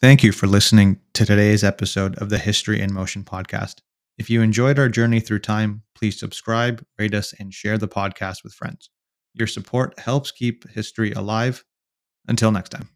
Thank 0.00 0.22
you 0.22 0.30
for 0.30 0.46
listening 0.46 1.00
to 1.14 1.26
today's 1.26 1.64
episode 1.64 2.16
of 2.18 2.30
the 2.30 2.38
History 2.38 2.80
in 2.80 2.94
Motion 2.94 3.24
podcast. 3.24 3.80
If 4.18 4.28
you 4.28 4.42
enjoyed 4.42 4.78
our 4.78 4.88
journey 4.88 5.20
through 5.20 5.38
time, 5.40 5.82
please 5.94 6.18
subscribe, 6.18 6.84
rate 6.98 7.14
us, 7.14 7.32
and 7.38 7.54
share 7.54 7.78
the 7.78 7.88
podcast 7.88 8.42
with 8.42 8.52
friends. 8.52 8.90
Your 9.32 9.46
support 9.46 9.98
helps 9.98 10.32
keep 10.32 10.68
history 10.70 11.12
alive. 11.12 11.64
Until 12.26 12.50
next 12.50 12.70
time. 12.70 12.88